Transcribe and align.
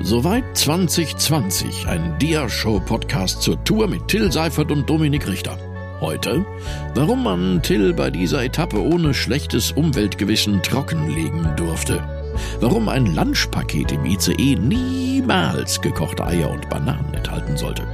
Soweit 0.00 0.44
2020, 0.56 1.86
ein 1.86 2.18
Dia-Show-Podcast 2.18 3.40
zur 3.42 3.62
Tour 3.62 3.86
mit 3.86 4.08
Till 4.08 4.32
Seifert 4.32 4.72
und 4.72 4.88
Dominik 4.88 5.28
Richter. 5.28 5.56
Heute, 6.00 6.44
warum 6.94 7.22
man 7.22 7.62
Till 7.62 7.92
bei 7.92 8.10
dieser 8.10 8.42
Etappe 8.42 8.82
ohne 8.82 9.14
schlechtes 9.14 9.70
Umweltgewissen 9.70 10.60
trockenlegen 10.62 11.54
durfte. 11.56 12.02
Warum 12.60 12.88
ein 12.88 13.14
Lunchpaket 13.14 13.92
im 13.92 14.04
ICE 14.06 14.56
niemals 14.56 15.80
gekochte 15.80 16.26
Eier 16.26 16.50
und 16.50 16.68
Bananen 16.68 17.14
enthalten 17.14 17.56
sollte. 17.56 17.86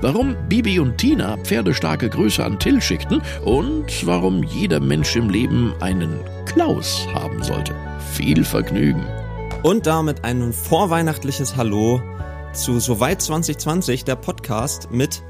Warum 0.00 0.36
Bibi 0.48 0.78
und 0.78 0.96
Tina 0.96 1.36
pferdestarke 1.38 2.08
Grüße 2.08 2.42
an 2.42 2.58
Till 2.58 2.80
schickten 2.80 3.20
und 3.44 4.06
warum 4.06 4.42
jeder 4.44 4.80
Mensch 4.80 5.14
im 5.16 5.28
Leben 5.28 5.74
einen 5.80 6.20
Klaus 6.46 7.06
haben 7.12 7.42
sollte. 7.42 7.74
Viel 8.14 8.44
Vergnügen. 8.44 9.04
Und 9.62 9.84
damit 9.86 10.24
ein 10.24 10.54
vorweihnachtliches 10.54 11.54
Hallo 11.54 12.00
zu 12.54 12.80
Soweit 12.80 13.20
2020, 13.20 14.04
der 14.04 14.16
Podcast 14.16 14.90
mit 14.90 15.22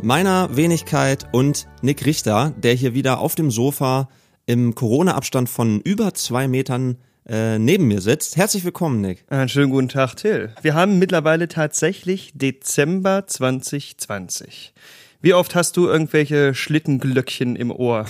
meiner 0.00 0.54
Wenigkeit 0.54 1.26
und 1.32 1.66
Nick 1.82 2.06
Richter, 2.06 2.54
der 2.56 2.74
hier 2.74 2.94
wieder 2.94 3.18
auf 3.18 3.34
dem 3.34 3.50
Sofa 3.50 4.08
im 4.46 4.76
Corona-Abstand 4.76 5.48
von 5.48 5.80
über 5.80 6.14
zwei 6.14 6.46
Metern 6.46 6.98
äh, 7.26 7.58
neben 7.58 7.88
mir 7.88 8.00
sitzt. 8.00 8.36
Herzlich 8.36 8.64
willkommen, 8.64 9.00
Nick. 9.00 9.24
Einen 9.28 9.48
schönen 9.48 9.72
guten 9.72 9.88
Tag, 9.88 10.14
Till. 10.14 10.54
Wir 10.62 10.74
haben 10.74 11.00
mittlerweile 11.00 11.48
tatsächlich 11.48 12.30
Dezember 12.36 13.26
2020. 13.26 14.74
Wie 15.20 15.34
oft 15.34 15.56
hast 15.56 15.76
du 15.76 15.88
irgendwelche 15.88 16.54
Schlittenglöckchen 16.54 17.56
im 17.56 17.72
Ohr? 17.72 18.06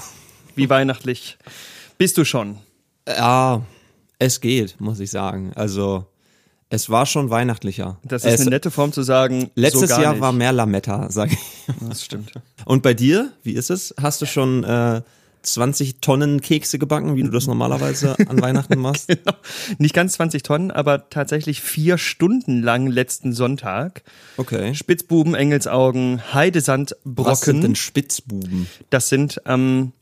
Wie 0.54 0.68
weihnachtlich 0.68 1.38
bist 1.96 2.18
du 2.18 2.26
schon? 2.26 2.58
Ja, 3.08 3.62
es 4.22 4.40
geht, 4.40 4.80
muss 4.80 5.00
ich 5.00 5.10
sagen. 5.10 5.52
Also, 5.54 6.06
es 6.70 6.88
war 6.88 7.06
schon 7.06 7.28
weihnachtlicher. 7.28 7.98
Das 8.04 8.24
ist 8.24 8.34
es, 8.34 8.40
eine 8.42 8.50
nette 8.50 8.70
Form 8.70 8.92
zu 8.92 9.02
sagen. 9.02 9.50
Letztes 9.54 9.90
so 9.90 10.00
Jahr 10.00 10.12
nicht. 10.12 10.22
war 10.22 10.32
mehr 10.32 10.52
Lametta, 10.52 11.10
sag 11.10 11.32
ich. 11.32 11.38
Das 11.88 12.04
stimmt. 12.04 12.32
Und 12.64 12.82
bei 12.82 12.94
dir, 12.94 13.32
wie 13.42 13.52
ist 13.52 13.70
es? 13.70 13.94
Hast 14.00 14.22
du 14.22 14.26
schon 14.26 14.64
äh, 14.64 15.02
20 15.42 16.00
Tonnen 16.00 16.40
Kekse 16.40 16.78
gebacken, 16.78 17.16
wie 17.16 17.24
du 17.24 17.30
das 17.30 17.46
normalerweise 17.46 18.16
an 18.28 18.40
Weihnachten 18.40 18.78
machst? 18.80 19.08
Genau. 19.08 19.34
Nicht 19.78 19.94
ganz 19.94 20.14
20 20.14 20.42
Tonnen, 20.44 20.70
aber 20.70 21.10
tatsächlich 21.10 21.60
vier 21.60 21.98
Stunden 21.98 22.62
lang 22.62 22.86
letzten 22.86 23.32
Sonntag. 23.32 24.02
Okay. 24.36 24.74
Spitzbuben, 24.74 25.34
Engelsaugen, 25.34 26.22
Heidesandbrocken. 26.32 27.32
Was 27.32 27.40
sind 27.40 27.62
denn 27.62 27.74
Spitzbuben? 27.74 28.68
Das 28.88 29.08
sind 29.08 29.42
ähm, 29.46 29.92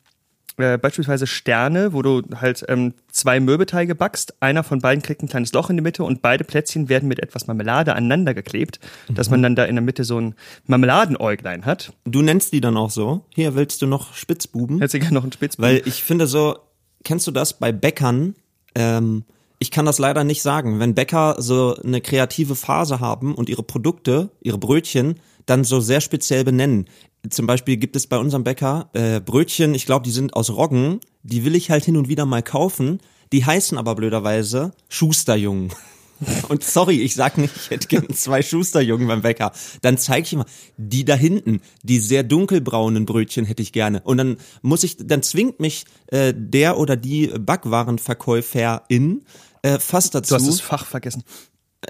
äh, 0.61 0.78
beispielsweise 0.80 1.27
Sterne, 1.27 1.92
wo 1.92 2.03
du 2.03 2.22
halt 2.36 2.64
ähm, 2.69 2.94
zwei 3.11 3.41
Mürbeteige 3.41 3.94
backst. 3.94 4.41
Einer 4.41 4.62
von 4.64 4.80
beiden 4.80 5.03
kriegt 5.03 5.22
ein 5.22 5.28
kleines 5.28 5.53
Loch 5.53 5.70
in 5.70 5.77
die 5.77 5.83
Mitte 5.83 6.05
und 6.05 6.22
beide 6.22 6.44
Plätzchen 6.44 6.89
werden 6.89 7.08
mit 7.08 7.20
etwas 7.20 7.47
Marmelade 7.47 7.94
aneinander 7.94 8.34
geklebt, 8.34 8.81
dass 9.08 9.31
man 9.31 9.42
dann 9.42 9.56
da 9.56 9.64
in 9.64 9.77
der 9.77 9.83
Mitte 9.83 10.05
so 10.05 10.20
ein 10.20 10.34
Marmeladenäuglein 10.66 11.64
hat. 11.64 11.92
Du 12.05 12.22
nennst 12.22 12.53
die 12.53 12.61
dann 12.61 12.77
auch 12.77 12.91
so? 12.91 13.25
Hier 13.34 13.55
willst 13.55 13.83
du 13.83 13.86
noch 13.86 14.14
Spitzbuben? 14.14 14.78
Hättest 14.78 14.94
du 14.94 14.98
gerne 15.00 15.14
noch 15.14 15.22
einen 15.22 15.33
Spitzbuben? 15.33 15.70
Weil 15.70 15.83
ich 15.84 16.03
finde 16.03 16.27
so, 16.27 16.58
kennst 17.05 17.27
du 17.27 17.31
das 17.31 17.58
bei 17.58 17.72
Bäckern? 17.72 18.34
Ähm, 18.75 19.25
ich 19.58 19.70
kann 19.70 19.84
das 19.84 19.98
leider 19.98 20.25
nicht 20.25 20.42
sagen. 20.42 20.81
Wenn 20.81 20.94
Bäcker 20.94 21.36
so 21.38 21.77
eine 21.77 22.00
kreative 22.00 22.56
Phase 22.56 22.98
haben 22.98 23.34
und 23.34 23.48
ihre 23.48 23.62
Produkte, 23.62 24.31
ihre 24.41 24.58
Brötchen 24.58 25.20
dann 25.51 25.65
so 25.65 25.81
sehr 25.81 26.01
speziell 26.01 26.45
benennen. 26.45 26.87
Zum 27.29 27.47
Beispiel 27.47 27.77
gibt 27.77 27.97
es 27.97 28.06
bei 28.06 28.19
unserem 28.19 28.45
Bäcker 28.45 28.89
äh, 28.95 29.20
Brötchen, 29.20 29.75
ich 29.75 29.84
glaube, 29.84 30.05
die 30.05 30.11
sind 30.11 30.34
aus 30.34 30.51
Roggen, 30.51 31.01
die 31.23 31.45
will 31.45 31.55
ich 31.55 31.70
halt 31.70 31.84
hin 31.84 31.97
und 31.97 32.09
wieder 32.09 32.25
mal 32.25 32.43
kaufen. 32.43 33.01
Die 33.33 33.45
heißen 33.45 33.77
aber 33.78 33.95
blöderweise 33.95 34.73
Schusterjungen. 34.89 35.73
Und 36.48 36.62
sorry, 36.62 37.01
ich 37.01 37.15
sag 37.15 37.39
nicht, 37.39 37.55
ich 37.56 37.71
hätte 37.71 37.89
gerne 37.89 38.09
zwei 38.09 38.43
Schusterjungen 38.43 39.09
beim 39.09 39.23
Bäcker. 39.23 39.53
Dann 39.81 39.97
zeige 39.97 40.27
ich 40.27 40.33
immer, 40.34 40.45
die 40.77 41.05
da 41.05 41.15
hinten, 41.15 41.62
die 41.83 41.98
sehr 41.98 42.25
dunkelbraunen 42.25 43.06
Brötchen 43.06 43.47
hätte 43.47 43.62
ich 43.62 43.73
gerne. 43.73 44.03
Und 44.03 44.19
dann 44.19 44.37
muss 44.61 44.84
ich, 44.84 44.97
dann 44.98 45.22
zwingt 45.22 45.60
mich 45.60 45.87
äh, 46.09 46.34
der 46.37 46.77
oder 46.77 46.97
die 46.97 47.28
Backwarenverkäuferin 47.28 49.22
äh, 49.62 49.78
fast 49.78 50.15
dazu. 50.15 50.34
du 50.34 50.41
hast 50.41 50.49
das 50.49 50.60
Fach 50.60 50.87
vergessen. 50.87 51.22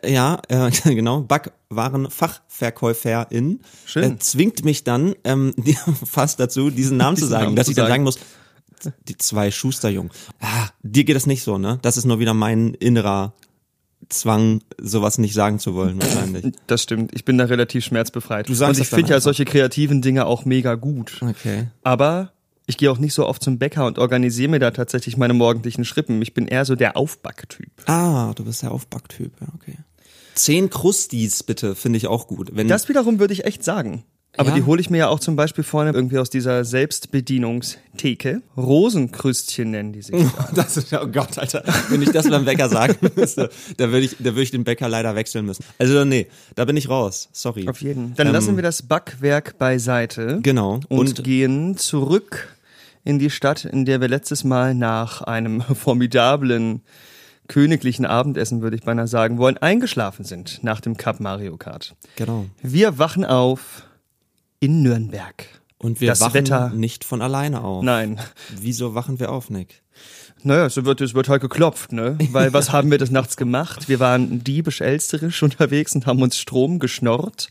Ja, 0.04 0.40
äh, 0.48 0.70
genau, 0.94 1.22
Backwarenfachverkäuferin. 1.22 3.60
Äh, 3.94 4.16
zwingt 4.18 4.64
mich 4.64 4.84
dann 4.84 5.14
ähm, 5.24 5.54
die, 5.56 5.76
fast 6.04 6.40
dazu, 6.40 6.70
diesen 6.70 6.96
Namen 6.96 7.16
zu 7.16 7.22
Diesen 7.22 7.30
sagen, 7.30 7.44
Namen 7.44 7.56
dass 7.56 7.66
zu 7.66 7.72
ich 7.72 7.76
dann 7.76 7.88
sagen. 7.88 8.04
muss, 8.04 8.18
die 9.08 9.18
zwei 9.18 9.50
Schusterjungen. 9.50 10.10
Ah, 10.40 10.68
dir 10.82 11.04
geht 11.04 11.16
das 11.16 11.26
nicht 11.26 11.42
so, 11.42 11.58
ne? 11.58 11.78
Das 11.82 11.96
ist 11.96 12.06
nur 12.06 12.18
wieder 12.18 12.34
mein 12.34 12.74
innerer 12.74 13.34
Zwang, 14.08 14.62
sowas 14.80 15.18
nicht 15.18 15.34
sagen 15.34 15.58
zu 15.58 15.74
wollen, 15.74 16.00
wahrscheinlich. 16.00 16.54
Das 16.66 16.82
stimmt. 16.82 17.10
Ich 17.14 17.26
bin 17.26 17.36
da 17.36 17.44
relativ 17.44 17.84
schmerzbefreit. 17.84 18.48
Du 18.48 18.54
sagst 18.54 18.80
und 18.80 18.84
ich 18.84 18.88
finde 18.88 19.10
ja 19.10 19.20
solche 19.20 19.44
kreativen 19.44 20.00
Dinge 20.00 20.24
auch 20.24 20.46
mega 20.46 20.76
gut. 20.76 21.20
Okay. 21.20 21.66
Aber 21.82 22.32
ich 22.70 22.78
gehe 22.78 22.91
auch 22.91 22.98
nicht 22.98 23.12
so 23.12 23.26
oft 23.26 23.42
zum 23.42 23.58
Bäcker 23.58 23.84
und 23.86 23.98
organisiere 23.98 24.48
mir 24.50 24.58
da 24.58 24.70
tatsächlich 24.70 25.16
meine 25.19 25.34
morgendlichen 25.34 25.84
Schrippen. 25.84 26.22
Ich 26.22 26.32
bin 26.32 26.48
eher 26.48 26.64
so 26.64 26.75
der 26.75 26.97
Aufbacktyp. 26.97 27.70
Ah, 27.86 28.32
du 28.34 28.44
bist 28.44 28.62
der 28.62 28.72
Aufbacktyp, 28.72 29.32
ja, 29.41 29.48
okay. 29.54 29.76
Zehn 30.34 30.70
Krustis, 30.70 31.42
bitte, 31.42 31.75
finde 31.75 31.98
ich 31.98 32.06
auch 32.06 32.26
gut. 32.26 32.50
Wenn, 32.54 32.69
Das 32.69 32.88
wiederum 32.88 33.19
würde 33.19 33.34
ich 33.34 33.44
echt 33.44 33.62
sagen. 33.62 34.04
Aber 34.36 34.50
Ja. 34.50 34.54
die 34.54 34.62
hole 34.62 34.81
ich 34.81 34.88
mir 34.91 34.98
ja 34.98 35.08
auch 35.08 35.19
zum 35.19 35.34
Beispiel 35.34 35.64
vorne 35.64 35.91
irgendwie 35.91 36.16
aus 36.19 36.31
dieser 36.31 36.64
Selbstbedienungstheke. 36.64 38.42
Rosenkrüstchen 38.56 39.70
nennen 39.72 39.92
die 39.92 40.02
sich. 40.02 40.14
Das 40.54 40.76
ist, 40.76 40.92
oh 40.92 41.06
Gott, 41.06 41.38
Alter. 41.38 41.64
Wenn 41.88 42.02
ich 42.02 42.10
das 42.10 42.28
beim 42.28 42.44
Bäcker 42.44 42.69
sagen 42.69 42.97
müsste, 43.16 43.50
da 43.76 43.91
würde 43.91 44.06
ich, 44.06 44.16
da 44.19 44.26
würde 44.26 44.42
ich 44.42 44.50
den 44.50 44.64
Bäcker 44.64 44.88
leider 44.88 45.14
wechseln 45.14 45.47
müssen. 45.47 45.64
Also, 45.78 46.04
nee, 46.04 46.26
da 46.54 46.64
bin 46.64 46.76
ich 46.76 46.88
raus. 46.88 47.28
Sorry. 47.32 47.69
Auf 47.69 47.81
jeden. 47.82 48.14
Dann 48.14 48.28
Ähm, 48.28 48.32
lassen 48.32 48.56
wir 48.56 48.62
das 48.62 48.82
Backwerk 48.82 49.58
beiseite. 49.58 50.38
Genau. 50.42 50.81
Und, 50.88 50.98
Und- 51.19 51.25
gehen 51.25 51.76
zurück 51.76 52.56
in 53.05 53.19
die 53.19 53.31
Stadt, 53.31 53.65
in 53.65 53.84
der 53.84 54.00
wir 54.00 54.09
letztes 54.09 54.44
Mal 54.44 54.75
nach 54.75 55.22
einem 55.22 55.61
formidablen 55.75 56.83
königlichen 57.49 58.06
Abendessen, 58.06 58.62
würde 58.62 58.77
ich 58.77 58.83
beinahe 58.83 59.09
sagen 59.09 59.38
wollen, 59.38 59.59
eingeschlafen 59.59 60.25
sind 60.25 60.62
nach 60.62 60.81
dem 60.81 60.97
Cup 60.97 61.19
Mario 61.21 61.56
Kart. 61.56 61.97
Genau. 62.16 62.47
Wir 62.62 62.99
wachen 62.99 63.25
auf 63.25 63.84
in 64.61 64.83
Nürnberg. 64.83 65.47
Und 65.78 66.00
wir 66.00 66.09
Das 66.09 66.21
wachen 66.21 66.34
Wetter- 66.34 66.71
nicht 66.71 67.05
von 67.05 67.22
alleine 67.22 67.65
auf. 67.65 67.83
Nein. 67.83 68.21
Wieso 68.55 68.94
wachen 68.94 69.19
wir 69.19 69.32
auf, 69.32 69.49
Nick? 69.49 69.82
Naja, 70.43 70.69
so 70.69 70.84
wird, 70.84 71.00
es 71.00 71.15
wird 71.15 71.28
halt 71.31 71.41
geklopft, 71.41 71.93
ne? 71.93 72.19
Weil 72.32 72.53
was 72.53 72.71
haben 72.71 72.91
wir 72.91 72.99
des 72.99 73.11
Nachts 73.11 73.37
gemacht? 73.38 73.88
Wir 73.88 73.99
waren 73.99 74.44
diebisch-elsterisch 74.44 75.43
unterwegs 75.43 75.94
und 75.94 76.06
haben 76.06 76.21
uns 76.22 76.37
Strom 76.38 76.78
geschnorrt. 76.78 77.49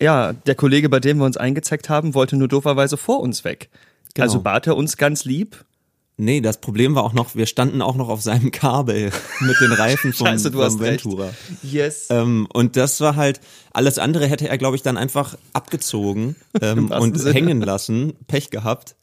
Ja, 0.00 0.32
der 0.34 0.54
Kollege, 0.54 0.88
bei 0.90 1.00
dem 1.00 1.18
wir 1.18 1.24
uns 1.24 1.36
eingezeigt 1.38 1.88
haben, 1.88 2.12
wollte 2.14 2.36
nur 2.36 2.48
dooferweise 2.48 2.96
vor 2.98 3.20
uns 3.20 3.44
weg. 3.44 3.70
Genau. 4.14 4.24
Also 4.24 4.40
bat 4.40 4.66
er 4.66 4.76
uns 4.76 4.96
ganz 4.96 5.24
lieb. 5.24 5.64
Nee, 6.16 6.40
das 6.40 6.60
Problem 6.60 6.94
war 6.94 7.02
auch 7.02 7.12
noch, 7.12 7.34
wir 7.34 7.46
standen 7.46 7.82
auch 7.82 7.96
noch 7.96 8.08
auf 8.08 8.22
seinem 8.22 8.52
Kabel 8.52 9.10
mit 9.40 9.60
den 9.60 9.72
Reifen 9.72 10.12
vom, 10.12 10.28
Scheiße, 10.28 10.52
du 10.52 10.58
vom 10.58 10.66
hast 10.66 10.80
recht. 10.80 11.04
Ventura. 11.04 11.30
Yes. 11.62 12.06
Ähm, 12.10 12.46
und 12.52 12.76
das 12.76 13.00
war 13.00 13.16
halt, 13.16 13.40
alles 13.72 13.98
andere 13.98 14.28
hätte 14.28 14.48
er, 14.48 14.56
glaube 14.56 14.76
ich, 14.76 14.82
dann 14.82 14.96
einfach 14.96 15.36
abgezogen 15.52 16.36
ähm, 16.62 16.90
und 16.92 17.18
Sinne. 17.18 17.34
hängen 17.34 17.60
lassen. 17.60 18.12
Pech 18.28 18.50
gehabt. 18.50 18.94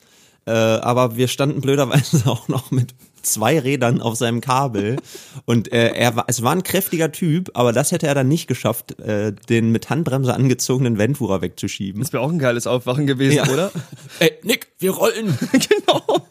Äh, 0.45 0.51
aber 0.51 1.17
wir 1.17 1.27
standen 1.27 1.59
blöderweise 1.59 2.25
auch 2.25 2.47
noch 2.47 2.71
mit 2.71 2.95
zwei 3.23 3.59
Rädern 3.59 4.01
auf 4.01 4.15
seinem 4.15 4.41
Kabel. 4.41 4.97
Und 5.45 5.71
äh, 5.71 5.89
er 5.93 6.15
war, 6.15 6.25
es 6.27 6.41
war 6.43 6.51
ein 6.53 6.63
kräftiger 6.63 7.11
Typ, 7.11 7.51
aber 7.53 7.73
das 7.73 7.91
hätte 7.91 8.07
er 8.07 8.15
dann 8.15 8.27
nicht 8.27 8.47
geschafft, 8.47 8.99
äh, 8.99 9.33
den 9.49 9.71
mit 9.71 9.89
Handbremse 9.89 10.33
angezogenen 10.33 10.97
Ventura 10.97 11.41
wegzuschieben. 11.41 12.01
Das 12.01 12.13
wäre 12.13 12.23
auch 12.23 12.31
ein 12.31 12.39
geiles 12.39 12.67
Aufwachen 12.67 13.07
gewesen, 13.07 13.37
Ja. 13.37 13.47
oder? 13.49 13.71
Ey, 14.19 14.33
Nick, 14.43 14.67
wir 14.79 14.91
rollen! 14.91 15.37
genau. 15.51 16.25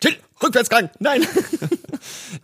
Till, 0.00 0.14
Rückwärtsgang. 0.42 0.90
Nein. 0.98 1.22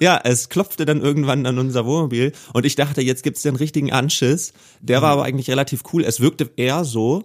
Ja, 0.00 0.18
es 0.24 0.48
klopfte 0.48 0.86
dann 0.86 1.00
irgendwann 1.00 1.46
an 1.46 1.58
unser 1.58 1.84
Wohnmobil 1.86 2.32
und 2.52 2.66
ich 2.66 2.74
dachte, 2.74 3.00
jetzt 3.00 3.22
gibt's 3.22 3.42
den 3.42 3.54
richtigen 3.54 3.92
Anschiss. 3.92 4.52
Der 4.80 5.02
war 5.02 5.10
aber 5.12 5.24
eigentlich 5.24 5.50
relativ 5.50 5.82
cool. 5.92 6.02
Es 6.02 6.20
wirkte 6.20 6.50
eher 6.56 6.84
so, 6.84 7.24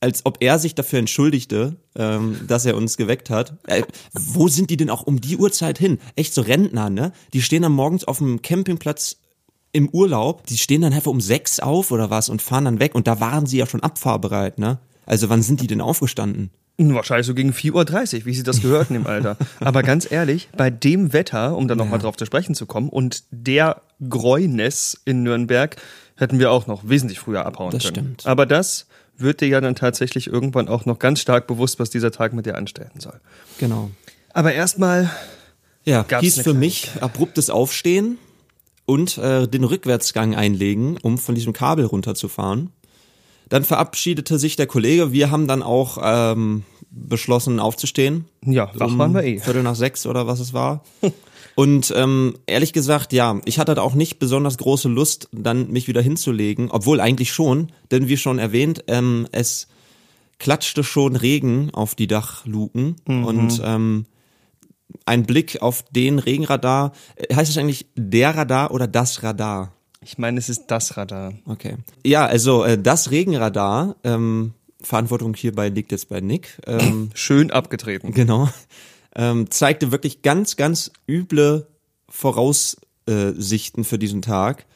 als 0.00 0.24
ob 0.26 0.38
er 0.40 0.58
sich 0.58 0.74
dafür 0.74 0.98
entschuldigte, 0.98 1.76
ähm, 1.96 2.40
dass 2.46 2.64
er 2.66 2.76
uns 2.76 2.96
geweckt 2.96 3.30
hat. 3.30 3.54
Äh, 3.66 3.82
wo 4.12 4.48
sind 4.48 4.70
die 4.70 4.76
denn 4.76 4.90
auch 4.90 5.02
um 5.02 5.20
die 5.20 5.36
Uhrzeit 5.36 5.78
hin? 5.78 5.98
Echt 6.16 6.34
so 6.34 6.42
Rentner, 6.42 6.90
ne? 6.90 7.12
Die 7.32 7.42
stehen 7.42 7.62
dann 7.62 7.72
morgens 7.72 8.04
auf 8.04 8.18
dem 8.18 8.42
Campingplatz 8.42 9.16
im 9.72 9.88
Urlaub. 9.88 10.46
Die 10.46 10.58
stehen 10.58 10.80
dann 10.82 10.92
einfach 10.92 11.10
um 11.10 11.20
sechs 11.20 11.60
auf 11.60 11.90
oder 11.90 12.10
was 12.10 12.28
und 12.28 12.42
fahren 12.42 12.64
dann 12.66 12.80
weg. 12.80 12.94
Und 12.94 13.06
da 13.06 13.20
waren 13.20 13.46
sie 13.46 13.58
ja 13.58 13.66
schon 13.66 13.82
abfahrbereit, 13.82 14.58
ne? 14.58 14.78
Also 15.06 15.28
wann 15.28 15.42
sind 15.42 15.60
die 15.60 15.66
denn 15.66 15.80
aufgestanden? 15.80 16.50
Wahrscheinlich 16.78 17.26
so 17.26 17.34
gegen 17.34 17.52
4.30 17.52 18.18
Uhr, 18.20 18.26
wie 18.26 18.34
sie 18.34 18.42
das 18.42 18.60
gehört 18.60 18.90
in 18.90 18.94
dem 18.94 19.06
Alter. 19.06 19.38
Aber 19.60 19.82
ganz 19.82 20.10
ehrlich, 20.10 20.50
bei 20.58 20.68
dem 20.68 21.14
Wetter, 21.14 21.56
um 21.56 21.68
da 21.68 21.74
nochmal 21.74 21.98
drauf 22.00 22.16
zu 22.16 22.26
sprechen 22.26 22.54
zu 22.54 22.66
kommen, 22.66 22.90
und 22.90 23.24
der 23.30 23.80
Gräuness 24.06 25.00
in 25.06 25.22
Nürnberg, 25.22 25.76
hätten 26.16 26.38
wir 26.38 26.50
auch 26.50 26.66
noch 26.66 26.86
wesentlich 26.86 27.18
früher 27.18 27.46
abhauen 27.46 27.70
Das 27.70 27.84
können. 27.84 27.94
stimmt. 27.94 28.26
Aber 28.26 28.44
das 28.44 28.86
wird 29.18 29.40
dir 29.40 29.48
ja 29.48 29.60
dann 29.60 29.74
tatsächlich 29.74 30.26
irgendwann 30.26 30.68
auch 30.68 30.84
noch 30.84 30.98
ganz 30.98 31.20
stark 31.20 31.46
bewusst, 31.46 31.78
was 31.78 31.90
dieser 31.90 32.10
Tag 32.10 32.32
mit 32.32 32.46
dir 32.46 32.56
anstellen 32.56 32.98
soll. 32.98 33.20
Genau. 33.58 33.90
Aber 34.32 34.52
erstmal, 34.52 35.10
Ja, 35.84 36.04
hieß 36.08 36.40
für 36.40 36.54
mich 36.54 36.90
abruptes 37.00 37.48
Aufstehen 37.50 38.18
und 38.84 39.18
äh, 39.18 39.48
den 39.48 39.64
Rückwärtsgang 39.64 40.34
einlegen, 40.34 40.98
um 41.02 41.18
von 41.18 41.34
diesem 41.34 41.52
Kabel 41.52 41.86
runterzufahren. 41.86 42.70
Dann 43.48 43.64
verabschiedete 43.64 44.38
sich 44.38 44.56
der 44.56 44.66
Kollege. 44.66 45.12
Wir 45.12 45.30
haben 45.30 45.46
dann 45.46 45.62
auch 45.62 45.98
ähm, 46.02 46.64
beschlossen 46.90 47.60
aufzustehen. 47.60 48.26
Ja, 48.44 48.70
wach 48.74 48.98
waren 48.98 49.14
wir 49.14 49.22
eh. 49.22 49.38
Viertel 49.38 49.62
nach 49.62 49.76
sechs 49.76 50.06
oder 50.06 50.26
was 50.26 50.40
es 50.40 50.52
war. 50.52 50.84
Und 51.56 51.92
ähm, 51.96 52.36
ehrlich 52.46 52.74
gesagt, 52.74 53.14
ja, 53.14 53.40
ich 53.46 53.58
hatte 53.58 53.74
da 53.74 53.80
auch 53.80 53.94
nicht 53.94 54.18
besonders 54.18 54.58
große 54.58 54.90
Lust, 54.90 55.30
dann 55.32 55.70
mich 55.70 55.88
wieder 55.88 56.02
hinzulegen, 56.02 56.70
obwohl 56.70 57.00
eigentlich 57.00 57.32
schon, 57.32 57.72
denn 57.90 58.08
wie 58.08 58.18
schon 58.18 58.38
erwähnt, 58.38 58.84
ähm, 58.88 59.26
es 59.32 59.66
klatschte 60.38 60.84
schon 60.84 61.16
Regen 61.16 61.70
auf 61.72 61.94
die 61.94 62.08
Dachluken 62.08 62.96
und 63.06 63.62
ähm, 63.64 64.04
ein 65.06 65.24
Blick 65.24 65.62
auf 65.62 65.82
den 65.90 66.18
Regenradar, 66.18 66.92
äh, 67.16 67.34
heißt 67.34 67.50
es 67.50 67.56
eigentlich 67.56 67.86
der 67.96 68.36
Radar 68.36 68.70
oder 68.70 68.86
das 68.86 69.22
Radar? 69.22 69.72
Ich 70.02 70.18
meine, 70.18 70.38
es 70.38 70.50
ist 70.50 70.66
das 70.68 70.98
Radar. 70.98 71.32
Okay. 71.46 71.76
Ja, 72.04 72.26
also 72.26 72.64
äh, 72.64 72.76
das 72.76 73.10
Regenradar, 73.10 73.96
ähm, 74.04 74.52
Verantwortung 74.82 75.34
hierbei 75.34 75.70
liegt 75.70 75.90
jetzt 75.90 76.10
bei 76.10 76.20
Nick. 76.20 76.60
Ähm, 76.66 77.10
Schön 77.14 77.50
abgetreten. 77.50 78.12
genau. 78.12 78.50
Ähm, 79.16 79.50
zeigte 79.50 79.90
wirklich 79.92 80.22
ganz, 80.22 80.56
ganz 80.56 80.92
üble 81.08 81.66
Voraussichten 82.08 83.84
für 83.84 83.98
diesen 83.98 84.22
Tag. 84.22 84.66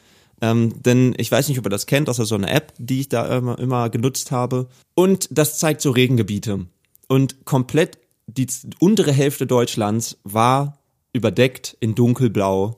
Ähm, 0.41 0.73
denn 0.81 1.13
ich 1.17 1.31
weiß 1.31 1.47
nicht, 1.47 1.59
ob 1.59 1.67
ihr 1.67 1.69
das 1.69 1.85
kennt, 1.85 2.09
ist 2.09 2.17
so 2.17 2.35
eine 2.35 2.49
App, 2.49 2.73
die 2.77 3.01
ich 3.01 3.09
da 3.09 3.37
immer, 3.37 3.59
immer 3.59 3.89
genutzt 3.89 4.31
habe. 4.31 4.67
Und 4.95 5.27
das 5.31 5.59
zeigt 5.59 5.81
so 5.81 5.91
Regengebiete. 5.91 6.65
Und 7.07 7.45
komplett 7.45 7.99
die 8.27 8.47
untere 8.79 9.11
Hälfte 9.11 9.45
Deutschlands 9.45 10.17
war 10.23 10.79
überdeckt 11.13 11.77
in 11.79 11.95
dunkelblau. 11.95 12.77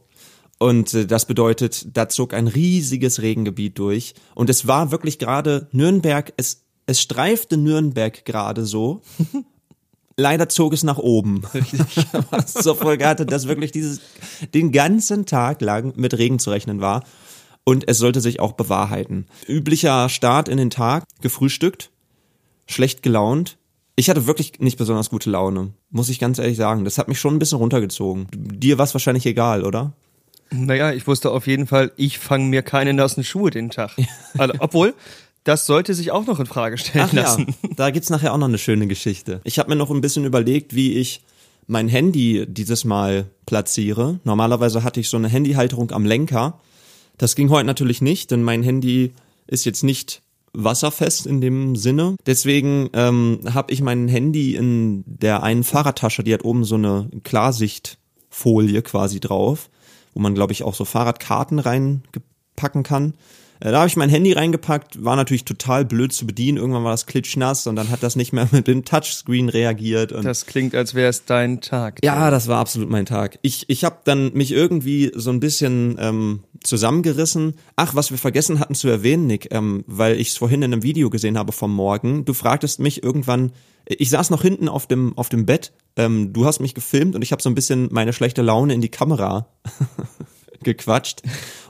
Und 0.59 0.94
äh, 0.94 1.06
das 1.06 1.25
bedeutet, 1.25 1.95
da 1.95 2.09
zog 2.09 2.33
ein 2.33 2.48
riesiges 2.48 3.21
Regengebiet 3.21 3.77
durch. 3.80 4.13
Und 4.36 4.50
es 4.50 4.68
war 4.68 4.92
wirklich 4.92 5.19
gerade 5.19 5.68
Nürnberg, 5.71 6.33
es, 6.38 6.63
es 6.86 7.01
streifte 7.01 7.57
Nürnberg 7.57 8.25
gerade 8.25 8.66
so. 8.66 9.01
Leider 10.15 10.48
zog 10.50 10.74
es 10.74 10.83
nach 10.83 10.98
oben. 10.98 11.42
Was 12.30 12.54
zur 12.54 12.75
Folge 12.75 13.07
hatte, 13.07 13.25
dass 13.25 13.48
wirklich 13.48 13.71
dieses, 13.71 14.01
den 14.54 14.71
ganzen 14.71 15.25
Tag 15.25 15.62
lang 15.62 15.94
mit 15.95 16.18
Regen 16.18 16.39
zu 16.39 16.51
rechnen 16.51 16.81
war. 16.81 17.04
Und 17.65 17.88
es 17.88 17.98
sollte 17.98 18.21
sich 18.21 18.39
auch 18.39 18.54
bewahrheiten. 18.54 19.25
Üblicher 19.48 20.10
Start 20.10 20.50
in 20.50 20.57
den 20.57 20.69
Tag, 20.69 21.06
gefrühstückt, 21.21 21.92
schlecht 22.68 23.04
gelaunt. 23.04 23.57
Ich 23.95 24.10
hatte 24.10 24.27
wirklich 24.27 24.60
nicht 24.60 24.77
besonders 24.77 25.10
gute 25.10 25.30
Laune, 25.30 25.74
muss 25.89 26.10
ich 26.10 26.19
ganz 26.19 26.39
ehrlich 26.39 26.57
sagen. 26.57 26.83
Das 26.83 26.98
hat 26.98 27.07
mich 27.07 27.19
schon 27.19 27.36
ein 27.36 27.39
bisschen 27.39 27.59
runtergezogen. 27.59 28.27
Dir 28.33 28.77
war 28.77 28.86
es 28.86 28.94
wahrscheinlich 28.94 29.25
egal, 29.25 29.63
oder? 29.63 29.94
Naja, 30.51 30.92
ich 30.92 31.07
wusste 31.07 31.31
auf 31.31 31.48
jeden 31.48 31.68
Fall, 31.68 31.92
ich 31.95 32.19
fange 32.19 32.45
mir 32.45 32.62
keine 32.62 32.94
nassen 32.94 33.24
Schuhe 33.24 33.50
den 33.50 33.69
Tag. 33.69 33.92
Also, 34.38 34.56
obwohl, 34.59 34.95
das 35.44 35.66
sollte 35.66 35.94
sich 35.94 36.12
auch 36.12 36.25
noch 36.25 36.40
in 36.40 36.45
Frage 36.45 36.78
stellen 36.78 37.06
Ach 37.10 37.13
ja, 37.13 37.22
lassen. 37.24 37.56
da 37.75 37.92
gibt's 37.92 38.10
nachher 38.10 38.34
auch 38.34 38.38
noch 38.38 38.48
eine 38.48 38.57
schöne 38.57 38.88
Geschichte. 38.88 39.42
Ich 39.44 39.60
habe 39.60 39.69
mir 39.69 39.75
noch 39.75 39.92
ein 39.92 40.01
bisschen 40.01 40.25
überlegt, 40.25 40.75
wie 40.75 40.94
ich 40.94 41.22
mein 41.68 41.88
Handy 41.88 42.45
dieses 42.48 42.86
Mal 42.86 43.28
platziere. 43.45 44.19
Normalerweise 44.24 44.84
hatte 44.84 45.00
ich 45.00 45.10
so 45.10 45.18
eine 45.18 45.30
Handyhalterung 45.30 45.92
am 45.92 46.06
Lenker. 46.06 46.60
Das 47.18 47.36
ging 47.36 47.50
heute 47.50 47.66
natürlich 47.68 48.01
nicht, 48.01 48.31
denn 48.31 48.44
mein 48.44 48.63
Handy 48.63 49.13
ist 49.48 49.66
jetzt 49.66 49.84
nicht 49.84 50.22
wasserfest 50.54 51.25
in 51.25 51.42
dem 51.42 51.75
Sinne. 51.75 52.16
Deswegen 52.25 52.90
ähm, 52.94 53.40
habe 53.54 53.74
ich 53.74 53.81
mein 53.81 54.07
Handy 54.07 54.56
in 54.56 55.04
der 55.06 55.44
einen 55.44 55.63
Fahrradtasche, 55.63 56.24
die 56.24 56.34
hat 56.34 56.45
oben 56.45 56.63
so 56.63 56.75
eine 56.75 57.10
Klarsichtfolie 57.24 58.81
quasi 58.81 59.19
drauf, 59.19 59.69
wo 60.13 60.22
man 60.22 60.36
glaube 60.36 60.54
ich 60.54 60.63
auch 60.63 60.75
so 60.75 60.86
Fahrradkarten 60.86 61.60
reinpacken 61.60 62.84
kann. 62.84 63.13
Äh, 63.63 63.71
Da 63.71 63.80
habe 63.80 63.88
ich 63.88 63.95
mein 63.95 64.10
Handy 64.10 64.33
reingepackt, 64.33 65.04
war 65.04 65.15
natürlich 65.15 65.45
total 65.45 65.86
blöd 65.86 66.12
zu 66.12 66.27
bedienen. 66.27 66.57
Irgendwann 66.57 66.83
war 66.83 66.92
das 66.92 67.06
klitschnass 67.06 67.65
und 67.65 67.75
dann 67.77 67.89
hat 67.89 68.04
das 68.04 68.15
nicht 68.15 68.33
mehr 68.33 68.48
mit 68.51 68.68
dem 68.68 68.83
Touchscreen 68.83 69.50
reagiert. 69.50 70.12
Und 70.12 70.25
Das 70.25 70.45
klingt, 70.45 70.75
als 70.75 70.94
wäre 70.94 71.10
es 71.10 71.25
dein 71.25 71.62
Tag. 71.62 72.00
ja, 72.04 72.30
das 72.30 72.48
war 72.48 72.60
absolut 72.60 72.89
mein 72.89 73.06
Tag. 73.06 73.39
Ich, 73.42 73.65
ich 73.69 73.83
habe 73.86 73.98
dann 74.04 74.33
mich 74.33 74.51
irgendwie 74.51 75.12
so 75.15 75.30
ein 75.31 75.39
bisschen 75.39 75.95
ähm, 76.00 76.44
zusammengerissen. 76.62 77.54
Ach, 77.75 77.95
was 77.95 78.12
wir 78.12 78.18
vergessen 78.18 78.60
hatten 78.60 78.75
zu 78.75 78.89
erwähnen, 78.89 79.27
Nick, 79.27 79.48
ähm, 79.51 79.83
weil 79.88 80.19
ich 80.19 80.30
es 80.30 80.38
vorhin 80.38 80.62
in 80.62 80.74
einem 80.74 80.83
Video 80.83 81.09
gesehen 81.09 81.38
habe 81.38 81.51
vom 81.54 81.74
Morgen. 81.74 82.25
Du 82.25 82.33
fragtest 82.33 82.80
mich 82.80 83.04
irgendwann, 83.04 83.51
ich 83.86 84.09
saß 84.09 84.30
noch 84.30 84.42
hinten 84.42 84.69
auf 84.69 84.88
dem, 84.88 85.18
auf 85.18 85.30
dem 85.30 85.45
Bett, 85.45 85.74
ähm, 85.95 86.33
du 86.33 86.45
hast 86.45 86.59
mich 86.59 86.74
gefilmt 86.74 87.16
und 87.16 87.21
ich 87.21 87.31
habe 87.31 87.42
so 87.42 87.50
ein 87.50 87.56
bisschen 87.56 87.89
meine 87.92 88.13
schlechte 88.13 88.42
Laune 88.42 88.74
in 88.74 88.81
die 88.81 88.89
Kamera 88.89 89.48
gequatscht. 90.63 91.21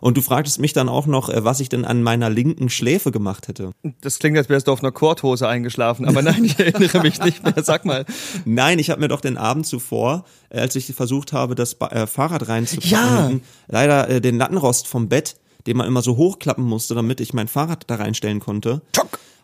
Und 0.02 0.18
du 0.18 0.22
fragtest 0.22 0.60
mich 0.60 0.74
dann 0.74 0.90
auch 0.90 1.06
noch, 1.06 1.30
äh, 1.30 1.44
was 1.44 1.60
ich 1.60 1.70
denn 1.70 1.86
an 1.86 2.04
meiner 2.04 2.30
linken 2.30 2.70
Schläfe 2.70 3.12
gemacht 3.12 3.48
hätte. 3.48 3.72
Das 4.02 4.20
klingt, 4.20 4.38
als 4.38 4.50
wärst 4.50 4.68
du 4.68 4.72
auf 4.72 4.82
einer 4.82 4.92
Korthose 4.92 5.48
eingeschlafen, 5.48 6.08
aber 6.08 6.22
nein, 6.22 6.44
ich 6.46 6.60
erinnere 6.60 7.02
mich 7.02 7.20
nicht 7.24 7.44
mehr. 7.44 7.64
Sag 7.64 7.86
mal. 7.86 8.06
Nein, 8.46 8.80
ich 8.80 8.90
habe 8.90 9.02
mir 9.02 9.08
doch 9.08 9.22
den 9.22 9.38
Abend 9.38 9.66
zuvor, 9.66 10.26
äh, 10.50 10.60
als 10.60 10.76
ich 10.76 10.86
versucht 10.94 11.34
habe, 11.34 11.56
das 11.56 11.78
äh, 11.82 12.08
Fahrrad 12.08 12.48
reinzupacken, 12.48 12.90
Ja. 12.90 13.32
leider 13.68 14.20
den 14.20 14.38
Lattenrost 14.38 14.88
vom 14.88 15.10
Bett, 15.10 15.38
den 15.68 15.78
man 15.78 15.88
immer 15.88 16.02
so 16.02 16.18
hochklappen 16.18 16.64
musste, 16.64 16.94
damit 16.96 17.22
ich 17.22 17.34
mein 17.34 17.48
Fahrrad 17.48 17.86
da 17.88 17.96
reinstellen 17.96 18.40
konnte, 18.40 18.82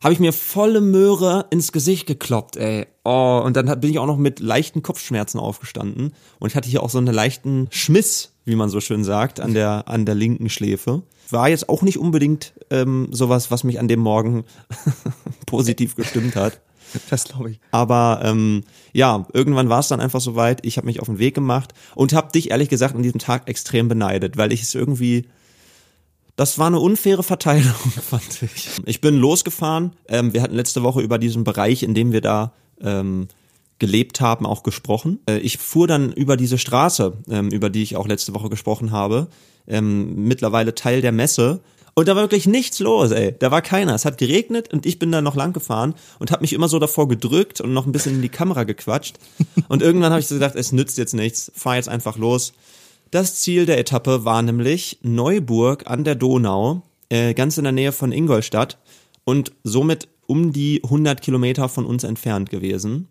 habe 0.04 0.13
ich 0.13 0.19
mir 0.19 0.31
volle 0.34 0.81
Möhre 0.81 1.45
ins 1.50 1.72
Gesicht 1.72 2.07
gekloppt, 2.07 2.56
ey. 2.57 2.88
Oh, 3.04 3.42
und 3.44 3.56
dann 3.57 3.80
bin 3.81 3.90
ich 3.90 4.00
auch 4.00 4.06
noch 4.06 4.18
mit 4.18 4.40
leichten 4.40 4.81
Kopfschmerzen 4.81 5.40
aufgestanden 5.40 6.13
und 6.40 6.48
ich 6.50 6.56
hatte 6.56 6.69
hier 6.69 6.84
auch 6.84 6.90
so 6.90 6.98
einen 7.00 7.13
leichten 7.13 7.68
Schmiss, 7.72 8.34
wie 8.50 8.56
man 8.56 8.69
so 8.69 8.81
schön 8.81 9.04
sagt, 9.04 9.40
an 9.40 9.54
der 9.54 9.88
an 9.88 10.06
der 10.06 10.16
linken 10.16 10.50
Schläfe. 10.50 11.04
War 11.30 11.48
jetzt 11.50 11.69
auch 11.69 11.81
nicht 11.81 11.98
unbedingt 11.98 12.54
ähm, 12.69 13.07
sowas, 13.12 13.51
was 13.51 13.63
mich 13.63 13.80
an 13.80 13.88
dem 13.88 14.00
Morgen 14.00 14.44
positiv 15.46 15.96
gestimmt 15.96 16.36
hat. 16.36 16.60
Das 17.10 17.25
glaube 17.25 17.51
ich. 17.51 17.60
Aber 17.72 18.22
ähm, 18.24 18.63
ja, 18.94 19.28
irgendwann 19.31 19.69
war 19.69 19.80
es 19.80 19.88
dann 19.88 20.00
einfach 20.00 20.22
soweit. 20.22 20.66
Ich 20.66 20.78
habe 20.78 20.88
mich 20.88 21.00
auf 21.00 21.07
den 21.07 21.19
Weg 21.19 21.36
gemacht 21.36 21.74
und 21.96 22.13
habe 22.13 22.31
dich 22.31 22.50
ehrlich 22.50 22.69
gesagt 22.69 22.96
an 22.96 23.04
diesem 23.04 23.19
Tag 23.19 23.48
extrem 23.48 23.88
beneidet, 23.88 24.38
weil 24.38 24.52
ich 24.52 24.63
es 24.63 24.74
irgendwie 24.74 25.28
das 26.40 26.57
war 26.57 26.68
eine 26.68 26.80
unfaire 26.80 27.22
Verteilung, 27.22 27.74
fand 28.10 28.44
ich. 28.44 28.69
Ich 28.86 29.02
bin 29.02 29.18
losgefahren. 29.18 29.92
Ähm, 30.07 30.34
wir 30.34 30.42
hatten 30.42 30.56
letzte 30.56 30.84
Woche 30.84 31.02
über 31.02 31.18
diesen 31.18 31.44
Bereich, 31.44 31.84
in 31.84 31.94
dem 31.94 32.13
wir 32.13 32.22
da 32.22 32.54
ähm, 32.80 33.28
gelebt 33.80 34.22
haben, 34.22 34.46
auch 34.46 34.64
gesprochen. 34.64 35.20
Äh, 35.28 35.40
ich 35.40 35.58
fuhr 35.58 35.88
dann 35.88 36.12
über 36.12 36.38
diese 36.38 36.58
Straße, 36.58 37.14
ähm, 37.30 37.50
über 37.50 37.70
die 37.70 37.81
ich 37.81 37.96
auch 37.96 38.08
letzte 38.08 38.34
Woche 38.34 38.50
gesprochen 38.50 38.92
habe, 38.92 39.28
ähm, 39.68 40.26
mittlerweile 40.26 40.76
Teil 40.76 41.02
der 41.02 41.12
Messe. 41.12 41.62
Und 41.96 42.08
da 42.08 42.16
war 42.16 42.24
wirklich 42.24 42.46
nichts 42.46 42.80
los, 42.80 43.12
ey. 43.12 43.36
Da 43.38 43.52
war 43.52 43.62
keiner. 43.62 43.96
Es 43.96 44.06
hat 44.06 44.18
geregnet 44.18 44.71
und 44.71 44.86
ich 44.86 45.00
bin 45.00 45.12
da 45.12 45.21
noch 45.21 45.36
lang 45.36 45.54
gefahren 45.54 45.95
und 46.19 46.31
habe 46.31 46.42
mich 46.42 46.54
immer 46.54 46.69
so 46.69 46.80
davor 46.80 47.07
gedrückt 47.07 47.59
und 47.62 47.74
noch 47.74 47.86
ein 47.86 47.92
bisschen 47.92 48.16
in 48.16 48.21
die 48.21 48.30
Kamera 48.30 48.64
gequatscht. 48.64 49.18
Und 49.68 49.81
irgendwann 49.81 50.12
habe 50.12 50.21
ich 50.21 50.28
so 50.28 50.36
gedacht, 50.36 50.56
es 50.56 50.71
nützt 50.71 50.98
jetzt 50.98 51.14
nichts. 51.14 51.52
Fahr 51.56 51.76
jetzt 51.76 51.90
einfach 51.90 52.18
los. 52.18 52.54
Das 53.12 53.36
Ziel 53.36 53.66
der 53.66 53.80
Etappe 53.80 54.24
war 54.24 54.42
nämlich 54.42 55.00
Neuburg 55.02 55.88
an 55.88 56.04
der 56.04 56.16
Donau, 56.16 56.83
äh, 57.09 57.33
ganz 57.33 57.57
in 57.57 57.64
der 57.64 57.74
Nähe 57.74 57.92
von 57.92 58.12
Ingolstadt 58.12 58.78
und 59.26 59.52
somit 59.64 60.07
um 60.28 60.54
die 60.54 60.81
100 60.83 61.21
Kilometer 61.21 61.69
von 61.69 61.86
uns 61.86 62.04
entfernt 62.04 62.50
gewesen. 62.52 63.07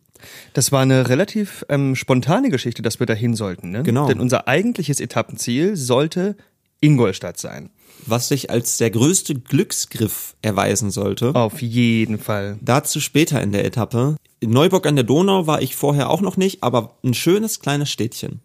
Das 0.52 0.72
war 0.72 0.82
eine 0.82 1.08
relativ 1.08 1.64
ähm, 1.68 1.94
spontane 1.96 2.50
Geschichte, 2.50 2.82
dass 2.82 2.98
wir 3.00 3.06
dahin 3.06 3.34
sollten. 3.34 3.70
Ne? 3.70 3.82
Genau. 3.82 4.06
Denn 4.08 4.20
unser 4.20 4.48
eigentliches 4.48 5.00
Etappenziel 5.00 5.76
sollte 5.76 6.36
Ingolstadt 6.80 7.38
sein. 7.38 7.70
Was 8.06 8.28
sich 8.28 8.50
als 8.50 8.78
der 8.78 8.90
größte 8.90 9.34
Glücksgriff 9.34 10.36
erweisen 10.40 10.90
sollte. 10.90 11.34
Auf 11.34 11.60
jeden 11.60 12.18
Fall. 12.18 12.58
Dazu 12.60 13.00
später 13.00 13.42
in 13.42 13.52
der 13.52 13.64
Etappe. 13.64 14.16
In 14.40 14.50
Neuburg 14.50 14.86
an 14.86 14.94
der 14.94 15.04
Donau 15.04 15.46
war 15.46 15.60
ich 15.62 15.74
vorher 15.74 16.08
auch 16.08 16.20
noch 16.20 16.36
nicht, 16.36 16.62
aber 16.62 16.96
ein 17.04 17.14
schönes 17.14 17.60
kleines 17.60 17.90
Städtchen. 17.90 18.40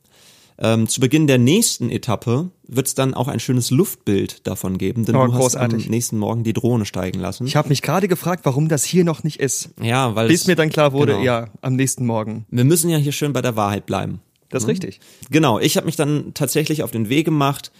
Ähm, 0.66 0.88
zu 0.88 1.02
Beginn 1.02 1.28
der 1.28 1.38
nächsten 1.40 1.90
Etappe 1.90 2.50
wird 2.66 2.88
es 2.88 2.96
dann 2.96 3.14
auch 3.14 3.28
ein 3.28 3.42
schönes 3.42 3.70
Luftbild 3.70 4.48
davon 4.48 4.78
geben, 4.78 5.04
denn 5.04 5.16
Oh, 5.16 5.26
du 5.28 5.34
hast 5.34 5.40
großartig. 5.42 5.86
am 5.86 5.92
nächsten 5.92 6.18
Morgen 6.18 6.44
die 6.46 6.54
Drohne 6.54 6.86
steigen 6.86 7.20
lassen. 7.20 7.46
Ich 7.46 7.58
habe 7.58 7.68
mich 7.68 7.82
gerade 7.82 8.08
gefragt, 8.08 8.46
warum 8.46 8.70
das 8.70 8.86
hier 8.86 9.04
noch 9.04 9.24
nicht 9.24 9.42
ist. 9.42 9.72
ja, 9.82 10.16
weil 10.16 10.30
Bis 10.30 10.42
es- 10.42 10.48
mir 10.48 10.56
dann 10.56 10.70
klar 10.70 10.94
wurde, 10.94 11.14
genau. 11.14 11.26
ja, 11.26 11.48
am 11.62 11.76
nächsten 11.76 12.06
Morgen. 12.06 12.46
Wir 12.50 12.64
müssen 12.64 12.90
ja 12.90 12.98
hier 12.98 13.12
schön 13.12 13.34
bei 13.34 13.42
der 13.42 13.58
Wahrheit 13.58 13.86
bleiben. 13.86 14.22
Das 14.50 14.64
ist 14.64 14.70
richtig. 14.70 15.00
Genau, 15.32 15.60
ich 15.60 15.76
habe 15.78 15.86
mich 15.88 15.96
dann 15.98 16.34
tatsächlich 16.34 16.84
auf 16.84 16.92
den 16.92 17.10
Weg 17.10 17.26
gemacht, 17.26 17.72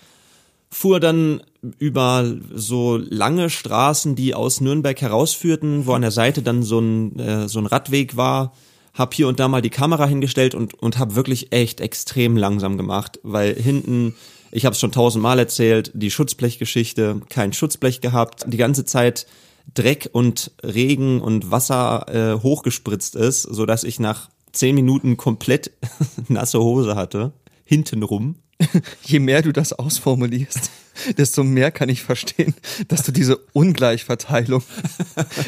fuhr 0.70 1.00
dann 1.00 1.42
über 1.80 2.26
so 2.54 2.98
lange 2.98 3.50
Straßen, 3.52 4.16
die 4.16 4.34
aus 4.34 4.60
Nürnberg 4.60 5.00
herausführten, 5.00 5.86
wo 5.86 5.94
an 5.94 6.02
der 6.02 6.10
Seite 6.12 6.42
dann 6.42 6.64
so 6.64 6.80
ein, 6.80 7.18
äh, 7.20 7.48
so 7.48 7.60
ein 7.60 7.68
Radweg 7.68 8.18
war, 8.18 8.54
hab 8.94 9.14
hier 9.14 9.28
und 9.28 9.40
da 9.40 9.48
mal 9.48 9.62
die 9.62 9.70
Kamera 9.70 10.06
hingestellt 10.06 10.56
und, 10.56 10.74
und 10.76 11.00
hab 11.00 11.16
wirklich 11.16 11.52
echt 11.52 11.82
extrem 11.82 12.38
langsam 12.38 12.78
gemacht, 12.78 13.20
weil 13.24 13.56
hinten, 13.56 14.16
ich 14.52 14.66
habe 14.66 14.74
es 14.74 14.80
schon 14.80 14.92
tausendmal 14.92 15.40
erzählt, 15.40 15.92
die 15.96 16.12
Schutzblechgeschichte, 16.12 17.22
kein 17.30 17.54
Schutzblech 17.54 18.02
gehabt, 18.02 18.46
die 18.48 18.58
ganze 18.58 18.86
Zeit 18.86 19.26
Dreck 19.74 20.10
und 20.12 20.52
Regen 20.62 21.22
und 21.22 21.50
Wasser 21.50 22.06
äh, 22.08 22.42
hochgespritzt 22.42 23.16
ist, 23.16 23.44
so 23.44 23.66
dass 23.66 23.84
ich 23.84 24.00
nach 24.00 24.30
zehn 24.52 24.76
Minuten 24.76 25.18
komplett 25.18 25.72
nasse 26.28 26.60
Hose 26.60 26.96
hatte, 26.96 27.34
hintenrum. 27.66 28.36
Je 29.04 29.20
mehr 29.20 29.42
du 29.42 29.52
das 29.52 29.74
ausformulierst, 29.74 30.70
desto 31.18 31.44
mehr 31.44 31.72
kann 31.72 31.90
ich 31.90 32.04
verstehen, 32.04 32.54
dass 32.88 33.02
du 33.04 33.12
diese 33.12 33.38
Ungleichverteilung 33.54 34.64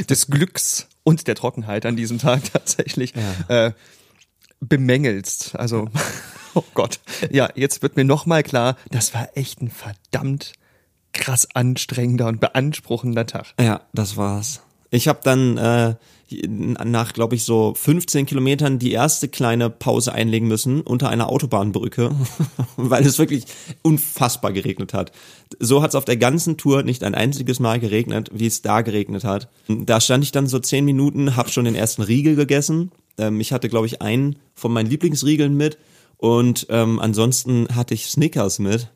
des 0.10 0.28
Glücks 0.28 0.88
und 1.06 1.28
der 1.28 1.36
Trockenheit 1.36 1.86
an 1.86 1.96
diesem 1.96 2.20
Tag 2.20 2.42
tatsächlich 2.52 3.14
äh, 3.48 3.72
bemängelst. 4.60 5.56
Also, 5.56 5.88
oh 6.54 6.64
Gott. 6.74 7.00
Ja, 7.32 7.48
jetzt 7.56 7.82
wird 7.82 7.96
mir 7.96 8.04
nochmal 8.04 8.44
klar, 8.44 8.76
das 8.92 9.14
war 9.14 9.30
echt 9.36 9.62
ein 9.62 9.70
verdammt 9.70 10.52
krass 11.14 11.48
anstrengender 11.54 12.28
und 12.28 12.42
beanspruchender 12.42 13.26
Tag. 13.26 13.54
Ja, 13.58 13.82
das 13.94 14.18
war's. 14.18 14.62
Ich 14.90 15.08
habe 15.08 15.20
dann 15.24 15.58
äh, 15.58 15.96
nach, 16.48 17.14
glaube 17.14 17.36
ich, 17.36 17.44
so 17.44 17.74
15 17.76 18.26
Kilometern 18.26 18.80
die 18.80 18.92
erste 18.92 19.28
kleine 19.28 19.70
Pause 19.70 20.14
einlegen 20.14 20.48
müssen 20.48 20.82
unter 20.82 21.10
einer 21.10 21.30
Autobahnbrücke, 21.30 22.12
weil 22.78 23.06
es 23.06 23.20
wirklich 23.20 23.46
unfassbar 23.84 24.52
geregnet 24.52 24.94
hat. 24.94 25.12
So 25.60 25.82
hat 25.82 25.90
es 25.90 25.96
auf 25.96 26.06
der 26.06 26.18
ganzen 26.18 26.58
Tour 26.58 26.84
nicht 26.84 27.04
ein 27.04 27.16
einziges 27.16 27.60
Mal 27.60 27.80
geregnet, 27.80 28.30
wie 28.34 28.48
es 28.48 28.62
da 28.62 28.82
geregnet 28.82 29.24
hat. 29.24 29.50
Da 29.68 30.02
stand 30.02 30.24
ich 30.24 30.32
dann 30.32 30.48
so 30.48 30.60
10 30.60 30.84
Minuten, 30.84 31.36
habe 31.36 31.50
schon 31.50 31.66
den 31.66 31.76
ersten 31.76 32.02
Riegel 32.02 32.36
gegessen. 32.36 32.92
Ähm, 33.18 33.40
ich 33.40 33.52
hatte, 33.52 33.70
glaube 33.70 33.86
ich, 33.86 34.02
einen 34.02 34.38
von 34.56 34.74
meinen 34.74 34.90
Lieblingsriegeln 34.90 35.56
mit 35.56 35.78
und 36.18 36.68
ähm, 36.70 37.00
ansonsten 37.00 37.68
hatte 37.76 37.94
ich 37.94 38.08
Snickers 38.08 38.60
mit. 38.60 38.90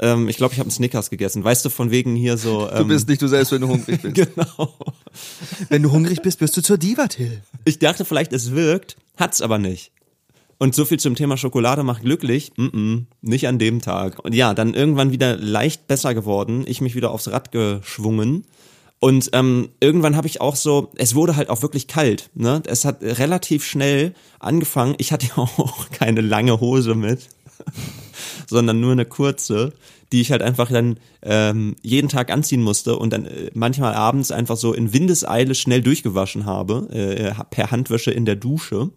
Ähm, 0.00 0.28
ich 0.28 0.36
glaube, 0.36 0.54
ich 0.54 0.58
habe 0.58 0.66
einen 0.66 0.72
Snickers 0.72 1.10
gegessen. 1.10 1.44
Weißt 1.44 1.64
du, 1.64 1.68
von 1.70 1.90
wegen 1.90 2.16
hier 2.16 2.36
so. 2.38 2.68
Ähm, 2.70 2.78
Du 2.78 2.84
bist 2.86 3.08
nicht 3.08 3.20
du 3.22 3.28
selbst, 3.28 3.52
wenn 3.52 3.60
du 3.60 3.68
hungrig 3.68 4.00
bist. 4.02 4.14
genau. 4.14 4.74
Wenn 5.68 5.82
du 5.82 5.92
hungrig 5.92 6.22
bist, 6.22 6.40
wirst 6.40 6.56
du 6.56 6.62
zur 6.62 6.78
Diva, 6.78 7.06
Till. 7.06 7.42
Ich 7.64 7.78
dachte 7.78 8.04
vielleicht, 8.04 8.32
es 8.32 8.52
wirkt, 8.52 8.96
hat's 9.16 9.42
aber 9.42 9.58
nicht. 9.58 9.92
Und 10.58 10.74
so 10.74 10.84
viel 10.84 10.98
zum 11.00 11.14
Thema 11.14 11.36
Schokolade 11.36 11.82
macht 11.84 12.02
glücklich. 12.02 12.52
Mm 12.56 12.66
-mm, 12.66 13.04
nicht 13.22 13.46
an 13.48 13.58
dem 13.58 13.80
Tag. 13.80 14.18
Und 14.24 14.34
ja, 14.34 14.52
dann 14.54 14.74
irgendwann 14.74 15.10
wieder 15.12 15.36
leicht 15.36 15.86
besser 15.86 16.14
geworden. 16.14 16.64
Ich 16.66 16.80
mich 16.80 16.94
wieder 16.94 17.10
aufs 17.10 17.28
Rad 17.28 17.50
geschwungen. 17.52 18.44
Und 18.98 19.30
ähm, 19.32 19.70
irgendwann 19.80 20.14
habe 20.16 20.26
ich 20.26 20.42
auch 20.42 20.56
so, 20.56 20.90
es 20.96 21.14
wurde 21.14 21.34
halt 21.36 21.48
auch 21.48 21.62
wirklich 21.62 21.88
kalt. 21.88 22.28
Ne? 22.34 22.62
Es 22.66 22.84
hat 22.84 23.02
relativ 23.02 23.64
schnell 23.64 24.14
angefangen. 24.38 24.94
Ich 24.98 25.12
hatte 25.12 25.26
ja 25.26 25.36
auch 25.38 25.88
keine 25.90 26.20
lange 26.20 26.60
Hose 26.60 26.94
mit, 26.94 27.28
sondern 28.46 28.80
nur 28.80 28.92
eine 28.92 29.04
kurze, 29.04 29.72
die 30.12 30.20
ich 30.20 30.32
halt 30.32 30.42
einfach 30.42 30.70
dann 30.70 30.98
ähm, 31.22 31.76
jeden 31.82 32.08
Tag 32.08 32.30
anziehen 32.32 32.62
musste 32.62 32.96
und 32.96 33.12
dann 33.12 33.26
äh, 33.26 33.50
manchmal 33.54 33.94
abends 33.94 34.32
einfach 34.32 34.56
so 34.56 34.72
in 34.72 34.92
Windeseile 34.92 35.54
schnell 35.54 35.82
durchgewaschen 35.82 36.46
habe, 36.46 36.88
äh, 36.90 37.32
per 37.50 37.70
Handwäsche 37.70 38.10
in 38.10 38.24
der 38.24 38.36
Dusche. 38.36 38.90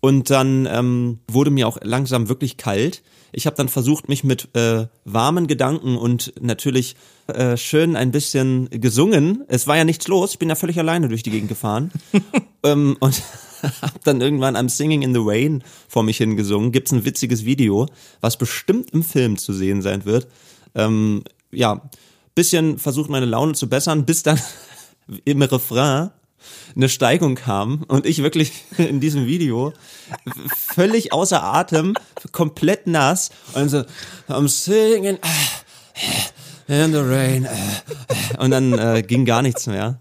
Und 0.00 0.30
dann 0.30 0.66
ähm, 0.70 1.18
wurde 1.28 1.50
mir 1.50 1.68
auch 1.68 1.78
langsam 1.82 2.28
wirklich 2.28 2.56
kalt. 2.56 3.02
Ich 3.32 3.46
habe 3.46 3.56
dann 3.56 3.68
versucht, 3.68 4.08
mich 4.08 4.24
mit 4.24 4.48
äh, 4.56 4.86
warmen 5.04 5.46
Gedanken 5.46 5.96
und 5.96 6.32
natürlich 6.40 6.96
äh, 7.26 7.56
schön 7.56 7.96
ein 7.96 8.10
bisschen 8.10 8.68
gesungen. 8.70 9.44
Es 9.48 9.66
war 9.66 9.76
ja 9.76 9.84
nichts 9.84 10.08
los. 10.08 10.32
Ich 10.32 10.38
bin 10.38 10.48
ja 10.48 10.54
völlig 10.54 10.78
alleine 10.78 11.08
durch 11.08 11.22
die 11.22 11.30
Gegend 11.30 11.48
gefahren. 11.48 11.92
ähm, 12.64 12.96
und 12.98 13.22
habe 13.82 14.00
dann 14.04 14.20
irgendwann 14.20 14.56
I'm 14.56 14.68
Singing 14.68 15.02
in 15.02 15.14
the 15.14 15.20
Rain 15.22 15.62
vor 15.88 16.02
mich 16.02 16.18
hingesungen. 16.18 16.72
Gibt's 16.72 16.92
ein 16.92 17.04
witziges 17.04 17.44
Video, 17.44 17.86
was 18.20 18.36
bestimmt 18.36 18.90
im 18.90 19.02
Film 19.02 19.38
zu 19.38 19.52
sehen 19.52 19.82
sein 19.82 20.04
wird. 20.04 20.28
Ähm, 20.74 21.24
ja, 21.50 21.90
bisschen 22.34 22.78
versucht 22.78 23.10
meine 23.10 23.26
Laune 23.26 23.54
zu 23.54 23.68
bessern, 23.68 24.06
bis 24.06 24.22
dann 24.22 24.40
im 25.24 25.42
Refrain 25.42 26.10
eine 26.74 26.88
Steigung 26.88 27.34
kam 27.34 27.84
und 27.88 28.06
ich 28.06 28.22
wirklich 28.22 28.52
in 28.78 29.00
diesem 29.00 29.26
Video 29.26 29.72
völlig 30.74 31.12
außer 31.12 31.42
Atem, 31.42 31.94
komplett 32.32 32.86
nass 32.86 33.30
und 33.54 33.68
so 33.68 33.84
I'm 34.28 34.48
singing 34.48 35.18
in 36.68 36.92
the 36.92 36.98
rain 36.98 37.48
und 38.38 38.50
dann 38.50 38.78
äh, 38.78 39.02
ging 39.02 39.24
gar 39.24 39.42
nichts 39.42 39.66
mehr. 39.66 39.98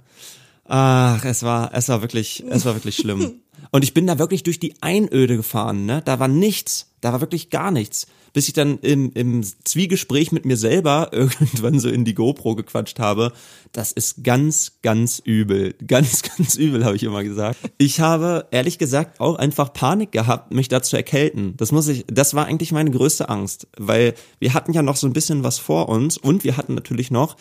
Ach, 0.66 1.26
es 1.26 1.44
war 1.44 1.72
es 1.74 1.90
war 1.90 2.02
wirklich 2.02 2.44
es 2.48 2.66
war 2.66 2.76
wirklich 2.76 2.96
schlimm. 2.96 3.42
Und 3.72 3.84
ich 3.84 3.94
bin 3.94 4.08
da 4.08 4.18
wirklich 4.18 4.44
durch 4.44 4.60
die 4.60 4.82
Einöde 4.82 5.38
gefahren, 5.38 5.86
ne? 5.86 6.02
Da 6.04 6.20
war 6.20 6.28
nichts, 6.28 6.92
da 7.02 7.14
war 7.14 7.22
wirklich 7.22 7.50
gar 7.50 7.72
nichts. 7.72 8.08
Bis 8.32 8.48
ich 8.48 8.54
dann 8.54 8.78
im, 8.80 9.12
im 9.14 9.44
Zwiegespräch 9.44 10.32
mit 10.32 10.46
mir 10.46 10.58
selber 10.58 11.10
irgendwann 11.14 11.80
so 11.80 11.90
in 11.90 12.06
die 12.06 12.14
GoPro 12.14 12.56
gequatscht 12.56 13.00
habe. 13.00 13.32
Das 13.72 13.92
ist 13.92 14.24
ganz, 14.24 14.74
ganz 14.82 15.20
übel. 15.24 15.76
Ganz, 15.88 16.22
ganz 16.22 16.56
übel, 16.56 16.86
habe 16.86 16.96
ich 16.96 17.04
immer 17.04 17.24
gesagt. 17.24 17.58
Ich 17.78 18.00
habe, 18.00 18.48
ehrlich 18.52 18.78
gesagt, 18.78 19.20
auch 19.20 19.36
einfach 19.36 19.74
Panik 19.74 20.12
gehabt, 20.12 20.54
mich 20.54 20.68
da 20.68 20.82
zu 20.82 20.96
erkälten. 20.96 21.56
Das 21.58 21.72
muss 21.72 21.88
ich, 21.88 22.06
das 22.08 22.34
war 22.34 22.46
eigentlich 22.46 22.72
meine 22.72 22.92
größte 22.92 23.30
Angst. 23.30 23.68
Weil 23.78 24.14
wir 24.40 24.54
hatten 24.54 24.74
ja 24.74 24.82
noch 24.82 24.96
so 24.96 25.08
ein 25.08 25.14
bisschen 25.14 25.44
was 25.44 25.58
vor 25.58 25.90
uns 25.90 26.18
und 26.18 26.44
wir 26.44 26.58
hatten 26.58 26.76
natürlich 26.76 27.10
noch 27.12 27.38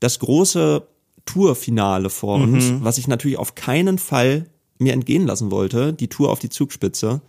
das 0.00 0.18
große 0.20 0.86
Tourfinale 1.26 2.08
vor 2.08 2.36
uns, 2.36 2.72
was 2.80 2.98
ich 2.98 3.08
natürlich 3.08 3.36
auf 3.36 3.54
keinen 3.54 3.98
Fall 3.98 4.46
mir 4.78 4.92
entgehen 4.92 5.26
lassen 5.26 5.50
wollte, 5.50 5.92
die 5.92 6.08
Tour 6.08 6.30
auf 6.30 6.38
die 6.38 6.48
Zugspitze. 6.48 7.20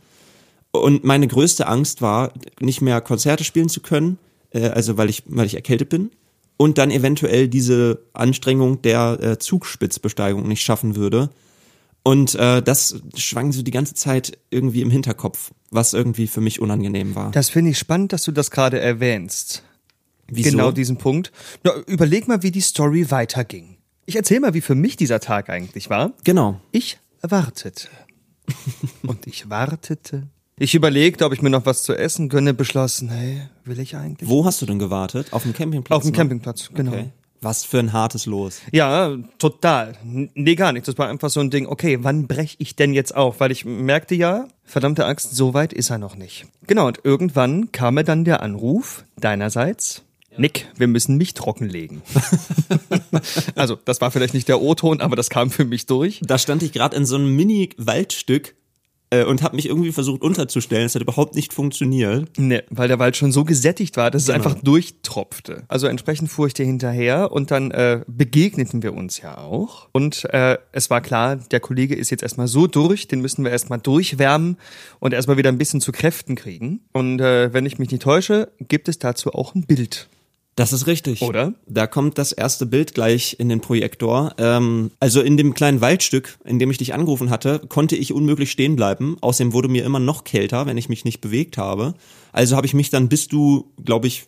Und 0.72 1.04
meine 1.04 1.28
größte 1.28 1.68
Angst 1.68 2.02
war, 2.02 2.34
nicht 2.60 2.82
mehr 2.82 3.02
Konzerte 3.02 3.44
spielen 3.44 3.70
zu 3.70 3.82
können, 3.82 4.18
äh, 4.52 4.68
also 4.68 4.98
weil 4.98 5.10
ich, 5.10 5.24
weil 5.26 5.46
ich 5.46 5.56
erkältet 5.56 5.90
bin. 5.90 6.12
Und 6.58 6.78
dann 6.78 6.92
eventuell 6.92 7.48
diese 7.48 8.02
Anstrengung 8.14 8.82
der 8.82 9.18
äh, 9.22 9.40
Zugspitzbesteigung 9.40 10.48
nicht 10.48 10.62
schaffen 10.62 10.96
würde. 10.96 11.30
Und 12.04 12.36
äh, 12.36 12.62
das 12.62 13.02
schwang 13.16 13.52
so 13.52 13.62
die 13.62 13.72
ganze 13.72 13.94
Zeit 13.94 14.38
irgendwie 14.50 14.82
im 14.82 14.92
Hinterkopf, 14.92 15.52
was 15.72 15.94
irgendwie 15.94 16.28
für 16.28 16.42
mich 16.42 16.60
unangenehm 16.60 17.16
war. 17.16 17.32
Das 17.32 17.50
finde 17.50 17.72
ich 17.72 17.80
spannend, 17.80 18.14
dass 18.14 18.24
du 18.24 18.32
das 18.32 18.52
gerade 18.52 18.80
erwähnst. 18.80 19.64
Wieso? 20.28 20.52
Genau 20.52 20.72
diesen 20.72 20.98
Punkt. 20.98 21.32
Na, 21.64 21.74
überleg 21.88 22.28
mal, 22.28 22.44
wie 22.44 22.52
die 22.52 22.62
Story 22.62 23.10
weiterging. 23.10 23.78
Ich 24.06 24.16
erzähl 24.16 24.40
mal, 24.40 24.54
wie 24.54 24.62
für 24.62 24.76
mich 24.76 24.98
dieser 24.98 25.20
Tag 25.20 25.50
eigentlich 25.50 25.90
war. 25.90 26.14
Genau. 26.24 26.60
Ich 26.72 27.00
wartete. 27.22 27.88
Und 29.06 29.28
ich 29.28 29.50
wartete. 29.50 30.28
Ich 30.58 30.76
überlegte, 30.76 31.26
ob 31.26 31.32
ich 31.32 31.42
mir 31.42 31.50
noch 31.50 31.66
was 31.66 31.84
zu 31.84 31.94
essen 31.94 32.28
gönne, 32.28 32.54
beschlossen, 32.54 33.10
hey, 33.10 33.42
will 33.64 33.80
ich 33.80 33.96
eigentlich? 33.96 34.30
Wo 34.30 34.44
hast 34.44 34.62
du 34.62 34.66
denn 34.66 34.80
gewartet? 34.80 35.32
Auf 35.32 35.44
dem 35.44 35.54
Campingplatz? 35.54 35.98
Auf 35.98 36.04
dem 36.04 36.12
noch? 36.12 36.18
Campingplatz, 36.18 36.70
genau. 36.74 36.92
Okay. 36.92 37.12
Was 37.42 37.64
für 37.64 37.80
ein 37.80 37.94
hartes 37.94 38.26
Los. 38.26 38.60
Ja, 38.74 39.16
total. 39.38 39.94
Nee, 40.04 40.56
gar 40.56 40.74
nicht. 40.74 40.86
Das 40.86 40.98
war 40.98 41.08
einfach 41.08 41.30
so 41.30 41.40
ein 41.40 41.50
Ding, 41.50 41.68
okay, 41.68 42.00
wann 42.02 42.28
brech 42.28 42.58
ich 42.60 42.76
denn 42.76 42.94
jetzt 42.94 43.16
auf? 43.16 43.40
Weil 43.40 43.52
ich 43.52 43.64
merkte 43.64 44.16
ja, 44.16 44.50
verdammte 44.66 45.06
Axt, 45.06 45.34
so 45.34 45.54
weit 45.54 45.72
ist 45.72 45.90
er 45.90 45.98
noch 45.98 46.18
nicht. 46.18 46.46
Genau, 46.68 46.88
und 46.88 47.00
irgendwann 47.06 47.72
kam 47.72 47.94
mir 47.94 48.04
dann 48.04 48.26
der 48.26 48.44
Anruf 48.44 49.06
deinerseits. 49.16 50.04
Nick, 50.38 50.68
wir 50.78 50.88
müssen 50.88 51.18
mich 51.18 51.34
trockenlegen. 51.34 52.02
also, 53.56 53.78
das 53.86 54.02
war 54.02 54.12
vielleicht 54.12 54.34
nicht 54.34 54.48
der 54.48 54.62
O-Ton, 54.62 55.02
aber 55.02 55.16
das 55.16 55.30
kam 55.30 55.50
für 55.50 55.66
mich 55.66 55.86
durch. 55.86 56.22
Da 56.24 56.38
stand 56.38 56.64
ich 56.64 56.72
gerade 56.72 56.96
in 56.96 57.06
so 57.06 57.16
einem 57.16 57.36
Mini-Waldstück 57.36 58.56
äh, 59.10 59.24
und 59.24 59.42
habe 59.42 59.56
mich 59.56 59.68
irgendwie 59.68 59.92
versucht 59.92 60.22
unterzustellen. 60.22 60.86
Es 60.86 60.96
hat 60.96 61.02
überhaupt 61.02 61.36
nicht 61.36 61.54
funktioniert. 61.54 62.38
Ne, 62.38 62.64
weil 62.70 62.88
der 62.88 63.00
Wald 63.00 63.18
schon 63.18 63.32
so 63.32 63.44
gesättigt 63.44 63.98
war, 63.98 64.12
dass 64.12 64.24
es 64.24 64.30
einfach 64.30 64.56
durchtropfte. 64.56 65.64
Also 65.68 65.88
entsprechend 65.88 66.30
fuhr 66.30 66.48
ich 66.48 66.54
dir 66.54 66.66
hinterher 66.66 67.32
und 67.32 67.52
dann 67.52 67.72
äh, 67.72 68.02
begegneten 68.08 68.84
wir 68.84 68.94
uns 68.94 69.22
ja 69.22 69.38
auch. 69.38 69.90
Und 69.92 70.26
äh, 70.34 70.58
es 70.72 70.90
war 70.90 71.02
klar, 71.02 71.38
der 71.38 71.60
Kollege 71.60 71.96
ist 71.96 72.10
jetzt 72.10 72.24
erstmal 72.24 72.48
so 72.48 72.68
durch, 72.68 73.08
den 73.08 73.22
müssen 73.22 73.44
wir 73.44 73.52
erstmal 73.52 73.80
durchwärmen 73.80 74.58
und 75.00 75.14
erstmal 75.14 75.38
wieder 75.38 75.50
ein 75.50 75.58
bisschen 75.58 75.82
zu 75.82 75.92
Kräften 75.92 76.36
kriegen. 76.36 76.82
Und 76.94 77.20
äh, 77.20 77.54
wenn 77.54 77.66
ich 77.66 77.80
mich 77.80 77.92
nicht 77.92 78.04
täusche, 78.04 78.52
gibt 78.60 78.88
es 78.90 79.00
dazu 79.00 79.34
auch 79.34 79.56
ein 79.56 79.64
Bild. 79.64 80.10
Das 80.60 80.74
ist 80.74 80.88
richtig. 80.88 81.22
Oder? 81.22 81.54
Da 81.68 81.88
kommt 81.88 82.18
das 82.18 82.34
erste 82.34 82.66
Bild 82.66 82.94
gleich 82.94 83.38
in 83.40 83.48
den 83.48 83.62
Projektor. 83.62 84.34
Ähm, 84.38 84.92
also 85.00 85.22
in 85.22 85.38
dem 85.38 85.54
kleinen 85.54 85.80
Waldstück, 85.80 86.38
in 86.44 86.60
dem 86.60 86.70
ich 86.70 86.78
dich 86.78 86.94
angerufen 86.94 87.30
hatte, 87.30 87.62
konnte 87.70 87.96
ich 87.96 88.12
unmöglich 88.12 88.52
stehen 88.52 88.76
bleiben. 88.76 89.16
Außerdem 89.22 89.54
wurde 89.54 89.70
mir 89.70 89.86
immer 89.86 90.02
noch 90.02 90.26
kälter, 90.26 90.66
wenn 90.66 90.76
ich 90.76 90.90
mich 90.90 91.06
nicht 91.06 91.22
bewegt 91.22 91.58
habe. 91.58 91.94
Also 92.34 92.58
habe 92.58 92.68
ich 92.68 92.74
mich 92.74 92.90
dann, 92.90 93.08
bis 93.08 93.30
du, 93.30 93.72
glaube 93.86 94.08
ich, 94.08 94.26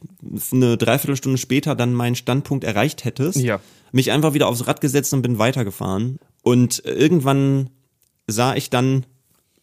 eine 0.54 0.78
Dreiviertelstunde 0.78 1.38
später 1.38 1.76
dann 1.76 1.94
meinen 1.94 2.16
Standpunkt 2.16 2.64
erreicht 2.64 3.04
hättest, 3.04 3.36
Ja. 3.40 3.60
mich 3.92 4.10
einfach 4.14 4.34
wieder 4.34 4.48
aufs 4.48 4.66
Rad 4.68 4.80
gesetzt 4.80 5.14
und 5.14 5.24
bin 5.24 5.38
weitergefahren. 5.38 6.18
Und 6.44 6.82
irgendwann 6.86 7.72
sah 8.28 8.56
ich 8.56 8.70
dann 8.70 9.06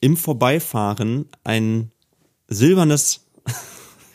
im 0.01 0.19
Vorbeifahren 0.19 1.31
ein 1.45 1.93
silbernes 2.49 3.25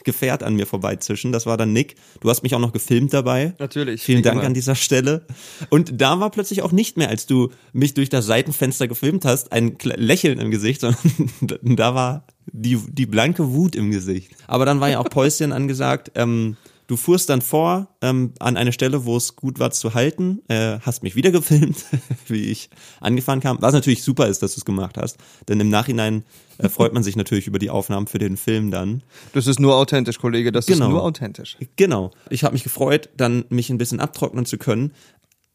Gefährt 0.03 0.43
an 0.43 0.55
mir 0.55 0.65
vorbeizischen. 0.65 1.31
Das 1.31 1.45
war 1.45 1.57
dann 1.57 1.74
Nick. 1.74 1.95
Du 2.22 2.29
hast 2.29 2.43
mich 2.43 2.55
auch 2.55 2.60
noch 2.60 2.74
gefilmt 2.74 3.13
dabei. 3.13 3.53
Natürlich, 3.60 4.01
Vielen 4.03 4.24
Dank 4.24 4.38
immer. 4.38 4.48
an 4.48 4.53
dieser 4.53 4.75
Stelle. 4.75 5.25
Und 5.69 6.01
da 6.01 6.19
war 6.19 6.29
plötzlich 6.31 6.62
auch 6.62 6.72
nicht 6.72 6.98
mehr, 6.98 7.10
als 7.10 7.25
du 7.25 7.50
mich 7.72 7.93
durch 7.93 8.10
das 8.10 8.25
Seitenfenster 8.25 8.88
gefilmt 8.88 9.25
hast, 9.25 9.51
ein 9.51 9.77
Lächeln 9.83 10.39
im 10.39 10.51
Gesicht, 10.51 10.81
sondern 11.39 11.75
da 11.75 11.95
war 11.95 12.27
die, 12.51 12.77
die 12.89 13.05
blanke 13.05 13.53
Wut 13.53 13.75
im 13.75 13.91
Gesicht. 13.91 14.31
Aber 14.48 14.65
dann 14.65 14.79
war 14.79 14.89
ja 14.89 15.00
auch 15.00 15.10
Päuschen 15.10 15.51
angesagt. 15.51 16.12
Ähm, 16.15 16.57
Du 16.87 16.97
fuhrst 16.97 17.29
dann 17.29 17.41
vor 17.41 17.87
ähm, 18.01 18.33
an 18.39 18.57
eine 18.57 18.73
Stelle, 18.73 19.05
wo 19.05 19.15
es 19.15 19.35
gut 19.35 19.57
war 19.59 19.71
zu 19.71 19.93
halten, 19.93 20.41
äh, 20.49 20.79
hast 20.81 21.01
mich 21.03 21.15
wieder 21.15 21.31
gefilmt, 21.31 21.85
wie 22.27 22.51
ich 22.51 22.69
angefahren 22.99 23.39
kam. 23.39 23.57
Was 23.61 23.73
natürlich 23.73 24.03
super 24.03 24.27
ist, 24.27 24.43
dass 24.43 24.55
du 24.55 24.59
es 24.59 24.65
gemacht 24.65 24.97
hast, 24.97 25.17
denn 25.47 25.59
im 25.59 25.69
Nachhinein 25.69 26.23
äh, 26.57 26.67
freut 26.67 26.93
man 26.93 27.01
sich 27.03 27.15
natürlich 27.15 27.47
über 27.47 27.57
die 27.59 27.69
Aufnahmen 27.69 28.07
für 28.07 28.19
den 28.19 28.35
Film 28.37 28.69
dann. 28.69 29.01
Das 29.33 29.47
ist 29.47 29.59
nur 29.59 29.75
authentisch, 29.75 30.19
Kollege, 30.19 30.51
das 30.51 30.65
Genau. 30.65 30.85
ist 30.85 30.91
nur 30.91 31.03
authentisch. 31.03 31.57
Genau. 31.77 32.11
Ich 32.29 32.43
habe 32.43 32.53
mich 32.53 32.63
gefreut, 32.63 33.09
dann 33.15 33.45
mich 33.49 33.69
ein 33.69 33.77
bisschen 33.77 33.99
abtrocknen 34.01 34.45
zu 34.45 34.57
können. 34.57 34.91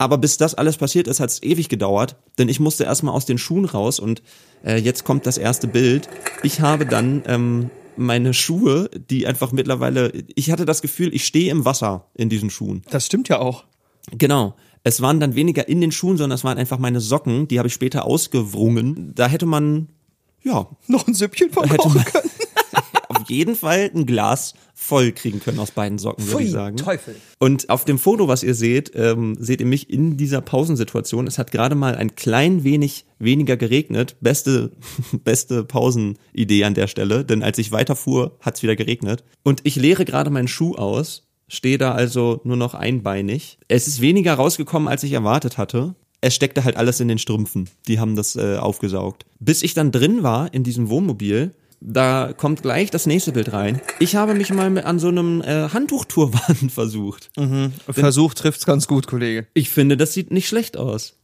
Aber 0.00 0.16
bis 0.16 0.36
das 0.36 0.54
alles 0.54 0.76
passiert 0.76 1.08
ist, 1.08 1.18
hat 1.18 1.28
es 1.30 1.42
ewig 1.42 1.68
gedauert, 1.68 2.14
denn 2.38 2.48
ich 2.48 2.60
musste 2.60 2.84
erstmal 2.84 3.14
aus 3.14 3.26
den 3.26 3.36
Schuhen 3.36 3.64
raus 3.64 3.98
und 3.98 4.22
äh, 4.64 4.76
jetzt 4.76 5.02
kommt 5.04 5.26
das 5.26 5.38
erste 5.38 5.66
Bild. 5.66 6.08
Ich 6.44 6.60
habe 6.60 6.86
dann 6.86 7.22
ähm, 7.26 7.70
meine 7.98 8.32
Schuhe, 8.34 8.88
die 9.10 9.26
einfach 9.26 9.52
mittlerweile, 9.52 10.12
ich 10.34 10.50
hatte 10.50 10.64
das 10.64 10.82
Gefühl, 10.82 11.14
ich 11.14 11.24
stehe 11.24 11.50
im 11.50 11.64
Wasser 11.64 12.06
in 12.14 12.28
diesen 12.28 12.50
Schuhen. 12.50 12.82
Das 12.90 13.06
stimmt 13.06 13.28
ja 13.28 13.38
auch. 13.40 13.64
Genau. 14.12 14.54
Es 14.84 15.00
waren 15.02 15.20
dann 15.20 15.34
weniger 15.34 15.68
in 15.68 15.80
den 15.80 15.92
Schuhen, 15.92 16.16
sondern 16.16 16.36
es 16.36 16.44
waren 16.44 16.56
einfach 16.56 16.78
meine 16.78 17.00
Socken, 17.00 17.48
die 17.48 17.58
habe 17.58 17.68
ich 17.68 17.74
später 17.74 18.04
ausgewrungen. 18.04 19.12
Da 19.14 19.26
hätte 19.26 19.44
man, 19.46 19.88
ja, 20.42 20.66
Noch 20.86 21.06
ein 21.06 21.14
Süppchen 21.14 21.50
von 21.50 21.64
Hätte 21.64 21.76
kochen 21.78 21.96
man- 21.96 22.04
können. 22.04 22.27
Jeden 23.28 23.54
Fall 23.54 23.90
ein 23.94 24.06
Glas 24.06 24.54
voll 24.74 25.12
kriegen 25.12 25.40
können 25.40 25.58
aus 25.58 25.72
beiden 25.72 25.98
Socken, 25.98 26.26
würde 26.28 26.44
ich 26.44 26.50
sagen. 26.50 26.76
Teufel. 26.76 27.16
Und 27.38 27.68
auf 27.68 27.84
dem 27.84 27.98
Foto, 27.98 28.28
was 28.28 28.42
ihr 28.42 28.54
seht, 28.54 28.92
ähm, 28.94 29.36
seht 29.38 29.60
ihr 29.60 29.66
mich 29.66 29.90
in 29.90 30.16
dieser 30.16 30.40
Pausensituation. 30.40 31.26
Es 31.26 31.38
hat 31.38 31.50
gerade 31.50 31.74
mal 31.74 31.96
ein 31.96 32.14
klein 32.14 32.64
wenig 32.64 33.06
weniger 33.18 33.56
geregnet. 33.56 34.16
Beste, 34.20 34.72
beste 35.24 35.64
Pausenidee 35.64 36.64
an 36.64 36.74
der 36.74 36.86
Stelle, 36.86 37.24
denn 37.24 37.42
als 37.42 37.58
ich 37.58 37.72
weiterfuhr, 37.72 38.36
hat 38.40 38.56
es 38.56 38.62
wieder 38.62 38.76
geregnet. 38.76 39.24
Und 39.42 39.60
ich 39.64 39.76
leere 39.76 40.04
gerade 40.04 40.30
meinen 40.30 40.48
Schuh 40.48 40.74
aus, 40.74 41.28
stehe 41.48 41.78
da 41.78 41.92
also 41.92 42.40
nur 42.44 42.56
noch 42.56 42.74
einbeinig. 42.74 43.58
Es 43.68 43.88
ist 43.88 44.00
weniger 44.00 44.34
rausgekommen, 44.34 44.88
als 44.88 45.02
ich 45.02 45.12
erwartet 45.12 45.58
hatte. 45.58 45.94
Es 46.20 46.34
steckte 46.34 46.64
halt 46.64 46.76
alles 46.76 47.00
in 47.00 47.08
den 47.08 47.18
Strümpfen. 47.18 47.68
Die 47.86 48.00
haben 48.00 48.16
das 48.16 48.36
äh, 48.36 48.56
aufgesaugt. 48.56 49.24
Bis 49.38 49.62
ich 49.62 49.74
dann 49.74 49.92
drin 49.92 50.22
war 50.22 50.52
in 50.52 50.64
diesem 50.64 50.88
Wohnmobil, 50.88 51.54
da 51.80 52.32
kommt 52.36 52.62
gleich 52.62 52.90
das 52.90 53.06
nächste 53.06 53.32
Bild 53.32 53.52
rein. 53.52 53.80
Ich 53.98 54.16
habe 54.16 54.34
mich 54.34 54.52
mal 54.52 54.76
an 54.84 54.98
so 54.98 55.08
einem 55.08 55.40
äh, 55.42 55.68
Handtuchturban 55.68 56.56
versucht. 56.70 57.30
Versuch 57.88 58.34
trifft's 58.34 58.66
ganz 58.66 58.86
gut, 58.86 59.06
Kollege. 59.06 59.46
Ich 59.54 59.70
finde, 59.70 59.96
das 59.96 60.12
sieht 60.12 60.30
nicht 60.30 60.48
schlecht 60.48 60.76
aus. 60.76 61.14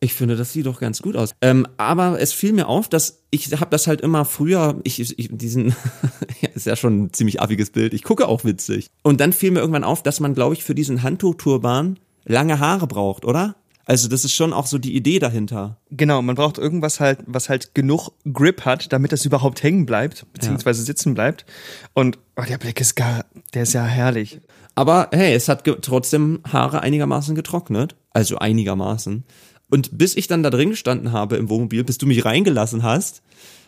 Ich 0.00 0.14
finde, 0.14 0.36
das 0.36 0.52
sieht 0.52 0.66
doch 0.66 0.78
ganz 0.78 1.02
gut 1.02 1.16
aus. 1.16 1.32
Ähm, 1.40 1.66
aber 1.76 2.20
es 2.20 2.32
fiel 2.32 2.52
mir 2.52 2.68
auf, 2.68 2.88
dass 2.88 3.24
ich 3.30 3.50
habe 3.52 3.70
das 3.70 3.88
halt 3.88 4.00
immer 4.00 4.24
früher, 4.24 4.80
ich, 4.84 5.00
ich 5.00 5.28
diesen, 5.32 5.74
ja, 6.40 6.48
ist 6.54 6.66
ja 6.66 6.76
schon 6.76 7.04
ein 7.04 7.12
ziemlich 7.12 7.40
affiges 7.40 7.70
Bild. 7.70 7.94
Ich 7.94 8.04
gucke 8.04 8.28
auch 8.28 8.44
witzig. 8.44 8.90
Und 9.02 9.20
dann 9.20 9.32
fiel 9.32 9.50
mir 9.50 9.58
irgendwann 9.58 9.84
auf, 9.84 10.02
dass 10.02 10.20
man, 10.20 10.34
glaube 10.34 10.54
ich, 10.54 10.62
für 10.62 10.76
diesen 10.76 11.02
Handtuchturban 11.02 11.98
lange 12.24 12.60
Haare 12.60 12.86
braucht, 12.86 13.24
oder? 13.24 13.56
Also 13.88 14.06
das 14.06 14.22
ist 14.22 14.34
schon 14.34 14.52
auch 14.52 14.66
so 14.66 14.76
die 14.76 14.94
Idee 14.94 15.18
dahinter. 15.18 15.78
Genau, 15.90 16.20
man 16.20 16.34
braucht 16.34 16.58
irgendwas 16.58 17.00
halt, 17.00 17.20
was 17.24 17.48
halt 17.48 17.74
genug 17.74 18.10
Grip 18.30 18.66
hat, 18.66 18.92
damit 18.92 19.12
das 19.12 19.24
überhaupt 19.24 19.62
hängen 19.62 19.86
bleibt, 19.86 20.26
beziehungsweise 20.34 20.82
sitzen 20.82 21.14
bleibt. 21.14 21.46
Und 21.94 22.18
oh, 22.36 22.42
der 22.46 22.58
Blick 22.58 22.82
ist 22.82 22.96
gar, 22.96 23.24
der 23.54 23.62
ist 23.62 23.72
ja 23.72 23.82
herrlich. 23.82 24.42
Aber 24.74 25.08
hey, 25.10 25.32
es 25.32 25.48
hat 25.48 25.64
trotzdem 25.80 26.40
Haare 26.46 26.82
einigermaßen 26.82 27.34
getrocknet. 27.34 27.96
Also 28.10 28.36
einigermaßen. 28.36 29.24
Und 29.70 29.96
bis 29.96 30.18
ich 30.18 30.26
dann 30.26 30.42
da 30.42 30.50
drin 30.50 30.70
gestanden 30.70 31.12
habe 31.12 31.36
im 31.36 31.48
Wohnmobil, 31.48 31.82
bis 31.82 31.96
du 31.96 32.04
mich 32.04 32.26
reingelassen 32.26 32.82
hast, 32.82 33.22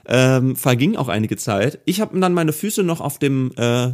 ähm, 0.04 0.54
verging 0.54 0.96
auch 0.96 1.08
einige 1.08 1.38
Zeit. 1.38 1.78
Ich 1.86 2.02
habe 2.02 2.20
dann 2.20 2.34
meine 2.34 2.52
Füße 2.52 2.82
noch 2.82 3.00
auf 3.00 3.18
dem 3.18 3.52
äh, 3.56 3.92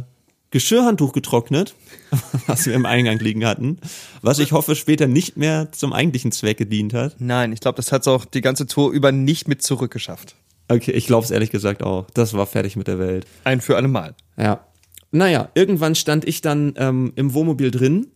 Geschirrhandtuch 0.51 1.11
getrocknet, 1.11 1.75
was 2.47 2.65
wir 2.65 2.73
im 2.73 2.85
Eingang 2.85 3.19
liegen 3.19 3.45
hatten, 3.45 3.79
was 4.21 4.39
ich 4.39 4.51
hoffe 4.51 4.75
später 4.75 5.07
nicht 5.07 5.37
mehr 5.37 5.71
zum 5.71 5.93
eigentlichen 5.93 6.31
Zweck 6.31 6.57
gedient 6.57 6.93
hat. 6.93 7.15
Nein, 7.19 7.51
ich 7.51 7.59
glaube, 7.59 7.75
das 7.75 7.91
hat's 7.91 8.07
auch 8.07 8.25
die 8.25 8.41
ganze 8.41 8.65
Tour 8.65 8.91
über 8.91 9.11
nicht 9.11 9.47
mit 9.47 9.61
zurückgeschafft. 9.61 10.35
Okay, 10.69 10.91
ich 10.91 11.07
glaube 11.07 11.23
es 11.23 11.31
ehrlich 11.31 11.49
gesagt 11.49 11.83
auch. 11.83 12.07
Das 12.13 12.33
war 12.33 12.45
fertig 12.45 12.75
mit 12.75 12.87
der 12.87 12.99
Welt. 12.99 13.25
Ein 13.43 13.61
für 13.61 13.75
alle 13.75 13.87
Mal. 13.87 14.15
Ja. 14.37 14.65
Naja, 15.11 15.49
irgendwann 15.55 15.95
stand 15.95 16.27
ich 16.27 16.41
dann 16.41 16.73
ähm, 16.77 17.13
im 17.15 17.33
Wohnmobil 17.33 17.71
drin. 17.71 18.07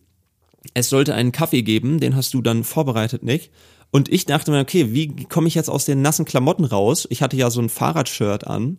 Es 0.74 0.90
sollte 0.90 1.14
einen 1.14 1.32
Kaffee 1.32 1.62
geben, 1.62 2.00
den 2.00 2.14
hast 2.14 2.34
du 2.34 2.42
dann 2.42 2.64
vorbereitet, 2.64 3.22
Nick. 3.22 3.50
Und 3.90 4.10
ich 4.10 4.26
dachte 4.26 4.50
mir, 4.50 4.60
okay, 4.60 4.92
wie 4.92 5.24
komme 5.24 5.48
ich 5.48 5.54
jetzt 5.54 5.68
aus 5.68 5.84
den 5.84 6.02
nassen 6.02 6.24
Klamotten 6.24 6.64
raus? 6.64 7.06
Ich 7.10 7.22
hatte 7.22 7.36
ja 7.36 7.50
so 7.50 7.60
ein 7.60 7.68
Fahrradshirt 7.68 8.46
an. 8.46 8.78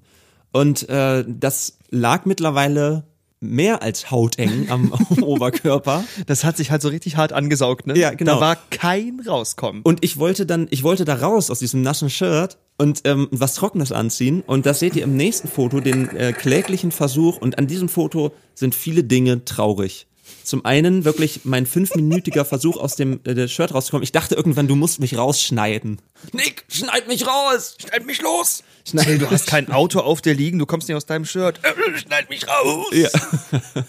Und 0.52 0.88
äh, 0.90 1.26
das 1.28 1.80
lag 1.90 2.26
mittlerweile 2.26 3.06
mehr 3.44 3.82
als 3.84 4.10
hauteng 4.12 4.70
am 4.70 4.92
Oberkörper. 5.22 6.04
Das 6.26 6.44
hat 6.44 6.58
sich 6.58 6.72
halt 6.72 6.82
so 6.82 6.90
richtig 6.90 7.18
hart 7.18 7.34
angesaugt, 7.34 7.88
ne? 7.88 7.98
Ja, 7.98 8.12
genau. 8.12 8.36
Da 8.36 8.42
war 8.42 8.58
kein 8.70 9.22
Rauskommen. 9.26 9.82
Und 9.84 10.04
ich 10.04 10.18
wollte 10.18 10.46
dann, 10.46 10.68
ich 10.70 10.84
wollte 10.84 11.06
da 11.06 11.16
raus 11.16 11.52
aus 11.52 11.60
diesem 11.60 11.82
nassen 11.82 12.10
Shirt 12.10 12.58
und 12.78 13.02
ähm, 13.06 13.28
was 13.32 13.56
Trockenes 13.56 13.92
anziehen. 13.92 14.44
Und 14.46 14.66
das 14.66 14.80
seht 14.80 14.96
ihr 14.96 15.04
im 15.04 15.16
nächsten 15.16 15.48
Foto, 15.48 15.80
den 15.80 16.10
äh, 16.16 16.34
kläglichen 16.34 16.92
Versuch. 16.92 17.38
Und 17.38 17.58
an 17.58 17.68
diesem 17.68 17.90
Foto 17.90 18.32
sind 18.56 18.76
viele 18.76 19.04
Dinge 19.04 19.46
traurig. 19.46 20.08
Zum 20.44 20.66
einen 20.66 21.06
wirklich 21.06 21.42
mein 21.44 21.66
fünfminütiger 21.66 22.46
Versuch 22.46 22.78
aus 22.78 22.96
dem 22.96 23.20
äh, 23.26 23.48
Shirt 23.48 23.74
rauszukommen. 23.74 24.04
Ich 24.04 24.12
dachte 24.12 24.36
irgendwann, 24.36 24.68
du 24.68 24.76
musst 24.76 25.00
mich 25.00 25.18
rausschneiden. 25.18 26.02
Nick, 26.32 26.66
schneid 26.70 27.08
mich 27.08 27.28
raus! 27.28 27.76
Schneid 27.80 28.06
mich 28.06 28.22
los! 28.22 28.64
Schneid 28.88 29.06
Hey, 29.06 29.18
du 29.18 29.30
hast 29.30 29.48
kein 29.48 29.72
Auto 29.72 30.00
auf 30.00 30.22
dir 30.22 30.34
liegen, 30.34 30.60
du 30.60 30.66
kommst 30.66 30.88
nicht 30.88 30.96
aus 30.96 31.06
deinem 31.06 31.26
Shirt. 31.26 31.60
Äh, 31.64 31.98
Schneid 31.98 32.30
mich 32.30 32.48
raus! 32.48 32.88
Ja. 32.92 33.10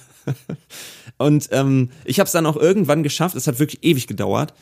Und 1.19 1.49
ähm, 1.53 1.91
ich 2.05 2.19
habe 2.19 2.27
es 2.27 2.33
dann 2.33 2.47
auch 2.47 2.57
irgendwann 2.57 3.03
geschafft. 3.03 3.37
Es 3.37 3.47
hat 3.47 3.59
wirklich 3.59 3.85
ewig 3.85 4.07
gedauert. 4.07 4.53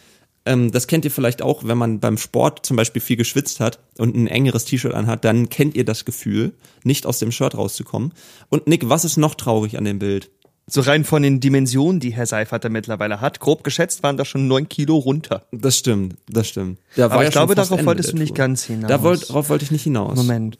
Ähm, 0.44 0.72
das 0.72 0.86
kennt 0.86 1.04
ihr 1.04 1.10
vielleicht 1.10 1.40
auch, 1.40 1.64
wenn 1.64 1.78
man 1.78 2.00
beim 2.00 2.18
Sport 2.18 2.66
zum 2.66 2.76
Beispiel 2.76 3.00
viel 3.00 3.16
geschwitzt 3.16 3.60
hat 3.60 3.78
und 3.98 4.14
ein 4.14 4.26
engeres 4.26 4.64
T-Shirt 4.64 4.92
anhat, 4.92 5.24
dann 5.24 5.48
kennt 5.48 5.76
ihr 5.76 5.84
das 5.84 6.04
Gefühl, 6.04 6.52
nicht 6.82 7.06
aus 7.06 7.18
dem 7.18 7.32
Shirt 7.32 7.56
rauszukommen. 7.56 8.12
Und 8.48 8.66
Nick, 8.66 8.88
was 8.88 9.04
ist 9.04 9.16
noch 9.16 9.34
traurig 9.34 9.78
an 9.78 9.84
dem 9.84 9.98
Bild? 9.98 10.30
So 10.66 10.80
rein 10.80 11.04
von 11.04 11.22
den 11.22 11.40
Dimensionen, 11.40 12.00
die 12.00 12.10
Herr 12.10 12.26
Seifert 12.26 12.64
da 12.64 12.68
mittlerweile 12.68 13.20
hat, 13.20 13.40
grob 13.40 13.64
geschätzt 13.64 14.02
waren 14.02 14.16
da 14.16 14.24
schon 14.24 14.46
neun 14.46 14.68
Kilo 14.68 14.96
runter. 14.96 15.44
Das 15.50 15.76
stimmt, 15.76 16.16
das 16.28 16.48
stimmt. 16.48 16.78
Da 16.96 17.10
war 17.10 17.12
Aber 17.12 17.22
ja 17.22 17.28
ich 17.28 17.34
schon 17.34 17.40
glaube, 17.40 17.54
darauf 17.56 17.70
Ende 17.72 17.86
wolltest 17.86 18.12
du 18.12 18.16
nicht 18.16 18.34
ganz 18.34 18.64
hinaus. 18.64 18.88
Da 18.88 19.02
wollt, 19.02 19.28
darauf 19.28 19.48
wollte 19.48 19.64
ich 19.64 19.70
nicht 19.70 19.82
hinaus. 19.82 20.16
Moment. 20.16 20.58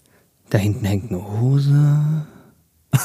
Da 0.51 0.59
hinten 0.59 0.85
hängt 0.85 1.11
eine 1.11 1.41
Hose. 1.41 2.27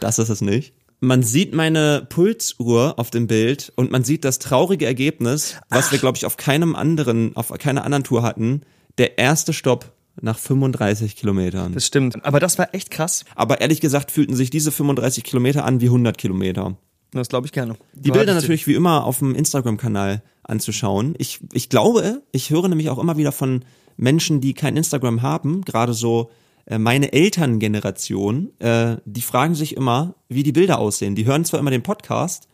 Das 0.00 0.18
ist 0.18 0.30
es 0.30 0.40
nicht. 0.40 0.72
Man 1.00 1.22
sieht 1.22 1.52
meine 1.54 2.06
Pulsuhr 2.08 2.98
auf 2.98 3.10
dem 3.10 3.26
Bild 3.26 3.70
und 3.76 3.90
man 3.90 4.02
sieht 4.02 4.24
das 4.24 4.38
traurige 4.38 4.86
Ergebnis, 4.86 5.56
was 5.68 5.92
wir, 5.92 5.98
glaube 5.98 6.16
ich, 6.16 6.24
auf 6.24 6.38
keinem 6.38 6.74
anderen, 6.74 7.36
auf 7.36 7.48
keiner 7.58 7.84
anderen 7.84 8.04
Tour 8.04 8.22
hatten. 8.22 8.62
Der 8.96 9.18
erste 9.18 9.52
Stopp 9.52 9.92
nach 10.22 10.38
35 10.38 11.16
Kilometern. 11.16 11.72
Das 11.72 11.86
stimmt. 11.86 12.24
Aber 12.24 12.40
das 12.40 12.58
war 12.58 12.74
echt 12.74 12.90
krass. 12.90 13.24
Aber 13.34 13.60
ehrlich 13.60 13.80
gesagt 13.80 14.10
fühlten 14.10 14.34
sich 14.34 14.50
diese 14.50 14.72
35 14.72 15.24
Kilometer 15.24 15.64
an 15.64 15.80
wie 15.80 15.86
100 15.86 16.18
Kilometer. 16.18 16.76
Das 17.12 17.28
glaube 17.28 17.46
ich 17.46 17.52
gerne. 17.52 17.74
Die 17.94 18.10
Bilder 18.10 18.34
natürlich 18.34 18.66
wie 18.66 18.74
immer 18.74 19.04
auf 19.04 19.18
dem 19.18 19.34
Instagram-Kanal 19.34 20.22
anzuschauen. 20.42 21.14
Ich, 21.18 21.40
ich 21.52 21.68
glaube, 21.68 22.22
ich 22.32 22.50
höre 22.50 22.68
nämlich 22.68 22.88
auch 22.90 22.98
immer 22.98 23.16
wieder 23.16 23.32
von 23.32 23.64
Menschen, 23.96 24.40
die 24.40 24.54
kein 24.54 24.76
Instagram 24.76 25.22
haben, 25.22 25.62
gerade 25.62 25.92
so 25.92 26.30
äh, 26.66 26.78
meine 26.78 27.12
Elterngeneration, 27.12 28.50
äh, 28.60 28.96
die 29.04 29.22
fragen 29.22 29.54
sich 29.54 29.76
immer, 29.76 30.14
wie 30.28 30.42
die 30.42 30.52
Bilder 30.52 30.78
aussehen. 30.78 31.14
Die 31.14 31.26
hören 31.26 31.44
zwar 31.44 31.60
immer 31.60 31.70
den 31.70 31.82
Podcast, 31.82 32.48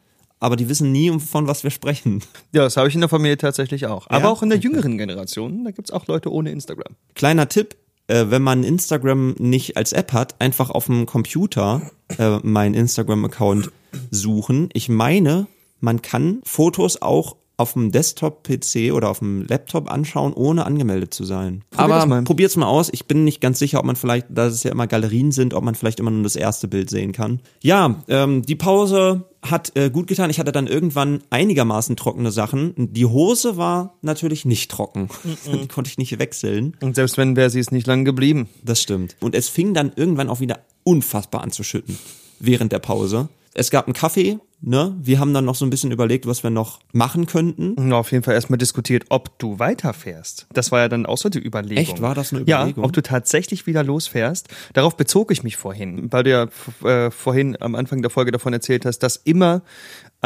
aber 0.46 0.54
die 0.56 0.68
wissen 0.68 0.92
nie, 0.92 1.18
von 1.18 1.48
was 1.48 1.64
wir 1.64 1.70
sprechen. 1.72 2.22
Ja, 2.52 2.62
das 2.62 2.76
habe 2.76 2.86
ich 2.88 2.94
in 2.94 3.00
der 3.00 3.10
Familie 3.10 3.36
tatsächlich 3.36 3.86
auch. 3.86 4.06
Aber 4.08 4.24
Ja? 4.26 4.30
auch 4.30 4.42
in 4.42 4.48
der 4.48 4.58
jüngeren 4.58 4.96
Generation, 4.96 5.64
da 5.64 5.72
gibt's 5.72 5.90
auch 5.90 6.06
Leute 6.06 6.32
ohne 6.32 6.50
Instagram. 6.52 6.94
Kleiner 7.14 7.48
Tipp, 7.48 7.76
äh, 8.06 8.26
wenn 8.28 8.42
man 8.42 8.62
Instagram 8.62 9.34
nicht 9.38 9.76
als 9.76 9.92
App 9.92 10.12
hat, 10.12 10.36
einfach 10.40 10.70
auf 10.70 10.86
dem 10.86 11.04
Computer 11.04 11.90
äh, 12.18 12.38
meinen 12.44 12.74
Instagram-Account 12.74 13.70
suchen. 14.12 14.68
Ich 14.72 14.88
meine, 14.88 15.48
man 15.80 16.00
kann 16.02 16.40
Fotos 16.44 17.02
auch 17.02 17.36
auf 17.58 17.72
dem 17.72 17.90
Desktop-PC 17.90 18.92
oder 18.92 19.08
auf 19.08 19.20
dem 19.20 19.46
Laptop 19.46 19.90
anschauen, 19.90 20.34
ohne 20.34 20.66
angemeldet 20.66 21.14
zu 21.14 21.24
sein. 21.24 21.62
Probier 21.70 21.88
das 21.94 22.02
Aber 22.02 22.06
mal. 22.06 22.22
probiert's 22.24 22.56
mal 22.56 22.66
aus. 22.66 22.90
Ich 22.92 23.06
bin 23.06 23.24
nicht 23.24 23.40
ganz 23.40 23.58
sicher, 23.58 23.78
ob 23.78 23.86
man 23.86 23.96
vielleicht, 23.96 24.26
da 24.28 24.46
es 24.46 24.62
ja 24.62 24.70
immer 24.70 24.86
Galerien 24.86 25.32
sind, 25.32 25.54
ob 25.54 25.64
man 25.64 25.74
vielleicht 25.74 25.98
immer 25.98 26.10
nur 26.10 26.22
das 26.22 26.36
erste 26.36 26.68
Bild 26.68 26.90
sehen 26.90 27.12
kann. 27.12 27.40
Ja, 27.62 28.02
ähm, 28.08 28.42
die 28.42 28.56
Pause 28.56 29.24
hat 29.42 29.72
äh, 29.76 29.90
gut 29.90 30.06
getan. 30.06 30.28
Ich 30.28 30.38
hatte 30.38 30.52
dann 30.52 30.66
irgendwann 30.66 31.22
einigermaßen 31.30 31.96
trockene 31.96 32.30
Sachen. 32.30 32.74
Die 32.76 33.06
Hose 33.06 33.56
war 33.56 33.94
natürlich 34.02 34.44
nicht 34.44 34.70
trocken. 34.70 35.08
Die 35.46 35.68
konnte 35.68 35.88
ich 35.88 35.98
nicht 35.98 36.18
wechseln. 36.18 36.76
Und 36.82 36.96
selbst 36.96 37.16
wenn, 37.16 37.36
wäre 37.36 37.48
sie 37.48 37.60
es 37.60 37.70
nicht 37.70 37.86
lang 37.86 38.04
geblieben. 38.04 38.48
Das 38.64 38.82
stimmt. 38.82 39.16
Und 39.20 39.34
es 39.34 39.48
fing 39.48 39.72
dann 39.72 39.92
irgendwann 39.94 40.28
auch 40.28 40.40
wieder 40.40 40.60
unfassbar 40.84 41.42
an 41.42 41.52
zu 41.52 41.62
schütten 41.62 41.98
während 42.38 42.72
der 42.72 42.80
Pause. 42.80 43.28
Es 43.54 43.70
gab 43.70 43.86
einen 43.86 43.94
Kaffee 43.94 44.38
ne? 44.60 44.96
Wir 45.00 45.20
haben 45.20 45.32
dann 45.34 45.44
noch 45.44 45.54
so 45.54 45.64
ein 45.64 45.70
bisschen 45.70 45.92
überlegt, 45.92 46.26
was 46.26 46.42
wir 46.42 46.50
noch 46.50 46.80
machen 46.92 47.26
könnten. 47.26 47.74
Na, 47.78 47.96
auf 47.96 48.12
jeden 48.12 48.24
Fall 48.24 48.34
erstmal 48.34 48.58
diskutiert, 48.58 49.04
ob 49.08 49.38
du 49.38 49.58
weiterfährst. 49.58 50.46
Das 50.52 50.72
war 50.72 50.80
ja 50.80 50.88
dann 50.88 51.06
auch 51.06 51.18
so 51.18 51.28
die 51.28 51.38
Überlegung. 51.38 51.82
Echt? 51.82 52.00
War 52.00 52.14
das 52.14 52.32
eine 52.32 52.42
Überlegung? 52.42 52.82
Ja, 52.82 52.84
ob 52.84 52.92
du 52.92 53.02
tatsächlich 53.02 53.66
wieder 53.66 53.82
losfährst. 53.82 54.48
Darauf 54.72 54.96
bezog 54.96 55.30
ich 55.30 55.42
mich 55.42 55.56
vorhin, 55.56 56.12
weil 56.12 56.24
du 56.24 56.30
ja 56.30 56.48
äh, 56.88 57.10
vorhin 57.10 57.56
am 57.60 57.74
Anfang 57.74 58.02
der 58.02 58.10
Folge 58.10 58.32
davon 58.32 58.52
erzählt 58.52 58.84
hast, 58.84 59.00
dass 59.00 59.16
immer 59.16 59.62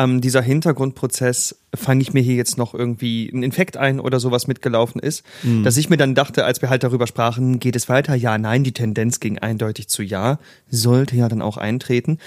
ähm, 0.04 0.20
dieser 0.20 0.42
Hintergrundprozess, 0.42 1.56
fange 1.74 2.02
ich 2.02 2.12
mir 2.12 2.20
hier 2.22 2.34
jetzt 2.34 2.58
noch 2.58 2.74
irgendwie 2.74 3.28
ein 3.28 3.42
Infekt 3.42 3.76
ein 3.76 4.00
oder 4.00 4.20
sowas 4.20 4.46
mitgelaufen 4.46 5.00
ist, 5.00 5.24
Mhm. 5.42 5.62
dass 5.62 5.76
ich 5.76 5.90
mir 5.90 5.96
dann 5.96 6.14
dachte, 6.14 6.44
als 6.44 6.62
wir 6.62 6.70
halt 6.70 6.82
darüber 6.82 7.06
sprachen, 7.06 7.60
geht 7.60 7.76
es 7.76 7.88
weiter? 7.88 8.14
Ja, 8.14 8.38
nein, 8.38 8.64
die 8.64 8.72
Tendenz 8.72 9.20
ging 9.20 9.38
eindeutig 9.38 9.88
zu 9.88 10.02
ja, 10.02 10.38
sollte 10.68 11.16
ja 11.16 11.28
dann 11.28 11.42
auch 11.42 11.56
eintreten, 11.56 12.18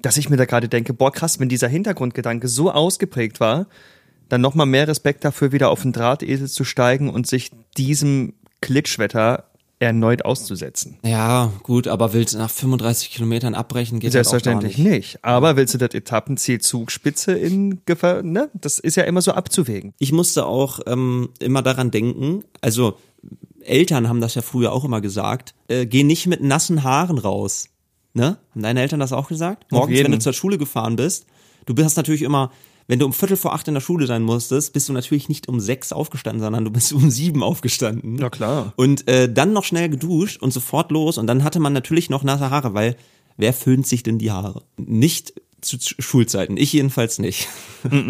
dass 0.00 0.16
ich 0.16 0.28
mir 0.30 0.36
da 0.36 0.44
gerade 0.44 0.68
denke, 0.68 0.92
boah 0.94 1.12
krass, 1.12 1.40
wenn 1.40 1.48
dieser 1.48 1.68
Hintergrundgedanke 1.68 2.48
so 2.48 2.70
ausgeprägt 2.70 3.40
war, 3.40 3.66
dann 4.28 4.40
nochmal 4.40 4.66
mehr 4.66 4.88
Respekt 4.88 5.24
dafür, 5.24 5.52
wieder 5.52 5.70
auf 5.70 5.82
den 5.82 5.92
Drahtesel 5.92 6.48
zu 6.48 6.64
steigen 6.64 7.10
und 7.10 7.26
sich 7.26 7.50
diesem 7.76 8.34
Klitschwetter 8.60 9.44
erneut 9.82 10.24
auszusetzen. 10.24 10.98
Ja, 11.04 11.52
gut, 11.62 11.88
aber 11.88 12.12
willst 12.12 12.34
du 12.34 12.38
nach 12.38 12.50
35 12.50 13.10
Kilometern 13.10 13.54
abbrechen, 13.54 13.98
geht 13.98 14.14
halt 14.14 14.26
auch 14.26 14.30
gar 14.30 14.40
Selbstverständlich 14.40 14.78
nicht. 14.78 14.90
nicht. 14.90 15.24
Aber 15.24 15.56
willst 15.56 15.74
du 15.74 15.78
das 15.78 15.92
Etappenziel 15.92 16.60
Zugspitze 16.60 17.32
in 17.32 17.80
Gefahr, 17.84 18.22
ne? 18.22 18.48
Das 18.54 18.78
ist 18.78 18.96
ja 18.96 19.02
immer 19.02 19.22
so 19.22 19.32
abzuwägen. 19.32 19.92
Ich 19.98 20.12
musste 20.12 20.46
auch 20.46 20.80
ähm, 20.86 21.30
immer 21.40 21.62
daran 21.62 21.90
denken, 21.90 22.44
also 22.60 22.96
Eltern 23.60 24.08
haben 24.08 24.20
das 24.20 24.34
ja 24.34 24.42
früher 24.42 24.72
auch 24.72 24.84
immer 24.84 25.00
gesagt, 25.00 25.54
äh, 25.68 25.86
geh 25.86 26.04
nicht 26.04 26.26
mit 26.26 26.42
nassen 26.42 26.82
Haaren 26.84 27.18
raus. 27.18 27.68
Ne? 28.14 28.38
Haben 28.50 28.62
deine 28.62 28.80
Eltern 28.80 29.00
das 29.00 29.12
auch 29.12 29.28
gesagt? 29.28 29.70
Morgens, 29.72 29.98
wenn 30.02 30.12
du 30.12 30.18
zur 30.18 30.32
Schule 30.32 30.58
gefahren 30.58 30.96
bist, 30.96 31.26
du 31.66 31.82
hast 31.82 31.96
natürlich 31.96 32.22
immer, 32.22 32.52
wenn 32.92 32.98
du 32.98 33.06
um 33.06 33.14
Viertel 33.14 33.38
vor 33.38 33.54
acht 33.54 33.66
in 33.68 33.72
der 33.72 33.80
Schule 33.80 34.06
sein 34.06 34.22
musstest, 34.22 34.74
bist 34.74 34.86
du 34.86 34.92
natürlich 34.92 35.30
nicht 35.30 35.48
um 35.48 35.60
sechs 35.60 35.94
aufgestanden, 35.94 36.42
sondern 36.42 36.66
du 36.66 36.70
bist 36.70 36.92
um 36.92 37.10
sieben 37.10 37.42
aufgestanden. 37.42 38.18
Ja, 38.18 38.28
klar. 38.28 38.74
Und 38.76 39.08
äh, 39.08 39.32
dann 39.32 39.54
noch 39.54 39.64
schnell 39.64 39.88
geduscht 39.88 40.42
und 40.42 40.52
sofort 40.52 40.90
los 40.90 41.16
und 41.16 41.26
dann 41.26 41.42
hatte 41.42 41.58
man 41.58 41.72
natürlich 41.72 42.10
noch 42.10 42.22
nasse 42.22 42.50
Haare, 42.50 42.74
weil 42.74 42.96
wer 43.38 43.54
föhnt 43.54 43.86
sich 43.86 44.02
denn 44.02 44.18
die 44.18 44.30
Haare? 44.30 44.64
Nicht 44.76 45.32
zu 45.62 45.78
zu 45.78 45.94
Schulzeiten, 46.00 46.58
ich 46.58 46.74
jedenfalls 46.74 47.18
nicht. 47.18 47.48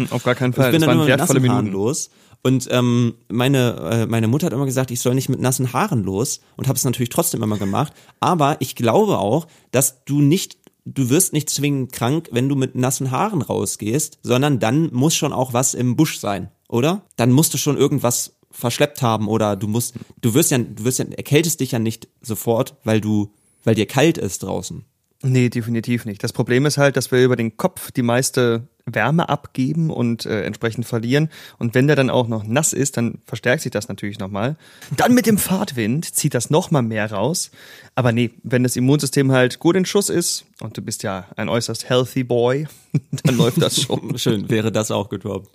Auf 0.09 0.23
gar 0.23 0.35
keinen 0.35 0.51
Fall. 0.51 0.65
Ich 0.65 0.71
bin 0.71 0.81
das 0.81 0.89
dann 0.89 0.97
immer 0.97 1.07
mit 1.07 1.17
nassen 1.17 1.49
Haaren 1.49 1.63
Minuten. 1.63 1.71
los. 1.71 2.09
Und 2.41 2.67
ähm, 2.69 3.13
meine, 3.29 3.75
äh, 3.89 4.05
meine 4.05 4.27
Mutter 4.27 4.47
hat 4.47 4.53
immer 4.53 4.65
gesagt, 4.65 4.91
ich 4.91 4.99
soll 4.99 5.15
nicht 5.15 5.29
mit 5.29 5.39
nassen 5.39 5.71
Haaren 5.71 6.03
los 6.03 6.41
und 6.57 6.67
habe 6.67 6.75
es 6.75 6.83
natürlich 6.83 7.07
trotzdem 7.07 7.41
immer 7.41 7.57
gemacht. 7.57 7.93
Aber 8.19 8.57
ich 8.59 8.75
glaube 8.75 9.17
auch, 9.17 9.47
dass 9.71 10.03
du 10.03 10.19
nicht, 10.19 10.57
du 10.85 11.09
wirst 11.09 11.33
nicht 11.33 11.49
zwingend 11.49 11.91
krank, 11.91 12.29
wenn 12.31 12.49
du 12.49 12.55
mit 12.55 12.75
nassen 12.75 13.11
Haaren 13.11 13.41
rausgehst, 13.41 14.19
sondern 14.23 14.59
dann 14.59 14.89
muss 14.93 15.15
schon 15.15 15.33
auch 15.33 15.53
was 15.53 15.73
im 15.73 15.95
Busch 15.95 16.19
sein, 16.19 16.49
oder? 16.67 17.05
Dann 17.15 17.31
musst 17.31 17.53
du 17.53 17.57
schon 17.57 17.77
irgendwas 17.77 18.35
verschleppt 18.51 19.01
haben 19.01 19.27
oder 19.27 19.55
du 19.55 19.67
musst, 19.67 19.95
du 20.21 20.33
wirst 20.33 20.51
ja, 20.51 20.59
du 20.59 20.83
wirst 20.83 20.99
ja, 20.99 21.05
erkältest 21.05 21.59
dich 21.59 21.71
ja 21.71 21.79
nicht 21.79 22.07
sofort, 22.21 22.75
weil 22.83 23.01
du, 23.01 23.33
weil 23.63 23.75
dir 23.75 23.87
kalt 23.87 24.17
ist 24.17 24.43
draußen. 24.43 24.85
Nee, 25.23 25.49
definitiv 25.49 26.05
nicht. 26.05 26.23
Das 26.23 26.33
Problem 26.33 26.65
ist 26.65 26.77
halt, 26.77 26.97
dass 26.97 27.11
wir 27.11 27.23
über 27.23 27.37
den 27.37 27.55
Kopf 27.55 27.91
die 27.91 28.01
meiste 28.01 28.67
Wärme 28.85 29.29
abgeben 29.29 29.89
und 29.89 30.25
äh, 30.25 30.43
entsprechend 30.43 30.85
verlieren. 30.85 31.29
Und 31.57 31.73
wenn 31.73 31.87
der 31.87 31.95
dann 31.95 32.09
auch 32.09 32.27
noch 32.27 32.43
nass 32.43 32.73
ist, 32.73 32.97
dann 32.97 33.19
verstärkt 33.25 33.61
sich 33.61 33.71
das 33.71 33.87
natürlich 33.87 34.19
nochmal. 34.19 34.57
Dann 34.97 35.13
mit 35.13 35.25
dem 35.25 35.37
Fahrtwind 35.37 36.13
zieht 36.13 36.33
das 36.33 36.49
nochmal 36.49 36.81
mehr 36.81 37.09
raus. 37.11 37.51
Aber 37.95 38.11
nee, 38.11 38.31
wenn 38.43 38.63
das 38.63 38.75
Immunsystem 38.75 39.31
halt 39.31 39.59
gut 39.59 39.75
in 39.75 39.85
Schuss 39.85 40.09
ist 40.09 40.45
und 40.59 40.77
du 40.77 40.81
bist 40.81 41.03
ja 41.03 41.27
ein 41.37 41.47
äußerst 41.47 41.89
healthy 41.89 42.23
boy, 42.23 42.67
dann 43.23 43.37
läuft 43.37 43.61
das 43.61 43.81
schon. 43.81 44.17
Schön, 44.17 44.49
wäre 44.49 44.71
das 44.71 44.91
auch 44.91 45.09
getoppt. 45.09 45.49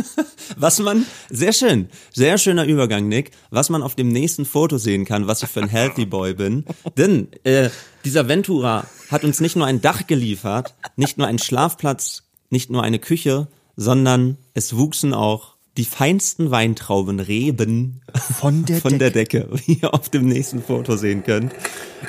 Was 0.56 0.78
man, 0.80 1.06
sehr 1.30 1.52
schön, 1.52 1.88
sehr 2.12 2.38
schöner 2.38 2.64
Übergang, 2.64 3.06
Nick, 3.06 3.32
was 3.50 3.68
man 3.70 3.82
auf 3.82 3.94
dem 3.94 4.08
nächsten 4.08 4.44
Foto 4.44 4.78
sehen 4.78 5.04
kann, 5.04 5.26
was 5.26 5.42
ich 5.42 5.48
für 5.48 5.60
ein 5.60 5.68
Healthy 5.68 6.06
Boy 6.06 6.34
bin. 6.34 6.64
Denn 6.96 7.28
äh, 7.44 7.68
dieser 8.04 8.28
Ventura 8.28 8.86
hat 9.10 9.24
uns 9.24 9.40
nicht 9.40 9.56
nur 9.56 9.66
ein 9.66 9.82
Dach 9.82 10.06
geliefert, 10.06 10.74
nicht 10.96 11.18
nur 11.18 11.26
einen 11.26 11.38
Schlafplatz, 11.38 12.27
nicht 12.50 12.70
nur 12.70 12.82
eine 12.82 12.98
Küche, 12.98 13.48
sondern 13.76 14.36
es 14.54 14.76
wuchsen 14.76 15.14
auch 15.14 15.56
die 15.76 15.84
feinsten 15.84 16.50
Weintraubenreben 16.50 18.00
Von 18.40 18.64
der 18.64 18.76
von 18.80 18.98
der 18.98 19.10
Decke, 19.10 19.48
wie 19.66 19.74
ihr 19.74 19.94
auf 19.94 20.08
dem 20.08 20.26
nächsten 20.26 20.62
Foto 20.62 20.96
sehen 20.96 21.22
könnt. 21.22 21.54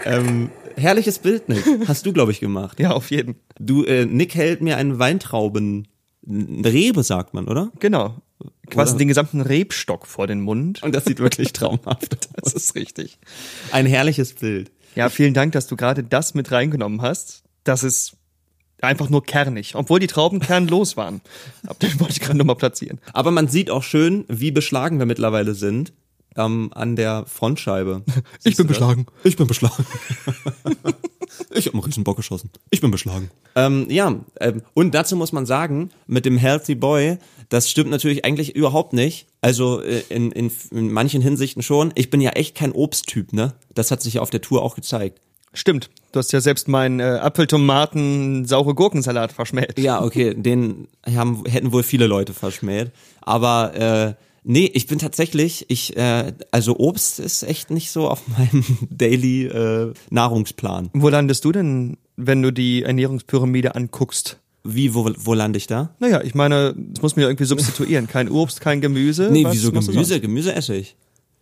Ähm, 0.06 0.50
herrliches 0.76 1.20
Bild, 1.20 1.50
Nick. 1.50 1.64
Hast 1.88 2.06
du, 2.06 2.14
glaube 2.14 2.32
ich, 2.32 2.40
gemacht. 2.40 2.80
Ja, 2.80 2.92
auf 2.92 3.12
jeden. 3.12 3.36
Du, 3.60 3.84
äh, 3.84 4.06
Nick 4.06 4.34
hält 4.36 4.62
mir 4.62 4.78
einen 4.78 4.98
Weintrauben, 4.98 5.88
Rebe 6.28 7.04
sagt 7.04 7.34
man, 7.34 7.48
oder? 7.48 7.72
Genau. 7.80 8.16
Quasi 8.70 8.92
Oder- 8.94 9.00
den 9.00 9.08
gesamten 9.08 9.42
Rebstock 9.42 10.08
vor 10.08 10.28
den 10.28 10.42
Mund. 10.42 10.82
Und 10.84 10.96
das 10.96 11.06
sieht 11.06 11.20
wirklich 11.20 11.54
traumhaft 11.54 12.18
aus. 12.42 12.54
Das 12.54 12.54
ist 12.54 12.76
richtig. 12.76 13.20
Ein 13.72 13.86
herrliches 13.86 14.34
Bild. 14.34 14.72
Ja, 14.96 15.10
vielen 15.10 15.34
Dank, 15.34 15.52
dass 15.54 15.68
du 15.68 15.76
gerade 15.76 16.04
das 16.04 16.34
mit 16.34 16.52
reingenommen 16.52 17.02
hast. 17.02 17.44
Das 17.64 17.84
ist 17.84 18.14
einfach 18.82 19.10
nur 19.10 19.24
kernig, 19.24 19.76
obwohl 19.76 20.00
die 20.00 20.08
Trauben 20.08 20.40
kernlos 20.40 20.98
waren. 20.98 21.22
Aber 21.66 21.80
Den 21.80 22.00
wollte 22.00 22.14
ich 22.14 22.20
gerade 22.20 22.38
nochmal 22.38 22.56
platzieren. 22.56 23.00
Aber 23.14 23.32
man 23.32 23.48
sieht 23.48 23.70
auch 23.70 23.84
schön, 23.84 24.26
wie 24.28 24.52
beschlagen 24.52 25.00
wir 25.00 25.06
mittlerweile 25.06 25.54
sind 25.54 25.94
ähm, 26.36 26.72
an 26.74 26.96
der 26.96 27.26
Frontscheibe. 27.28 28.04
Ich 28.44 28.56
bin 28.56 28.68
beschlagen. 28.68 29.06
Ich 29.24 29.36
bin 29.36 29.48
beschlagen. 29.48 29.86
ich 31.52 31.68
habe 31.68 31.74
einen 31.74 31.84
Riesenbock 31.84 32.18
geschossen. 32.18 32.50
Ich 32.70 32.82
bin 32.82 32.92
beschlagen. 32.92 33.30
Ähm, 33.56 33.88
ja, 33.90 34.16
ähm, 34.40 34.62
und 34.74 34.96
dazu 34.96 35.16
muss 35.16 35.32
man 35.32 35.46
sagen, 35.46 35.92
mit 36.08 36.26
dem 36.26 36.38
Healthy 36.38 36.76
Boy, 36.76 37.18
das 37.50 37.70
stimmt 37.70 37.90
natürlich 37.90 38.26
eigentlich 38.26 38.56
überhaupt 38.56 38.94
nicht. 38.94 39.28
Also 39.42 39.82
äh, 39.82 40.04
in, 40.10 40.32
in, 40.32 40.52
in 40.72 40.92
manchen 40.92 41.22
Hinsichten 41.22 41.62
schon. 41.62 41.92
Ich 41.96 42.10
bin 42.10 42.22
ja 42.22 42.32
echt 42.32 42.56
kein 42.56 42.72
Obsttyp, 42.72 43.34
ne? 43.34 43.54
Das 43.74 43.92
hat 43.92 44.02
sich 44.02 44.16
ja 44.16 44.22
auf 44.22 44.30
der 44.30 44.42
Tour 44.42 44.64
auch 44.64 44.76
gezeigt. 44.76 45.22
Stimmt. 45.54 45.90
Du 46.12 46.20
hast 46.20 46.32
ja 46.32 46.42
selbst 46.42 46.68
meinen 46.68 47.00
äh, 47.00 47.04
Apfeltomaten 47.04 48.46
saure 48.46 48.74
Gurkensalat 48.74 49.32
verschmäht. 49.32 49.78
Ja, 49.78 50.02
okay, 50.04 50.34
den 50.34 50.88
haben, 51.06 51.44
hätten 51.46 51.72
wohl 51.72 51.84
viele 51.84 52.08
Leute 52.08 52.34
verschmäht. 52.34 52.92
Aber 53.22 53.76
äh, 53.76 54.14
nee, 54.44 54.72
ich 54.74 54.88
bin 54.88 54.98
tatsächlich, 54.98 55.66
ich, 55.70 55.96
äh, 55.98 56.34
also 56.52 56.78
Obst 56.78 57.20
ist 57.20 57.44
echt 57.44 57.70
nicht 57.70 57.92
so 57.92 58.08
auf 58.08 58.22
meinem 58.38 58.66
Daily 58.90 59.46
äh, 59.46 59.94
Nahrungsplan. 60.10 60.90
Wo 60.94 61.10
landest 61.10 61.46
du 61.46 61.52
denn, 61.52 61.98
wenn 62.16 62.42
du 62.42 62.52
die 62.52 62.84
Ernährungspyramide 62.84 63.76
anguckst? 63.76 64.40
Wie, 64.64 64.94
wo, 64.94 65.10
wo 65.18 65.34
lande 65.34 65.58
ich 65.58 65.68
da? 65.68 65.96
Naja, 66.00 66.22
ich 66.22 66.36
meine, 66.36 66.76
das 66.76 67.02
muss 67.02 67.16
ja 67.16 67.28
irgendwie 67.28 67.46
substituieren. 67.46 68.08
Kein 68.08 68.30
Obst, 68.30 68.62
kein 68.62 68.82
Gemüse. 68.82 69.30
Nee, 69.32 69.46
wieso 69.50 69.72
Gemüse? 69.72 70.20
Gemüse 70.20 70.54
esse 70.54 70.76
ich. 70.76 70.98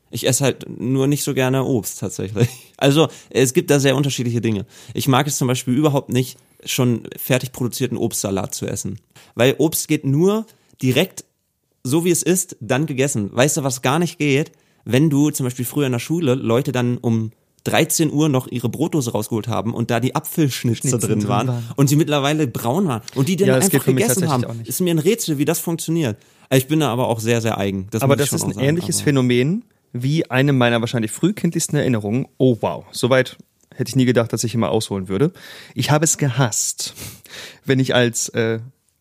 Ich 0.10 0.28
esse 0.28 0.43
halt 0.43 0.65
nur 0.70 1.08
nicht 1.08 1.24
so 1.24 1.34
gerne 1.34 1.63
Obst 1.63 2.00
tatsächlich. 2.00 2.50
Also 2.80 3.08
es 3.32 3.54
gibt 3.54 3.72
da 3.72 3.80
sehr 3.80 3.96
unterschiedliche 3.96 4.39
Dinge. 4.39 4.67
Ich 4.93 5.08
mag 5.08 5.26
es 5.26 5.38
zum 5.38 5.48
Beispiel 5.48 5.74
überhaupt 5.74 6.10
nicht, 6.10 6.38
schon 6.63 7.08
fertig 7.17 7.52
produzierten 7.52 7.98
Obstsalat 7.98 8.54
zu 8.54 8.67
essen. 8.67 9.00
Weil 9.34 9.56
Obst 9.58 9.88
geht 9.88 10.06
nur 10.06 10.46
direkt, 10.80 11.26
so 11.84 12.06
wie 12.06 12.12
es 12.12 12.22
ist, 12.22 12.56
dann 12.60 12.86
gegessen. 12.86 13.36
Weißt 13.36 13.58
du, 13.58 13.63
was 13.63 13.82
gar 13.82 13.98
nicht 13.98 14.20
geht? 14.20 14.52
Wenn 14.86 15.10
du 15.10 15.32
zum 15.32 15.46
Beispiel 15.46 15.65
früher 15.65 15.88
in 15.88 15.91
der 15.91 15.98
Schule 15.98 16.36
Leute 16.36 16.72
dann 16.72 17.00
um 17.00 17.32
13 17.63 18.12
Uhr 18.12 18.30
noch 18.30 18.48
ihre 18.48 18.70
Brotdose 18.70 19.12
rausgeholt 19.12 19.48
haben 19.48 19.74
und 19.74 19.91
da 19.91 20.00
die 20.00 20.15
Apfelschnitze 20.15 20.88
Schnitzen 20.88 21.00
drin 21.00 21.28
waren, 21.28 21.48
waren. 21.48 21.63
und 21.76 21.88
sie 21.88 21.96
mittlerweile 21.98 22.48
braun 22.48 22.88
waren 22.88 23.02
und 23.15 23.28
die 23.28 23.36
dann 23.36 23.48
Ja, 23.48 23.56
einfach 23.56 23.86
gegessen 23.86 24.30
haben. 24.30 24.62
Ist 24.63 24.80
mir 24.80 24.91
ein 24.91 25.00
Rätsel, 25.00 25.38
wie 25.38 25.46
das 25.46 25.60
funktioniert. 25.60 26.17
Ich 26.50 26.67
bin 26.67 26.80
da 26.80 26.89
aber 26.89 27.08
auch 27.08 27.20
sehr, 27.20 27.41
sehr 27.41 27.58
eigen. 27.58 27.88
Das 27.91 28.02
Aber 28.04 28.15
das 28.15 28.32
ist 28.32 28.43
ein 28.43 28.58
ähnliches 28.58 29.02
Phänomen 29.02 29.65
wie 30.04 30.30
eine 30.30 30.54
meiner 30.54 30.82
wahrscheinlich 30.82 31.12
frühkindlichsten 31.12 31.78
Erinnerungen. 31.78 32.28
Oh 32.38 32.58
wow, 32.62 32.86
soweit 32.92 33.38
hätte 33.76 33.90
ich 33.90 33.96
nie 33.96 34.06
gedacht, 34.06 34.34
dass 34.34 34.44
ich 34.44 34.54
immer 34.54 34.70
ausholen 34.70 35.08
würde. 35.08 35.32
Ich 35.76 35.92
habe 35.92 36.06
es 36.06 36.18
gehasst, 36.18 36.94
wenn 37.66 37.80
ich 37.80 37.94
als 37.94 38.30
äh, 38.30 38.60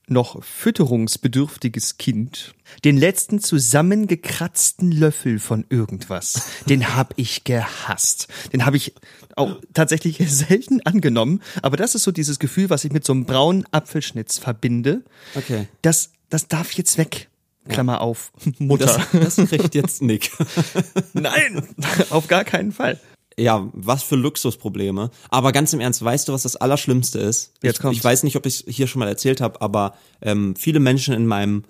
noch 0.09 0.43
fütterungsbedürftiges 0.45 1.99
Kind 1.99 2.55
den 2.85 2.97
letzten 2.97 3.41
zusammengekratzten 3.41 4.93
Löffel 4.93 5.39
von 5.39 5.65
irgendwas, 5.69 6.49
den 6.69 6.95
habe 6.95 7.15
ich 7.17 7.45
gehasst. 7.45 8.29
Den 8.53 8.65
habe 8.65 8.77
ich 8.77 8.95
auch 9.35 9.57
tatsächlich 9.75 10.19
selten 10.29 10.81
angenommen, 10.83 11.43
aber 11.63 11.77
das 11.77 11.95
ist 11.95 12.05
so 12.05 12.13
dieses 12.13 12.39
Gefühl, 12.39 12.71
was 12.71 12.85
ich 12.85 12.93
mit 12.93 13.05
so 13.05 13.13
einem 13.13 13.25
braunen 13.25 13.65
Apfelschnitz 13.73 14.39
verbinde. 14.39 15.03
Okay. 15.35 15.67
Das, 15.83 16.11
das 16.29 16.49
darf 16.49 16.73
jetzt 16.73 16.99
weg. 16.99 17.29
Klammer 17.68 18.00
auf, 18.00 18.33
Mutter. 18.59 18.87
Das, 19.12 19.37
das 19.37 19.48
kriegt 19.48 19.74
jetzt 19.74 20.02
Nick. 20.02 20.31
Nein, 21.12 21.62
auf 22.11 22.29
gar 22.29 22.44
keinen 22.44 22.72
Fall. 22.72 23.00
Ja, 23.38 23.68
was 23.72 24.02
für 24.02 24.16
Luxusprobleme. 24.16 25.11
Aber 25.29 25.52
ganz 25.52 25.72
im 25.74 25.81
Ernst, 25.81 26.02
weißt 26.02 26.29
du, 26.29 26.33
was 26.33 26.42
das 26.42 26.57
Allerschlimmste 26.57 27.18
ist? 27.18 27.52
Jetzt 27.62 27.76
ich, 27.76 27.83
kommt's. 27.83 27.98
ich 27.98 28.05
weiß 28.05 28.22
nicht, 28.22 28.37
ob 28.37 28.46
ich 28.46 28.66
es 28.66 28.74
hier 28.74 28.87
schon 28.87 29.00
mal 29.00 29.09
erzählt 29.09 29.42
habe, 29.42 29.61
aber 29.61 29.94
ähm, 30.22 30.57
viele 30.57 30.81
Menschen 30.81 31.12
in 31.12 31.26
meinem 31.26 31.64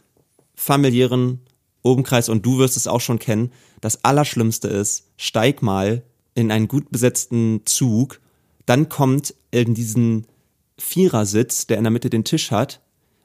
familiären 0.54 1.40
Umkreis, 1.82 2.28
und 2.28 2.46
du 2.46 2.58
wirst 2.58 2.76
es 2.76 2.86
auch 2.86 3.00
schon 3.00 3.18
kennen, 3.18 3.52
das 3.80 4.04
Allerschlimmste 4.04 4.68
ist, 4.68 5.06
steig 5.16 5.62
mal 5.62 6.02
in 6.34 6.50
einen 6.50 6.68
gut 6.68 6.90
besetzten 6.90 7.62
Zug, 7.64 8.20
dann 8.64 8.88
kommt 8.88 9.34
in 9.50 9.74
diesen 9.74 10.26
Vierersitz, 10.78 11.66
der 11.66 11.78
in 11.78 11.84
der 11.84 11.90
Mitte 11.90 12.10
den 12.10 12.24
Tisch 12.24 12.50
hat, 12.50 12.80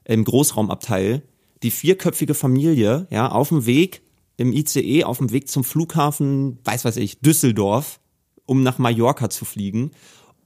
im 0.05 0.23
Großraumabteil, 0.23 1.23
die 1.63 1.71
vierköpfige 1.71 2.34
Familie, 2.34 3.08
ja, 3.10 3.30
auf 3.30 3.50
dem 3.50 3.65
Weg 3.65 4.02
im 4.38 4.54
ICE, 4.54 5.04
auf 5.04 5.19
dem 5.19 5.32
Weg 5.32 5.50
zum 5.50 5.63
Flughafen, 5.63 6.60
weiß 6.63 6.86
weiß 6.86 6.97
ich, 6.97 7.19
Düsseldorf, 7.19 8.00
um 8.45 8.63
nach 8.63 8.80
Mallorca 8.80 9.30
zu 9.30 9.45
fliegen. 9.45 9.91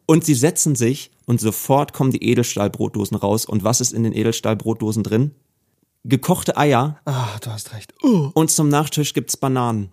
Und 0.06 0.24
sie 0.26 0.36
setzen 0.36 0.76
sich 0.76 1.12
und 1.26 1.40
sofort 1.40 1.94
kommen 1.94 2.12
die 2.12 2.24
Edelstahlbrotdosen 2.24 3.18
raus. 3.18 3.46
Und 3.46 3.64
was 3.64 3.82
ist 3.82 3.94
in 3.94 4.04
den 4.04 4.14
Edelstahlbrotdosen 4.14 5.04
drin? 5.04 5.32
Gekochte 6.04 6.58
Eier. 6.58 7.00
Ah, 7.06 7.40
du 7.42 7.50
hast 7.50 7.74
recht. 7.74 7.94
Und 8.34 8.52
zum 8.52 8.70
Nachtisch 8.70 9.14
gibt's 9.14 9.38
Bananen. 9.38 9.90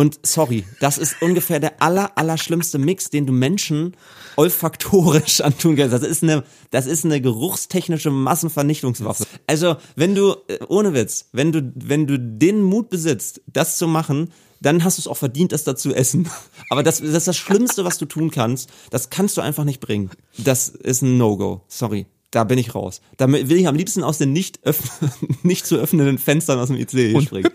Und 0.00 0.18
sorry, 0.24 0.64
das 0.80 0.96
ist 0.96 1.20
ungefähr 1.20 1.60
der 1.60 1.82
aller, 1.82 2.16
aller 2.16 2.38
schlimmste 2.38 2.78
Mix, 2.78 3.10
den 3.10 3.26
du 3.26 3.34
Menschen 3.34 3.94
olfaktorisch 4.36 5.40
antun 5.44 5.76
kannst. 5.76 5.92
Das 5.92 6.02
ist 6.02 6.22
eine, 6.22 6.42
das 6.70 6.86
ist 6.86 7.04
eine 7.04 7.20
geruchstechnische 7.20 8.10
Massenvernichtungswaffe. 8.10 9.26
Also, 9.46 9.76
wenn 9.96 10.14
du, 10.14 10.36
äh, 10.48 10.58
ohne 10.68 10.94
Witz, 10.94 11.28
wenn 11.32 11.52
du, 11.52 11.70
wenn 11.74 12.06
du 12.06 12.18
den 12.18 12.62
Mut 12.62 12.88
besitzt, 12.88 13.42
das 13.46 13.76
zu 13.76 13.86
machen, 13.86 14.32
dann 14.62 14.84
hast 14.84 14.96
du 14.96 15.02
es 15.02 15.06
auch 15.06 15.18
verdient, 15.18 15.52
das 15.52 15.64
dazu 15.64 15.94
essen. 15.94 16.30
Aber 16.70 16.82
das, 16.82 17.00
das 17.00 17.08
ist 17.10 17.28
das 17.28 17.36
Schlimmste, 17.36 17.84
was 17.84 17.98
du 17.98 18.06
tun 18.06 18.30
kannst. 18.30 18.70
Das 18.88 19.10
kannst 19.10 19.36
du 19.36 19.42
einfach 19.42 19.64
nicht 19.64 19.80
bringen. 19.80 20.08
Das 20.38 20.70
ist 20.70 21.02
ein 21.02 21.18
No-Go. 21.18 21.60
Sorry. 21.68 22.06
Da 22.30 22.44
bin 22.44 22.58
ich 22.58 22.74
raus. 22.74 23.00
Da 23.16 23.30
will 23.30 23.56
ich 23.56 23.66
am 23.66 23.74
liebsten 23.74 24.04
aus 24.04 24.18
den 24.18 24.32
nicht, 24.32 24.60
nicht 25.42 25.66
zu 25.66 25.76
öffnenden 25.76 26.18
Fenstern 26.18 26.58
aus 26.58 26.68
dem 26.68 26.76
ICE 26.76 27.14
Und 27.14 27.24
springen. 27.24 27.50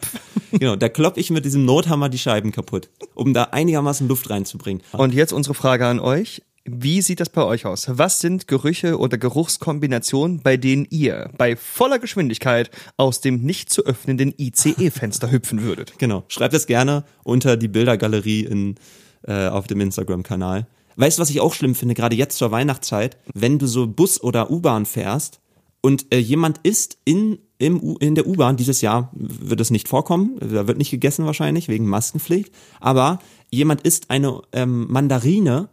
Genau, 0.52 0.76
da 0.76 0.90
klopp 0.90 1.18
ich 1.18 1.30
mit 1.32 1.46
diesem 1.46 1.66
Nothammer 1.66 2.10
die 2.10 2.18
Scheiben 2.18 2.52
kaputt, 2.52 2.90
um 3.14 3.34
da 3.34 3.46
einigermaßen 3.46 4.08
Luft 4.08 4.30
reinzubringen. 4.30 4.84
Und 4.94 5.14
jetzt 5.14 5.34
unsere 5.34 5.54
Frage 5.54 5.86
an 5.86 6.00
euch. 6.00 6.42
Wie 6.68 7.02
sieht 7.02 7.20
das 7.20 7.30
bei 7.30 7.44
euch 7.44 7.68
aus? 7.68 7.86
Was 7.90 8.22
sind 8.22 8.48
Gerüche 8.48 8.98
oder 8.98 9.20
Geruchskombinationen, 9.20 10.42
bei 10.42 10.58
denen 10.58 10.88
ihr 10.90 11.30
bei 11.38 11.56
voller 11.56 12.00
Geschwindigkeit 12.00 12.72
aus 12.98 13.22
dem 13.22 13.44
nicht 13.44 13.70
zu 13.70 13.86
öffnenden 13.86 14.34
ICE-Fenster 14.36 15.30
hüpfen 15.30 15.62
würdet? 15.62 15.94
Genau. 16.00 16.24
Schreibt 16.28 16.56
es 16.56 16.66
gerne 16.66 17.04
unter 17.24 17.56
die 17.56 17.68
Bildergalerie 17.68 18.46
in, 18.46 18.76
äh, 19.28 19.48
auf 19.48 19.68
dem 19.68 19.80
Instagram-Kanal. 19.80 20.66
Weißt 20.96 21.18
du, 21.18 21.22
was 21.22 21.30
ich 21.30 21.42
auch 21.42 21.54
schlimm 21.54 21.76
finde, 21.76 21.96
gerade 21.96 22.16
jetzt 22.16 22.38
zur 22.38 22.52
Weihnachtszeit, 22.52 23.18
wenn 23.34 23.60
du 23.60 23.68
so 23.68 23.88
Bus 23.88 24.22
oder 24.22 24.52
U-Bahn 24.52 24.86
fährst 24.86 25.40
und 25.82 26.06
äh, 26.14 26.18
jemand 26.18 26.60
isst 26.64 26.98
in, 27.06 27.40
im, 27.58 27.82
U 27.82 27.98
in 27.98 28.16
der 28.16 28.28
U-Bahn, 28.28 28.58
dieses 28.58 28.82
Jahr 28.82 29.12
wird 29.14 29.60
es 29.60 29.72
nicht 29.72 29.88
vorkommen, 29.88 30.38
da 30.40 30.68
wird 30.68 30.78
nicht 30.78 30.92
gegessen 30.92 31.26
wahrscheinlich, 31.26 31.68
wegen 31.68 31.86
Maskenpflicht, 31.86 32.52
aber 32.80 33.20
jemand 33.52 33.82
isst 33.82 34.10
eine 34.10 34.42
ähm, 34.52 34.88
Mandarine 34.90 35.70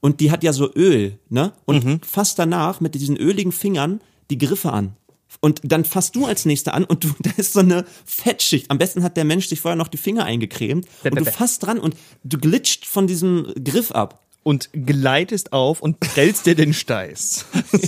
und 0.00 0.20
die 0.20 0.30
hat 0.30 0.44
ja 0.44 0.52
so 0.52 0.72
Öl, 0.74 1.18
ne? 1.30 1.52
Und 1.64 2.04
fasst 2.04 2.38
danach 2.38 2.80
mit 2.80 2.94
diesen 2.94 3.16
öligen 3.16 3.52
Fingern 3.52 4.00
die 4.30 4.38
Griffe 4.38 4.72
an. 4.72 4.94
Und 5.40 5.60
dann 5.64 5.84
fasst 5.84 6.16
du 6.16 6.26
als 6.26 6.44
Nächster 6.44 6.74
an 6.74 6.84
und 6.84 7.04
du, 7.04 7.10
da 7.20 7.30
ist 7.36 7.52
so 7.52 7.60
eine 7.60 7.84
Fettschicht. 8.04 8.70
Am 8.70 8.78
besten 8.78 9.02
hat 9.02 9.16
der 9.16 9.24
Mensch 9.24 9.48
sich 9.48 9.60
vorher 9.60 9.76
noch 9.76 9.88
die 9.88 9.96
Finger 9.96 10.24
eingecremt 10.24 10.86
und 11.04 11.18
du 11.18 11.24
fasst 11.24 11.64
dran 11.64 11.78
und 11.78 11.96
du 12.24 12.38
glitscht 12.38 12.86
von 12.86 13.06
diesem 13.06 13.52
Griff 13.62 13.92
ab. 13.92 14.25
Und 14.46 14.70
gleitest 14.72 15.52
auf 15.52 15.80
und 15.80 15.98
prellst 15.98 16.46
dir 16.46 16.54
den 16.54 16.72
Steiß. 16.72 17.46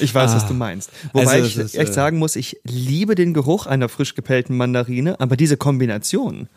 ich 0.00 0.12
weiß, 0.12 0.34
was 0.34 0.48
du 0.48 0.54
meinst. 0.54 0.90
Wobei 1.12 1.30
Also, 1.30 1.46
ich 1.46 1.56
ist, 1.56 1.76
echt 1.76 1.90
äh, 1.90 1.92
sagen 1.92 2.18
muss, 2.18 2.34
ich 2.34 2.58
liebe 2.64 3.14
den 3.14 3.34
Geruch 3.34 3.66
einer 3.66 3.88
frisch 3.88 4.16
gepellten 4.16 4.56
Mandarine, 4.56 5.20
aber 5.20 5.36
diese 5.36 5.56
Kombination 5.56 6.48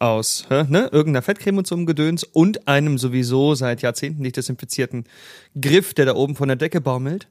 aus 0.00 0.46
hä, 0.48 0.64
ne, 0.68 0.88
irgendeiner 0.90 1.22
Fettcreme 1.22 1.58
und 1.58 1.68
so 1.68 1.76
einem 1.76 1.86
Gedöns 1.86 2.24
und 2.24 2.66
einem 2.66 2.98
sowieso 2.98 3.54
seit 3.54 3.82
Jahrzehnten 3.82 4.20
nicht 4.20 4.36
desinfizierten 4.36 5.04
Griff, 5.60 5.94
der 5.94 6.06
da 6.06 6.16
oben 6.16 6.34
von 6.34 6.48
der 6.48 6.56
Decke 6.56 6.80
baumelt 6.80 7.28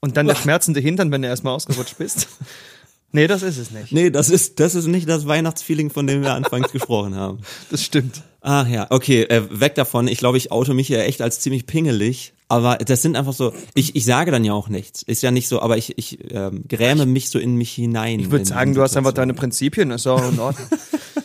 und 0.00 0.16
dann 0.16 0.26
der 0.26 0.34
schmerzende 0.34 0.80
Hintern, 0.80 1.12
wenn 1.12 1.22
du 1.22 1.28
erstmal 1.28 1.54
ausgerutscht 1.54 1.96
bist. 1.96 2.26
Nee, 3.12 3.28
das 3.28 3.42
ist 3.42 3.56
es 3.56 3.70
nicht. 3.70 3.92
Nee, 3.92 4.10
das 4.10 4.28
ist, 4.28 4.60
das 4.60 4.74
ist 4.74 4.88
nicht 4.88 5.08
das 5.08 5.26
Weihnachtsfeeling, 5.26 5.90
von 5.90 6.06
dem 6.06 6.22
wir 6.22 6.34
anfangs 6.34 6.72
gesprochen 6.72 7.14
haben. 7.14 7.38
Das 7.70 7.82
stimmt. 7.82 8.22
Ach 8.48 8.68
ja, 8.68 8.86
okay, 8.90 9.22
äh, 9.24 9.42
weg 9.50 9.74
davon. 9.74 10.06
Ich 10.06 10.18
glaube, 10.18 10.38
ich 10.38 10.52
auto 10.52 10.72
mich 10.72 10.88
ja 10.88 11.00
echt 11.00 11.20
als 11.20 11.40
ziemlich 11.40 11.66
pingelig. 11.66 12.32
Aber 12.46 12.76
das 12.76 13.02
sind 13.02 13.16
einfach 13.16 13.32
so, 13.32 13.52
ich, 13.74 13.96
ich 13.96 14.04
sage 14.04 14.30
dann 14.30 14.44
ja 14.44 14.52
auch 14.52 14.68
nichts. 14.68 15.02
Ist 15.02 15.20
ja 15.24 15.32
nicht 15.32 15.48
so, 15.48 15.60
aber 15.60 15.76
ich, 15.76 15.98
ich 15.98 16.32
ähm, 16.32 16.62
gräme 16.68 17.06
mich 17.06 17.28
so 17.28 17.40
in 17.40 17.56
mich 17.56 17.72
hinein. 17.72 18.20
Ich 18.20 18.30
würde 18.30 18.44
sagen, 18.44 18.72
du 18.72 18.82
hast 18.82 18.96
einfach 18.96 19.12
deine 19.12 19.34
Prinzipien, 19.34 19.90
ist 19.90 20.06
auch 20.06 20.30
in 20.30 20.38
Ordnung. 20.38 20.68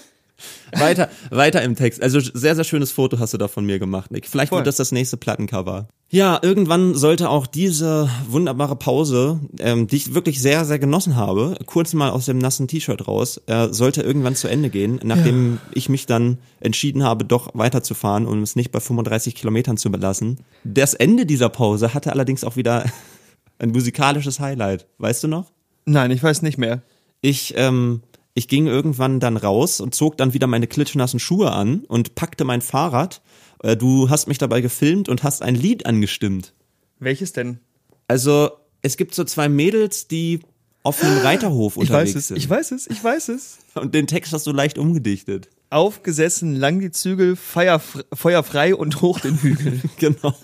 Weiter, 0.78 1.10
weiter 1.30 1.62
im 1.62 1.76
Text. 1.76 2.02
Also 2.02 2.20
sehr, 2.20 2.56
sehr 2.56 2.64
schönes 2.64 2.92
Foto 2.92 3.20
hast 3.20 3.34
du 3.34 3.38
da 3.38 3.48
von 3.48 3.66
mir 3.66 3.80
gemacht, 3.80 4.12
Nick. 4.12 4.28
Vielleicht 4.28 4.50
Voll. 4.50 4.60
wird 4.60 4.68
das 4.68 4.78
das 4.78 4.92
nächste 4.92 5.18
Plattencover. 5.18 5.88
Ja, 6.10 6.40
irgendwann 6.42 6.94
sollte 6.96 7.30
auch 7.30 7.48
diese 7.48 8.10
wunderbare 8.28 8.76
Pause, 8.76 9.40
ähm, 9.60 9.88
die 9.88 9.96
ich 9.96 10.14
wirklich 10.14 10.42
sehr, 10.42 10.66
sehr 10.66 10.78
genossen 10.78 11.16
habe, 11.16 11.56
kurz 11.66 11.94
mal 11.94 12.10
aus 12.10 12.26
dem 12.26 12.38
nassen 12.38 12.68
T-Shirt 12.68 13.08
raus, 13.08 13.42
äh, 13.46 13.70
sollte 13.72 14.02
irgendwann 14.02 14.36
zu 14.36 14.50
Ende 14.50 14.70
gehen, 14.70 15.00
nachdem 15.04 15.60
ich 15.74 15.88
mich 15.88 16.08
dann 16.08 16.40
entschieden 16.60 17.04
habe, 17.04 17.24
doch 17.24 17.52
weiterzufahren 17.54 18.26
und 18.26 18.42
es 18.44 18.58
nicht 18.58 18.74
bei 18.74 18.82
35 18.82 19.36
Kilometern 19.36 19.78
zu 19.78 19.90
belassen. 19.90 20.40
Das 20.66 20.94
Ende 20.94 21.26
dieser 21.26 21.48
Pause 21.48 21.94
hatte 21.94 22.12
allerdings 22.12 22.44
auch 22.44 22.58
wieder 22.58 22.84
ein 23.60 23.70
musikalisches 23.70 24.42
Highlight. 24.42 24.88
Weißt 24.98 25.24
du 25.24 25.30
noch? 25.30 25.54
Nein, 25.86 26.12
ich 26.12 26.22
weiß 26.22 26.42
nicht 26.42 26.58
mehr. 26.58 26.82
Ich, 27.22 27.54
ähm, 27.56 28.02
ich 28.34 28.48
ging 28.48 28.68
irgendwann 28.68 29.20
dann 29.20 29.38
raus 29.38 29.82
und 29.82 29.94
zog 29.96 30.18
dann 30.18 30.34
wieder 30.34 30.48
meine 30.48 30.68
klitschnassen 30.68 31.20
Schuhe 31.20 31.52
an 31.52 31.84
und 31.88 32.16
packte 32.16 32.44
mein 32.46 32.62
Fahrrad. 32.62 33.22
Äh, 33.64 33.76
Du 33.76 34.10
hast 34.10 34.28
mich 34.28 34.38
dabei 34.38 34.62
gefilmt 34.62 35.10
und 35.10 35.24
hast 35.24 35.42
ein 35.42 35.56
Lied 35.56 35.86
angestimmt. 35.86 36.54
Welches 37.00 37.34
denn? 37.34 37.60
Also, 38.08 38.52
es 38.82 38.98
gibt 38.98 39.16
so 39.16 39.24
zwei 39.24 39.50
Mädels, 39.50 40.08
die 40.08 40.40
auf 40.84 41.04
einem 41.04 41.18
Reiterhof 41.24 41.76
Ich 41.76 41.82
unterwegs 41.82 42.12
weiß 42.12 42.16
es, 42.16 42.28
sind. 42.30 42.38
ich 42.38 42.50
weiß 42.50 42.72
es, 42.72 42.88
ich 42.88 43.04
weiß 43.04 43.30
es. 43.30 43.60
und 43.76 43.94
den 43.94 44.08
Text 44.08 44.34
hast 44.34 44.48
du 44.48 44.52
leicht 44.52 44.78
umgedichtet. 44.78 45.50
Aufgesessen, 45.70 46.56
lang 46.56 46.80
die 46.82 46.92
Zügel, 46.92 47.38
feuerfrei, 47.38 48.04
feuerfrei 48.14 48.76
und 48.76 49.02
hoch 49.02 49.20
den 49.20 49.38
Hügel. 49.42 49.82
Genau. 49.98 50.36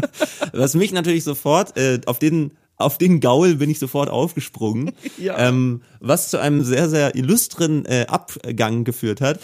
Was 0.52 0.74
mich 0.74 0.92
natürlich 0.92 1.24
sofort, 1.24 1.76
äh, 1.76 2.00
auf 2.06 2.18
den 2.18 2.52
auf 2.78 2.96
den 2.96 3.20
Gaul 3.20 3.56
bin 3.56 3.68
ich 3.70 3.78
sofort 3.78 4.08
aufgesprungen, 4.08 4.92
Ja. 5.18 5.36
ähm, 5.48 5.82
was 6.00 6.30
zu 6.30 6.38
einem 6.40 6.62
sehr, 6.62 6.88
sehr 6.88 7.16
illustren 7.16 7.84
äh, 7.86 8.06
Abgang 8.08 8.84
geführt 8.84 9.20
hat. 9.20 9.40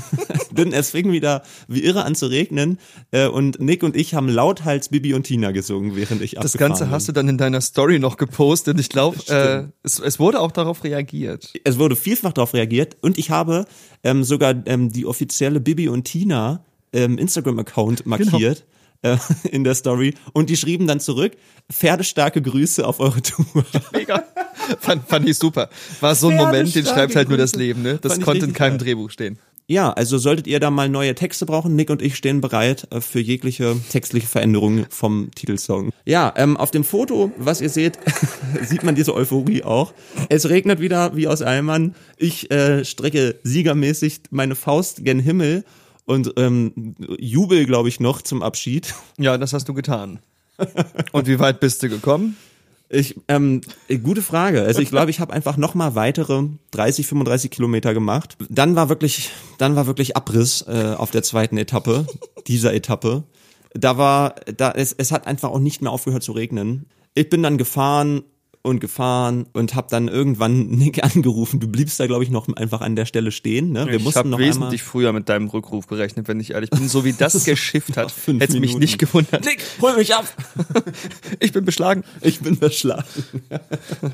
Denn 0.50 0.72
es 0.72 0.90
fing 0.90 1.10
wieder 1.10 1.42
wie 1.66 1.82
irre 1.82 2.04
an 2.04 2.14
zu 2.14 2.26
regnen 2.26 2.78
äh, 3.10 3.26
und 3.26 3.58
Nick 3.58 3.82
und 3.82 3.96
ich 3.96 4.14
haben 4.14 4.28
lauthals 4.28 4.90
Bibi 4.90 5.14
und 5.14 5.24
Tina 5.24 5.50
gesungen, 5.50 5.96
während 5.96 6.20
ich 6.22 6.32
Das 6.32 6.52
Ganze 6.58 6.90
hast 6.90 7.08
du 7.08 7.12
dann 7.12 7.28
in 7.28 7.38
deiner 7.38 7.60
Story 7.60 7.98
noch 7.98 8.16
gepostet. 8.18 8.78
Ich 8.78 8.90
glaube, 8.90 9.16
äh, 9.28 9.64
es, 9.82 9.98
es 9.98 10.18
wurde 10.20 10.40
auch 10.40 10.52
darauf 10.52 10.84
reagiert. 10.84 11.52
Es 11.64 11.78
wurde 11.78 11.96
vielfach 11.96 12.32
darauf 12.32 12.54
reagiert 12.54 12.96
und 13.00 13.18
ich 13.18 13.30
habe 13.30 13.64
ähm, 14.04 14.24
sogar 14.24 14.54
ähm, 14.66 14.92
die 14.92 15.06
offizielle 15.06 15.60
Bibi 15.60 15.88
und 15.88 16.04
Tina 16.04 16.64
ähm, 16.92 17.18
Instagram-Account 17.18 18.06
markiert. 18.06 18.66
Äh, 19.04 19.16
In 19.50 19.64
der 19.64 19.74
Story 19.74 20.14
und 20.32 20.50
die 20.50 20.56
schrieben 20.56 20.86
dann 20.86 21.00
zurück, 21.00 21.32
pferdestarke 21.70 22.42
Grüße 22.42 22.86
auf 22.86 23.00
eure 23.00 23.22
Tour. 23.22 23.64
Mega. 23.92 24.24
fand, 24.80 25.08
fand 25.08 25.28
ich 25.28 25.38
super. 25.38 25.68
War 26.00 26.14
so 26.14 26.28
ein 26.28 26.36
Moment, 26.36 26.74
den 26.74 26.84
schreibt 26.84 27.14
halt 27.14 27.28
nur 27.28 27.38
das 27.38 27.54
Leben, 27.54 27.82
ne? 27.82 27.98
Das 28.00 28.14
Fand 28.14 28.24
konnte 28.24 28.46
in 28.46 28.52
keinem 28.52 28.78
geil. 28.78 28.86
Drehbuch 28.86 29.10
stehen. 29.10 29.38
Ja, 29.66 29.92
also 29.92 30.18
solltet 30.18 30.46
ihr 30.46 30.60
da 30.60 30.70
mal 30.70 30.90
neue 30.90 31.14
Texte 31.14 31.46
brauchen, 31.46 31.74
Nick 31.74 31.88
und 31.88 32.02
ich 32.02 32.16
stehen 32.16 32.42
bereit 32.42 32.86
äh, 32.90 33.00
für 33.00 33.20
jegliche 33.20 33.76
textliche 33.90 34.26
Veränderungen 34.26 34.84
vom 34.90 35.30
Titelsong. 35.34 35.90
Ja, 36.04 36.34
ähm, 36.36 36.58
auf 36.58 36.70
dem 36.70 36.84
Foto, 36.84 37.32
was 37.38 37.62
ihr 37.62 37.70
seht, 37.70 37.98
sieht 38.62 38.82
man 38.82 38.94
diese 38.94 39.14
Euphorie 39.14 39.62
auch. 39.62 39.94
Es 40.28 40.50
regnet 40.50 40.80
wieder 40.80 41.16
wie 41.16 41.28
aus 41.28 41.40
Eimern. 41.40 41.94
Ich 42.18 42.50
äh, 42.50 42.84
strecke 42.84 43.36
siegermäßig 43.42 44.24
meine 44.30 44.54
Faust 44.54 45.02
gen 45.02 45.18
Himmel 45.18 45.64
und 46.06 46.34
ähm, 46.36 46.94
jubel, 47.18 47.66
glaube 47.66 47.88
ich, 47.88 48.00
noch 48.00 48.22
zum 48.22 48.42
Abschied. 48.42 48.94
Ja, 49.18 49.38
das 49.38 49.52
hast 49.52 49.68
du 49.68 49.74
getan. 49.74 50.18
Und 51.12 51.28
wie 51.28 51.38
weit 51.38 51.60
bist 51.60 51.82
du 51.82 51.88
gekommen? 51.88 52.36
Ich, 52.88 53.16
ähm, 53.28 53.60
äh, 53.88 53.98
gute 53.98 54.22
Frage. 54.22 54.62
Also 54.62 54.80
ich 54.80 54.90
glaube, 54.90 55.10
ich 55.10 55.20
habe 55.20 55.32
einfach 55.32 55.56
noch 55.56 55.74
mal 55.74 55.94
weitere 55.94 56.44
30, 56.72 57.06
35 57.06 57.50
Kilometer 57.50 57.94
gemacht. 57.94 58.36
Dann 58.50 58.76
war 58.76 58.88
wirklich, 58.88 59.30
dann 59.58 59.76
war 59.76 59.86
wirklich 59.86 60.16
Abriss 60.16 60.62
äh, 60.68 60.94
auf 60.96 61.10
der 61.10 61.22
zweiten 61.22 61.56
Etappe 61.58 62.06
dieser 62.46 62.74
Etappe. 62.74 63.24
Da 63.72 63.96
war, 63.96 64.34
da 64.56 64.72
es, 64.72 64.92
es 64.92 65.12
hat 65.12 65.26
einfach 65.26 65.50
auch 65.50 65.58
nicht 65.58 65.80
mehr 65.80 65.92
aufgehört 65.92 66.22
zu 66.22 66.32
regnen. 66.32 66.86
Ich 67.14 67.30
bin 67.30 67.42
dann 67.42 67.58
gefahren 67.58 68.22
und 68.64 68.80
gefahren 68.80 69.46
und 69.52 69.74
habe 69.74 69.88
dann 69.90 70.08
irgendwann 70.08 70.66
Nick 70.70 71.04
angerufen. 71.04 71.60
Du 71.60 71.68
bliebst 71.68 72.00
da, 72.00 72.06
glaube 72.06 72.24
ich, 72.24 72.30
noch 72.30 72.48
einfach 72.56 72.80
an 72.80 72.96
der 72.96 73.04
Stelle 73.04 73.30
stehen. 73.30 73.72
Ne? 73.72 73.86
Wir 73.86 73.96
ich 73.96 74.02
mussten 74.02 74.32
habe 74.32 74.38
wesentlich 74.38 74.82
früher 74.82 75.12
mit 75.12 75.28
deinem 75.28 75.48
Rückruf 75.48 75.86
gerechnet, 75.86 76.28
wenn 76.28 76.40
ich 76.40 76.52
ehrlich 76.52 76.70
bin. 76.70 76.88
So 76.88 77.04
wie 77.04 77.12
das 77.18 77.44
geschifft 77.44 77.96
hat, 77.96 78.10
fünf 78.10 78.40
hätte 78.40 78.54
es 78.54 78.60
mich 78.60 78.76
nicht 78.78 78.98
gewundert. 78.98 79.44
Nick, 79.44 79.62
hol 79.80 79.96
mich 79.96 80.14
ab! 80.14 80.24
Ich 81.40 81.52
bin 81.52 81.64
beschlagen. 81.64 82.04
Ich 82.20 82.40
bin 82.40 82.56
verschlagen. 82.56 83.04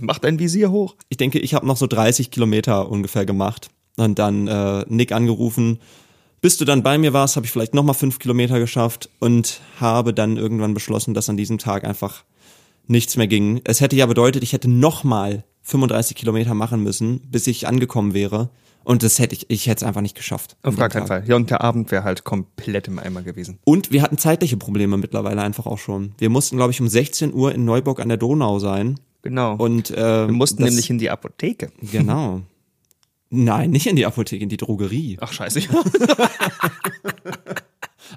Mach 0.00 0.18
dein 0.18 0.38
Visier 0.38 0.70
hoch. 0.70 0.96
ich 1.08 1.16
denke, 1.16 1.38
ich 1.38 1.54
habe 1.54 1.66
noch 1.66 1.76
so 1.76 1.86
30 1.86 2.30
Kilometer 2.30 2.90
ungefähr 2.90 3.24
gemacht 3.24 3.70
und 3.96 4.18
dann 4.18 4.48
äh, 4.48 4.84
Nick 4.88 5.12
angerufen. 5.12 5.78
Bis 6.40 6.56
du 6.56 6.64
dann 6.64 6.82
bei 6.82 6.98
mir 6.98 7.12
warst, 7.12 7.36
habe 7.36 7.46
ich 7.46 7.52
vielleicht 7.52 7.74
noch 7.74 7.84
mal 7.84 7.92
fünf 7.92 8.18
Kilometer 8.18 8.58
geschafft 8.58 9.10
und 9.18 9.60
habe 9.78 10.14
dann 10.14 10.36
irgendwann 10.36 10.74
beschlossen, 10.74 11.14
dass 11.14 11.28
an 11.28 11.36
diesem 11.36 11.58
Tag 11.58 11.84
einfach 11.84 12.24
nichts 12.90 13.16
mehr 13.16 13.28
ging. 13.28 13.60
Es 13.64 13.80
hätte 13.80 13.96
ja 13.96 14.06
bedeutet, 14.06 14.42
ich 14.42 14.52
hätte 14.52 14.68
nochmal 14.68 15.44
35 15.62 16.16
Kilometer 16.16 16.54
machen 16.54 16.82
müssen, 16.82 17.20
bis 17.30 17.46
ich 17.46 17.66
angekommen 17.66 18.12
wäre. 18.12 18.50
Und 18.82 19.02
das 19.02 19.18
hätte 19.18 19.34
ich, 19.34 19.48
ich 19.50 19.66
hätte 19.66 19.84
es 19.84 19.88
einfach 19.88 20.00
nicht 20.00 20.16
geschafft. 20.16 20.56
Auf 20.62 20.76
gar 20.76 20.88
keinen. 20.88 21.06
Fall. 21.06 21.22
Ja, 21.26 21.36
und 21.36 21.50
der 21.50 21.60
Abend 21.60 21.90
wäre 21.90 22.02
halt 22.02 22.24
komplett 22.24 22.88
im 22.88 22.98
Eimer 22.98 23.22
gewesen. 23.22 23.58
Und 23.64 23.92
wir 23.92 24.02
hatten 24.02 24.18
zeitliche 24.18 24.56
Probleme 24.56 24.96
mittlerweile 24.96 25.42
einfach 25.42 25.66
auch 25.66 25.78
schon. 25.78 26.14
Wir 26.18 26.30
mussten, 26.30 26.56
glaube 26.56 26.72
ich, 26.72 26.80
um 26.80 26.88
16 26.88 27.32
Uhr 27.32 27.54
in 27.54 27.64
Neuburg 27.64 28.00
an 28.00 28.08
der 28.08 28.16
Donau 28.16 28.58
sein. 28.58 28.98
Genau. 29.22 29.54
Und 29.56 29.90
äh, 29.90 30.26
wir 30.26 30.32
mussten 30.32 30.62
das, 30.62 30.70
nämlich 30.70 30.88
in 30.88 30.98
die 30.98 31.10
Apotheke. 31.10 31.70
Genau. 31.92 32.40
Nein, 33.28 33.70
nicht 33.70 33.86
in 33.86 33.96
die 33.96 34.06
Apotheke, 34.06 34.42
in 34.42 34.48
die 34.48 34.56
Drogerie. 34.56 35.18
Ach 35.20 35.32
scheiße. 35.32 35.60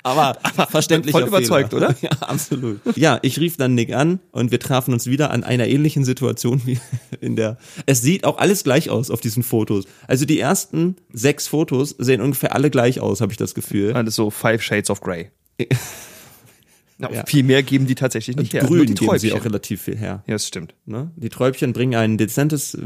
Aber, 0.02 0.38
verständlich. 0.70 1.12
voll 1.12 1.24
überzeugt, 1.28 1.74
oder? 1.74 1.96
Ja, 2.02 2.10
absolut. 2.22 2.80
Ja, 2.96 3.20
ich 3.22 3.40
rief 3.40 3.58
dann 3.58 3.76
Nick 3.76 3.94
an 3.94 4.20
und 4.32 4.52
wir 4.52 4.60
trafen 4.60 4.94
uns 4.94 5.06
wieder 5.08 5.30
an 5.32 5.44
einer 5.44 5.68
ähnlichen 5.68 6.04
Situation 6.06 6.62
wie 6.66 6.80
in 7.22 7.36
der. 7.36 7.58
Es 7.86 8.02
sieht 8.02 8.26
auch 8.26 8.38
alles 8.40 8.64
gleich 8.64 8.90
aus 8.90 9.12
auf 9.12 9.22
diesen 9.22 9.44
Fotos. 9.44 9.86
Also 10.08 10.26
die 10.26 10.40
ersten 10.40 10.96
sechs 11.12 11.48
Fotos 11.48 11.92
sehen 12.00 12.22
ungefähr 12.22 12.56
alle 12.56 12.70
gleich 12.72 13.00
aus, 13.00 13.22
habe 13.22 13.32
ich 13.32 13.38
das 13.38 13.54
Gefühl. 13.54 13.94
Alles 13.94 14.16
so 14.16 14.30
Five 14.30 14.62
Shades 14.64 14.90
of 14.90 15.02
Grey. 15.02 15.30
Na, 16.98 17.12
Ja. 17.12 17.26
Viel 17.26 17.44
mehr 17.44 17.64
geben 17.64 17.88
die 17.88 17.96
tatsächlich 17.96 18.36
nicht 18.36 18.54
her. 18.54 18.62
Nur 18.64 18.78
Grün 18.86 18.94
geben 18.96 19.18
sie 19.20 19.34
auch 19.34 19.44
relativ 19.44 19.82
viel 19.82 19.98
her. 19.98 20.24
Ja, 20.28 20.34
das 20.36 20.48
stimmt. 20.48 20.76
Ne? 20.86 21.12
Die 21.16 21.30
Träubchen 21.30 21.74
bringen 21.74 21.96
ein 21.96 22.18
dezentes 22.18 22.78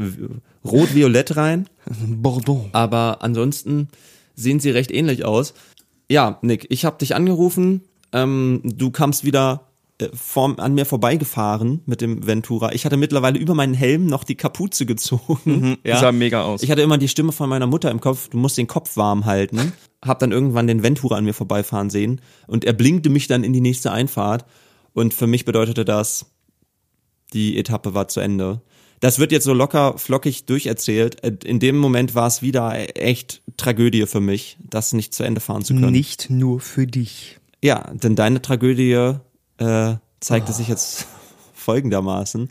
Rot-Violett 0.63 1.35
rein. 1.35 1.67
Bordeaux. 2.07 2.69
aber 2.71 3.17
ansonsten 3.21 3.89
sehen 4.35 4.59
sie 4.59 4.69
recht 4.69 4.91
ähnlich 4.91 5.25
aus. 5.25 5.53
Ja, 6.09 6.39
Nick, 6.41 6.67
ich 6.69 6.85
habe 6.85 6.97
dich 6.97 7.15
angerufen. 7.15 7.81
Ähm, 8.13 8.61
du 8.63 8.91
kamst 8.91 9.25
wieder 9.25 9.67
äh, 9.99 10.09
vor, 10.13 10.59
an 10.59 10.73
mir 10.73 10.85
vorbeigefahren 10.85 11.81
mit 11.85 12.01
dem 12.01 12.25
Ventura. 12.25 12.71
Ich 12.73 12.85
hatte 12.85 12.97
mittlerweile 12.97 13.39
über 13.39 13.55
meinen 13.55 13.73
Helm 13.73 14.05
noch 14.05 14.23
die 14.23 14.35
Kapuze 14.35 14.85
gezogen. 14.85 15.77
Ja. 15.83 15.99
Sah 15.99 16.11
mega 16.11 16.43
aus. 16.43 16.63
Ich 16.63 16.71
hatte 16.71 16.81
immer 16.81 16.97
die 16.97 17.07
Stimme 17.07 17.31
von 17.31 17.49
meiner 17.49 17.67
Mutter 17.67 17.89
im 17.91 18.01
Kopf, 18.01 18.29
du 18.29 18.37
musst 18.37 18.57
den 18.57 18.67
Kopf 18.67 18.97
warm 18.97 19.25
halten. 19.25 19.73
Hab 20.03 20.19
dann 20.19 20.31
irgendwann 20.31 20.67
den 20.67 20.83
Ventura 20.83 21.15
an 21.15 21.23
mir 21.23 21.33
vorbeifahren 21.33 21.89
sehen 21.89 22.21
und 22.47 22.65
er 22.65 22.73
blinkte 22.73 23.09
mich 23.09 23.27
dann 23.27 23.43
in 23.43 23.53
die 23.53 23.61
nächste 23.61 23.91
Einfahrt. 23.91 24.45
Und 24.93 25.13
für 25.13 25.27
mich 25.27 25.45
bedeutete 25.45 25.85
das, 25.85 26.25
die 27.33 27.57
Etappe 27.57 27.93
war 27.93 28.07
zu 28.07 28.19
Ende. 28.19 28.61
Das 28.99 29.19
wird 29.19 29.31
jetzt 29.31 29.43
so 29.43 29.53
locker 29.53 29.97
flockig 29.97 30.45
durcherzählt. 30.45 31.23
Äh, 31.23 31.37
In 31.45 31.59
dem 31.59 31.77
Moment 31.77 32.15
war 32.15 32.27
es 32.27 32.41
wieder 32.41 32.73
echt 32.97 33.41
Tragödie 33.57 34.05
für 34.07 34.19
mich, 34.21 34.57
das 34.69 34.93
nicht 34.93 35.13
zu 35.13 35.23
Ende 35.23 35.41
fahren 35.41 35.63
zu 35.63 35.73
können. 35.73 35.91
Nicht 35.91 36.29
nur 36.29 36.59
für 36.59 36.87
dich. 36.87 37.37
Ja, 37.63 37.91
denn 37.93 38.15
deine 38.15 38.41
Tragödie 38.41 39.15
äh, 39.57 39.95
zeigte 40.19 40.53
sich 40.53 40.67
jetzt 40.67 41.05
folgendermaßen. 41.53 42.49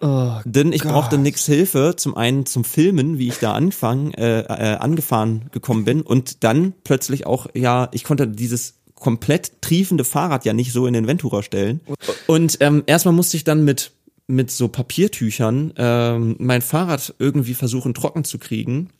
Oh, 0.00 0.32
Denn 0.44 0.72
ich 0.74 0.82
Gott. 0.82 0.92
brauchte 0.92 1.16
nix 1.16 1.46
Hilfe, 1.46 1.94
zum 1.96 2.16
einen 2.18 2.44
zum 2.44 2.64
Filmen, 2.64 3.18
wie 3.18 3.28
ich 3.28 3.38
da 3.38 3.54
anfang, 3.54 4.12
äh, 4.12 4.40
äh, 4.40 4.76
angefahren 4.76 5.46
gekommen 5.52 5.86
bin 5.86 6.02
und 6.02 6.44
dann 6.44 6.74
plötzlich 6.84 7.26
auch, 7.26 7.46
ja, 7.54 7.88
ich 7.92 8.04
konnte 8.04 8.28
dieses 8.28 8.74
komplett 8.94 9.62
triefende 9.62 10.04
Fahrrad 10.04 10.44
ja 10.44 10.52
nicht 10.52 10.72
so 10.72 10.86
in 10.86 10.92
den 10.92 11.06
Ventura 11.06 11.42
stellen. 11.42 11.80
Und 12.26 12.58
ähm, 12.60 12.82
erstmal 12.86 13.14
musste 13.14 13.38
ich 13.38 13.44
dann 13.44 13.64
mit 13.64 13.92
mit 14.28 14.50
so 14.50 14.68
Papiertüchern 14.68 15.72
ähm, 15.76 16.36
mein 16.38 16.62
Fahrrad 16.62 17.14
irgendwie 17.18 17.54
versuchen 17.54 17.94
trocken 17.94 18.24
zu 18.24 18.38
kriegen. 18.38 18.90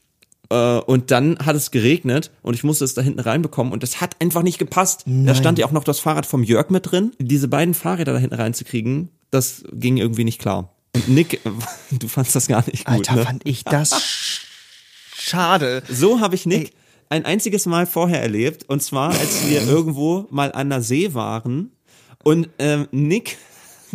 Äh, 0.51 0.79
und 0.79 1.11
dann 1.11 1.39
hat 1.45 1.57
es 1.57 1.71
geregnet 1.73 2.31
und 2.43 2.55
ich 2.55 2.63
musste 2.63 2.85
es 2.85 2.95
da 2.95 3.03
hinten 3.03 3.19
reinbekommen 3.21 3.73
und 3.73 3.83
es 3.83 4.01
hat 4.01 4.21
einfach 4.21 4.43
nicht 4.43 4.59
gepasst. 4.59 5.03
Da 5.07 5.35
stand 5.35 5.59
ja 5.59 5.67
auch 5.67 5.73
noch 5.73 5.83
das 5.85 5.99
Fahrrad 5.99 6.27
vom 6.27 6.45
Jörg 6.45 6.71
mit 6.71 6.91
drin. 6.91 7.13
Diese 7.19 7.49
beiden 7.49 7.75
Fahrräder 7.75 8.13
da 8.13 8.19
hinten 8.19 8.37
reinzukriegen, 8.37 9.09
das 9.31 9.65
ging 9.73 9.97
irgendwie 9.97 10.23
nicht 10.25 10.41
klar. 10.41 10.73
Und 10.95 11.09
Nick, 11.09 11.41
du 11.91 12.07
fandst 12.09 12.37
das 12.37 12.47
gar 12.47 12.65
nicht 12.67 12.85
gut. 12.85 12.95
Alter, 12.95 13.17
ne? 13.17 13.23
fand 13.25 13.43
ich 13.45 13.65
das 13.65 13.93
sch- 13.95 14.41
schade. 15.17 15.83
So 15.91 16.21
habe 16.21 16.37
ich 16.37 16.47
Nick 16.47 16.73
ein 17.09 17.25
einziges 17.25 17.67
Mal 17.67 17.87
vorher 17.87 18.23
erlebt. 18.23 18.65
Und 18.69 18.83
zwar, 18.83 19.11
als 19.11 19.49
wir 19.49 19.63
irgendwo 19.67 20.27
mal 20.31 20.53
an 20.53 20.71
der 20.71 20.83
See 20.83 21.13
waren 21.15 21.73
und 22.23 22.49
ähm, 22.61 22.87
Nick 22.93 23.37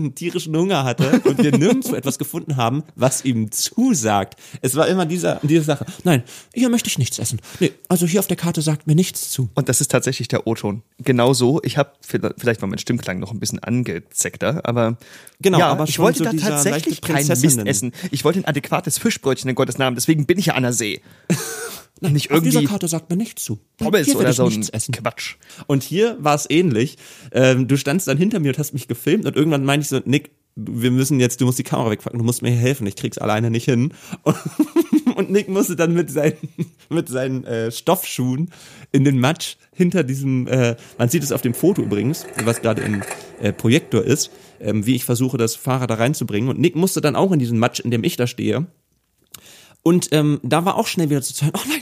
einen 0.01 0.15
tierischen 0.15 0.55
Hunger 0.55 0.83
hatte 0.83 1.21
und 1.23 1.37
wir 1.41 1.57
nirgendwo 1.57 1.95
etwas 1.95 2.17
gefunden 2.17 2.57
haben, 2.57 2.83
was 2.95 3.25
ihm 3.25 3.51
zusagt. 3.51 4.35
Es 4.61 4.75
war 4.75 4.87
immer 4.87 5.05
dieser, 5.05 5.39
diese 5.43 5.63
Sache. 5.63 5.85
Nein, 6.03 6.23
hier 6.53 6.69
möchte 6.69 6.89
ich 6.89 6.97
nichts 6.97 7.19
essen. 7.19 7.39
Nee, 7.59 7.71
also 7.87 8.05
hier 8.05 8.19
auf 8.19 8.27
der 8.27 8.37
Karte 8.37 8.61
sagt 8.61 8.87
mir 8.87 8.95
nichts 8.95 9.31
zu. 9.31 9.49
Und 9.53 9.69
das 9.69 9.81
ist 9.81 9.91
tatsächlich 9.91 10.27
der 10.27 10.47
O-Ton. 10.47 10.83
Genau 10.99 11.33
so. 11.33 11.61
Ich 11.63 11.77
habe 11.77 11.91
vielleicht 12.01 12.61
war 12.61 12.69
mein 12.69 12.79
Stimmklang 12.79 13.19
noch 13.19 13.31
ein 13.31 13.39
bisschen 13.39 13.59
angezeckter, 13.59 14.61
aber 14.63 14.97
Genau, 15.41 15.59
ja, 15.59 15.67
aber 15.69 15.85
ich 15.85 15.97
wollte 15.99 16.19
so 16.19 16.25
da 16.25 16.33
tatsächlich 16.33 17.01
kein 17.01 17.25
Mist 17.25 17.59
essen. 17.65 17.91
Ich 18.11 18.23
wollte 18.23 18.39
ein 18.39 18.45
adäquates 18.45 18.97
Fischbrötchen 18.97 19.49
in 19.49 19.55
Gottes 19.55 19.77
Namen. 19.77 19.95
Deswegen 19.95 20.25
bin 20.25 20.37
ich 20.37 20.47
ja 20.47 20.53
an 20.53 20.63
der 20.63 20.73
See. 20.73 21.01
Nicht 22.01 22.31
Auf 22.31 22.41
dieser 22.41 22.59
irgendwie 22.59 22.67
Karte 22.67 22.87
sagt 22.87 23.09
mir 23.11 23.15
nichts 23.15 23.43
zu. 23.43 23.59
Pommes 23.77 24.15
oder 24.15 24.33
so 24.33 24.47
ein 24.47 24.67
essen. 24.71 24.91
Quatsch. 24.91 25.35
Und 25.67 25.83
hier 25.83 26.17
war 26.19 26.33
es 26.33 26.49
ähnlich. 26.49 26.97
Ähm, 27.31 27.67
du 27.67 27.77
standst 27.77 28.07
dann 28.07 28.17
hinter 28.17 28.39
mir 28.39 28.49
und 28.49 28.57
hast 28.57 28.73
mich 28.73 28.87
gefilmt 28.87 29.25
und 29.25 29.35
irgendwann 29.35 29.63
meinte 29.63 29.83
ich 29.83 29.89
so, 29.89 30.01
Nick, 30.03 30.31
wir 30.55 30.91
müssen 30.91 31.19
jetzt, 31.19 31.41
du 31.41 31.45
musst 31.45 31.59
die 31.59 31.63
Kamera 31.63 31.91
wegpacken, 31.91 32.17
du 32.17 32.25
musst 32.25 32.41
mir 32.41 32.49
hier 32.49 32.59
helfen, 32.59 32.85
ich 32.87 32.95
krieg's 32.95 33.17
alleine 33.17 33.51
nicht 33.51 33.65
hin. 33.65 33.93
Und, 34.23 34.35
und 35.15 35.31
Nick 35.31 35.47
musste 35.47 35.75
dann 35.75 35.93
mit 35.93 36.09
seinen, 36.09 36.37
mit 36.89 37.07
seinen 37.07 37.43
äh, 37.45 37.71
Stoffschuhen 37.71 38.51
in 38.91 39.05
den 39.05 39.19
Matsch 39.19 39.57
hinter 39.71 40.03
diesem, 40.03 40.47
äh, 40.47 40.75
man 40.97 41.09
sieht 41.09 41.23
es 41.23 41.31
auf 41.31 41.41
dem 41.41 41.53
Foto 41.53 41.81
übrigens, 41.81 42.25
was 42.43 42.61
gerade 42.61 42.81
im 42.81 43.03
äh, 43.39 43.53
Projektor 43.53 44.03
ist, 44.03 44.31
ähm, 44.59 44.85
wie 44.85 44.95
ich 44.95 45.05
versuche, 45.05 45.37
das 45.37 45.55
Fahrrad 45.55 45.89
da 45.89 45.95
reinzubringen. 45.95 46.49
Und 46.49 46.59
Nick 46.59 46.75
musste 46.75 46.99
dann 46.99 47.15
auch 47.15 47.31
in 47.31 47.39
diesen 47.39 47.59
Matsch, 47.59 47.79
in 47.79 47.91
dem 47.91 48.03
ich 48.03 48.17
da 48.17 48.27
stehe. 48.27 48.67
Und 49.83 50.09
ähm, 50.11 50.39
da 50.43 50.63
war 50.65 50.75
auch 50.75 50.87
schnell 50.87 51.09
wieder 51.09 51.21
zu 51.21 51.33
zeigen, 51.33 51.53
oh 51.55 51.67
nein, 51.67 51.81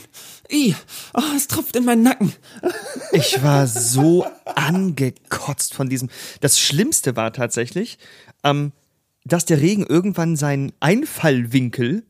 i, 0.52 0.74
oh, 1.14 1.22
es 1.36 1.48
tropft 1.48 1.76
in 1.76 1.84
meinen 1.84 2.02
Nacken. 2.02 2.32
Ich 3.12 3.42
war 3.42 3.66
so 3.66 4.24
angekotzt 4.44 5.74
von 5.74 5.88
diesem. 5.88 6.10
Das 6.40 6.60
Schlimmste 6.60 7.16
war 7.16 7.32
tatsächlich, 7.32 7.98
ähm, 8.44 8.70
dass 9.24 9.44
der 9.44 9.60
Regen 9.60 9.84
irgendwann 9.84 10.36
seinen 10.36 10.72
Einfallwinkel 10.78 12.04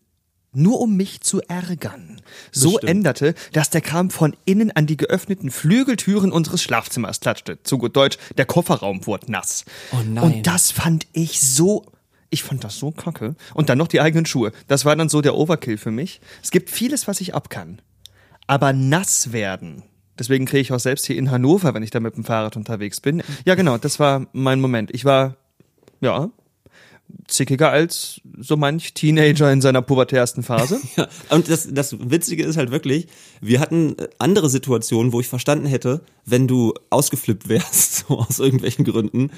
nur 0.52 0.80
um 0.80 0.96
mich 0.96 1.20
zu 1.20 1.40
ärgern, 1.42 2.20
so 2.52 2.76
stimmt. 2.76 2.90
änderte, 2.90 3.34
dass 3.52 3.70
der 3.70 3.80
Kram 3.80 4.10
von 4.10 4.36
innen 4.44 4.72
an 4.72 4.86
die 4.86 4.96
geöffneten 4.96 5.50
Flügeltüren 5.50 6.32
unseres 6.32 6.62
Schlafzimmers 6.62 7.20
klatschte. 7.20 7.62
Zu 7.62 7.78
gut 7.78 7.96
Deutsch, 7.96 8.18
der 8.36 8.46
Kofferraum 8.46 9.06
wurde 9.06 9.30
nass. 9.32 9.64
Oh 9.92 9.98
nein. 10.04 10.24
Und 10.24 10.46
das 10.46 10.70
fand 10.70 11.06
ich 11.12 11.40
so 11.40 11.86
ich 12.30 12.44
fand 12.44 12.62
das 12.62 12.78
so 12.78 12.92
kacke. 12.92 13.34
Und 13.54 13.68
dann 13.68 13.78
noch 13.78 13.88
die 13.88 14.00
eigenen 14.00 14.24
Schuhe. 14.24 14.52
Das 14.68 14.84
war 14.84 14.94
dann 14.94 15.08
so 15.08 15.20
der 15.20 15.34
Overkill 15.34 15.76
für 15.76 15.90
mich. 15.90 16.20
Es 16.42 16.52
gibt 16.52 16.70
vieles, 16.70 17.08
was 17.08 17.20
ich 17.20 17.34
ab 17.34 17.50
kann. 17.50 17.82
Aber 18.50 18.72
nass 18.72 19.32
werden. 19.32 19.84
Deswegen 20.18 20.44
kriege 20.44 20.60
ich 20.60 20.72
auch 20.72 20.80
selbst 20.80 21.06
hier 21.06 21.16
in 21.16 21.30
Hannover, 21.30 21.72
wenn 21.72 21.84
ich 21.84 21.90
da 21.90 22.00
mit 22.00 22.16
dem 22.16 22.24
Fahrrad 22.24 22.56
unterwegs 22.56 23.00
bin. 23.00 23.22
Ja, 23.44 23.54
genau, 23.54 23.78
das 23.78 24.00
war 24.00 24.26
mein 24.32 24.60
Moment. 24.60 24.92
Ich 24.92 25.04
war, 25.04 25.36
ja, 26.00 26.30
zickiger 27.28 27.70
als 27.70 28.20
so 28.38 28.56
manch 28.56 28.94
Teenager 28.94 29.52
in 29.52 29.60
seiner 29.60 29.82
pubertärsten 29.82 30.42
Phase. 30.42 30.80
Ja, 30.96 31.08
und 31.30 31.48
das, 31.48 31.68
das 31.70 31.96
Witzige 32.00 32.42
ist 32.44 32.56
halt 32.56 32.72
wirklich, 32.72 33.06
wir 33.40 33.60
hatten 33.60 33.96
äh, 33.96 34.08
andere 34.18 34.50
Situationen, 34.50 35.12
wo 35.12 35.20
ich 35.20 35.28
verstanden 35.28 35.66
hätte, 35.66 36.00
wenn 36.26 36.48
du 36.48 36.74
ausgeflippt 36.90 37.48
wärst, 37.48 38.06
so 38.08 38.18
aus 38.18 38.40
irgendwelchen 38.40 38.84
Gründen. 38.84 39.30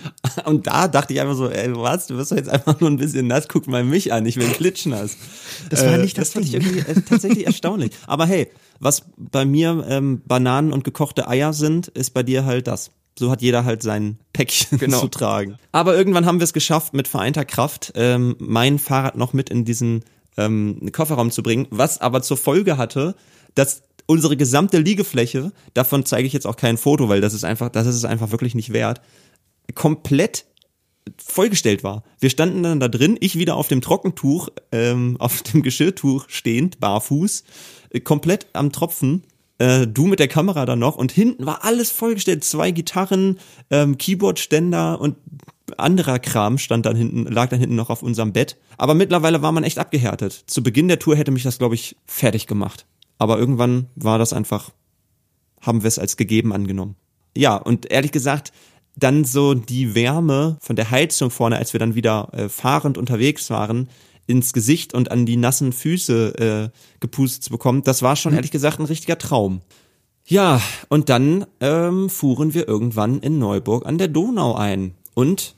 Und 0.46 0.66
da 0.66 0.88
dachte 0.88 1.12
ich 1.12 1.20
einfach 1.20 1.36
so, 1.36 1.50
ey, 1.50 1.76
was, 1.76 2.06
du 2.06 2.16
wirst 2.16 2.32
doch 2.32 2.36
jetzt 2.36 2.48
einfach 2.48 2.80
nur 2.80 2.90
ein 2.90 2.96
bisschen 2.96 3.26
nass, 3.26 3.48
guck 3.48 3.66
mal 3.66 3.84
mich 3.84 4.12
an, 4.12 4.24
ich 4.24 4.36
will 4.36 4.48
klitschnass. 4.48 5.16
Das 5.68 5.84
war 5.84 5.98
nicht 5.98 6.16
das 6.16 6.30
fand 6.30 6.46
ich 6.46 6.54
irgendwie 6.54 6.78
äh, 6.78 7.00
tatsächlich 7.02 7.46
erstaunlich. 7.46 7.92
Aber 8.06 8.24
hey, 8.26 8.48
was 8.80 9.02
bei 9.16 9.44
mir 9.44 9.84
ähm, 9.88 10.22
Bananen 10.26 10.72
und 10.72 10.84
gekochte 10.84 11.28
Eier 11.28 11.52
sind, 11.52 11.88
ist 11.88 12.10
bei 12.10 12.22
dir 12.22 12.44
halt 12.44 12.66
das. 12.66 12.90
So 13.18 13.30
hat 13.30 13.42
jeder 13.42 13.64
halt 13.64 13.82
sein 13.82 14.18
Päckchen 14.32 14.78
Genau. 14.78 15.00
zu 15.00 15.08
tragen. 15.08 15.56
Aber 15.70 15.96
irgendwann 15.96 16.26
haben 16.26 16.40
wir 16.40 16.44
es 16.44 16.52
geschafft, 16.52 16.94
mit 16.94 17.08
vereinter 17.08 17.44
Kraft 17.44 17.92
ähm, 17.94 18.36
mein 18.38 18.78
Fahrrad 18.78 19.16
noch 19.16 19.32
mit 19.32 19.50
in 19.50 19.64
diesen 19.64 20.04
ähm, 20.36 20.90
Kofferraum 20.92 21.30
zu 21.30 21.42
bringen, 21.42 21.66
was 21.70 22.00
aber 22.00 22.22
zur 22.22 22.36
Folge 22.36 22.78
hatte, 22.78 23.14
dass 23.54 23.82
unsere 24.06 24.36
gesamte 24.36 24.78
Liegefläche, 24.78 25.52
davon 25.74 26.04
zeige 26.04 26.26
ich 26.26 26.32
jetzt 26.32 26.46
auch 26.46 26.56
kein 26.56 26.76
Foto, 26.78 27.08
weil 27.08 27.20
das 27.20 27.34
ist 27.34 27.44
einfach, 27.44 27.68
das 27.68 27.86
ist 27.86 27.96
es 27.96 28.04
einfach 28.04 28.30
wirklich 28.30 28.54
nicht 28.54 28.72
wert, 28.72 29.00
komplett 29.74 30.46
vollgestellt 31.24 31.82
war. 31.82 32.04
Wir 32.20 32.30
standen 32.30 32.62
dann 32.62 32.80
da 32.80 32.88
drin, 32.88 33.16
ich 33.20 33.36
wieder 33.38 33.56
auf 33.56 33.68
dem 33.68 33.80
Trockentuch, 33.80 34.48
ähm, 34.70 35.16
auf 35.18 35.42
dem 35.42 35.62
Geschirrtuch 35.62 36.26
stehend, 36.28 36.80
barfuß, 36.80 37.44
äh, 37.90 38.00
komplett 38.00 38.46
am 38.52 38.72
Tropfen. 38.72 39.24
Äh, 39.62 39.86
du 39.86 40.08
mit 40.08 40.18
der 40.18 40.26
Kamera 40.26 40.66
dann 40.66 40.80
noch 40.80 40.96
und 40.96 41.12
hinten 41.12 41.46
war 41.46 41.64
alles 41.64 41.92
vollgestellt. 41.92 42.42
Zwei 42.42 42.72
Gitarren, 42.72 43.38
ähm, 43.70 43.96
Keyboardständer 43.96 45.00
und 45.00 45.14
anderer 45.76 46.18
Kram 46.18 46.58
stand 46.58 46.84
dann 46.84 46.96
hinten, 46.96 47.26
lag 47.26 47.48
dann 47.48 47.60
hinten 47.60 47.76
noch 47.76 47.88
auf 47.88 48.02
unserem 48.02 48.32
Bett. 48.32 48.56
Aber 48.76 48.94
mittlerweile 48.94 49.40
war 49.40 49.52
man 49.52 49.62
echt 49.62 49.78
abgehärtet. 49.78 50.32
Zu 50.48 50.64
Beginn 50.64 50.88
der 50.88 50.98
Tour 50.98 51.14
hätte 51.14 51.30
mich 51.30 51.44
das, 51.44 51.58
glaube 51.58 51.76
ich, 51.76 51.94
fertig 52.06 52.48
gemacht. 52.48 52.86
Aber 53.18 53.38
irgendwann 53.38 53.86
war 53.94 54.18
das 54.18 54.32
einfach, 54.32 54.70
haben 55.60 55.84
wir 55.84 55.88
es 55.88 56.00
als 56.00 56.16
gegeben 56.16 56.52
angenommen. 56.52 56.96
Ja, 57.36 57.54
und 57.54 57.88
ehrlich 57.88 58.10
gesagt, 58.10 58.52
dann 58.96 59.24
so 59.24 59.54
die 59.54 59.94
Wärme 59.94 60.58
von 60.60 60.74
der 60.74 60.90
Heizung 60.90 61.30
vorne, 61.30 61.56
als 61.58 61.72
wir 61.72 61.78
dann 61.78 61.94
wieder 61.94 62.30
äh, 62.32 62.48
fahrend 62.48 62.98
unterwegs 62.98 63.48
waren, 63.48 63.88
ins 64.26 64.52
Gesicht 64.52 64.94
und 64.94 65.10
an 65.10 65.26
die 65.26 65.36
nassen 65.36 65.72
Füße 65.72 66.70
äh, 66.72 66.78
gepustet 67.00 67.44
zu 67.44 67.50
bekommen, 67.50 67.82
das 67.82 68.02
war 68.02 68.16
schon 68.16 68.34
ehrlich 68.34 68.50
gesagt 68.50 68.78
ein 68.78 68.86
richtiger 68.86 69.18
Traum. 69.18 69.60
Ja, 70.26 70.60
und 70.88 71.08
dann 71.08 71.46
ähm, 71.60 72.08
fuhren 72.08 72.54
wir 72.54 72.68
irgendwann 72.68 73.20
in 73.20 73.38
Neuburg 73.38 73.86
an 73.86 73.98
der 73.98 74.08
Donau 74.08 74.54
ein. 74.54 74.94
Und 75.14 75.56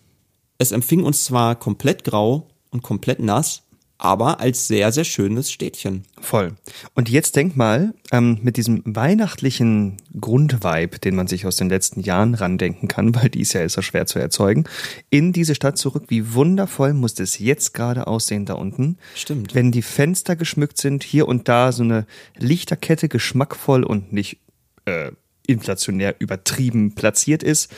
es 0.58 0.72
empfing 0.72 1.04
uns 1.04 1.24
zwar 1.24 1.56
komplett 1.56 2.04
grau 2.04 2.48
und 2.70 2.82
komplett 2.82 3.20
nass, 3.20 3.63
aber 3.98 4.40
als 4.40 4.66
sehr, 4.66 4.92
sehr 4.92 5.04
schönes 5.04 5.50
Städtchen. 5.50 6.04
Voll. 6.20 6.52
Und 6.94 7.08
jetzt 7.08 7.36
denk 7.36 7.56
mal, 7.56 7.94
ähm, 8.12 8.38
mit 8.42 8.56
diesem 8.56 8.82
weihnachtlichen 8.84 9.98
Grundvibe, 10.20 10.98
den 10.98 11.14
man 11.14 11.26
sich 11.26 11.46
aus 11.46 11.56
den 11.56 11.68
letzten 11.68 12.00
Jahren 12.00 12.34
randenken 12.34 12.88
kann, 12.88 13.14
weil 13.14 13.28
dies 13.28 13.52
Jahr 13.52 13.64
ist 13.64 13.76
er 13.76 13.82
schwer 13.82 14.06
zu 14.06 14.18
erzeugen, 14.18 14.64
in 15.10 15.32
diese 15.32 15.54
Stadt 15.54 15.78
zurück. 15.78 16.04
Wie 16.08 16.34
wundervoll 16.34 16.92
muss 16.92 17.18
es 17.20 17.38
jetzt 17.38 17.74
gerade 17.74 18.06
aussehen 18.06 18.46
da 18.46 18.54
unten. 18.54 18.98
Stimmt. 19.14 19.54
Wenn 19.54 19.72
die 19.72 19.82
Fenster 19.82 20.36
geschmückt 20.36 20.78
sind, 20.78 21.04
hier 21.04 21.28
und 21.28 21.48
da 21.48 21.72
so 21.72 21.82
eine 21.82 22.06
Lichterkette 22.36 23.08
geschmackvoll 23.08 23.84
und 23.84 24.12
nicht 24.12 24.38
äh, 24.86 25.12
inflationär 25.46 26.14
übertrieben 26.18 26.94
platziert 26.94 27.42
ist. 27.42 27.70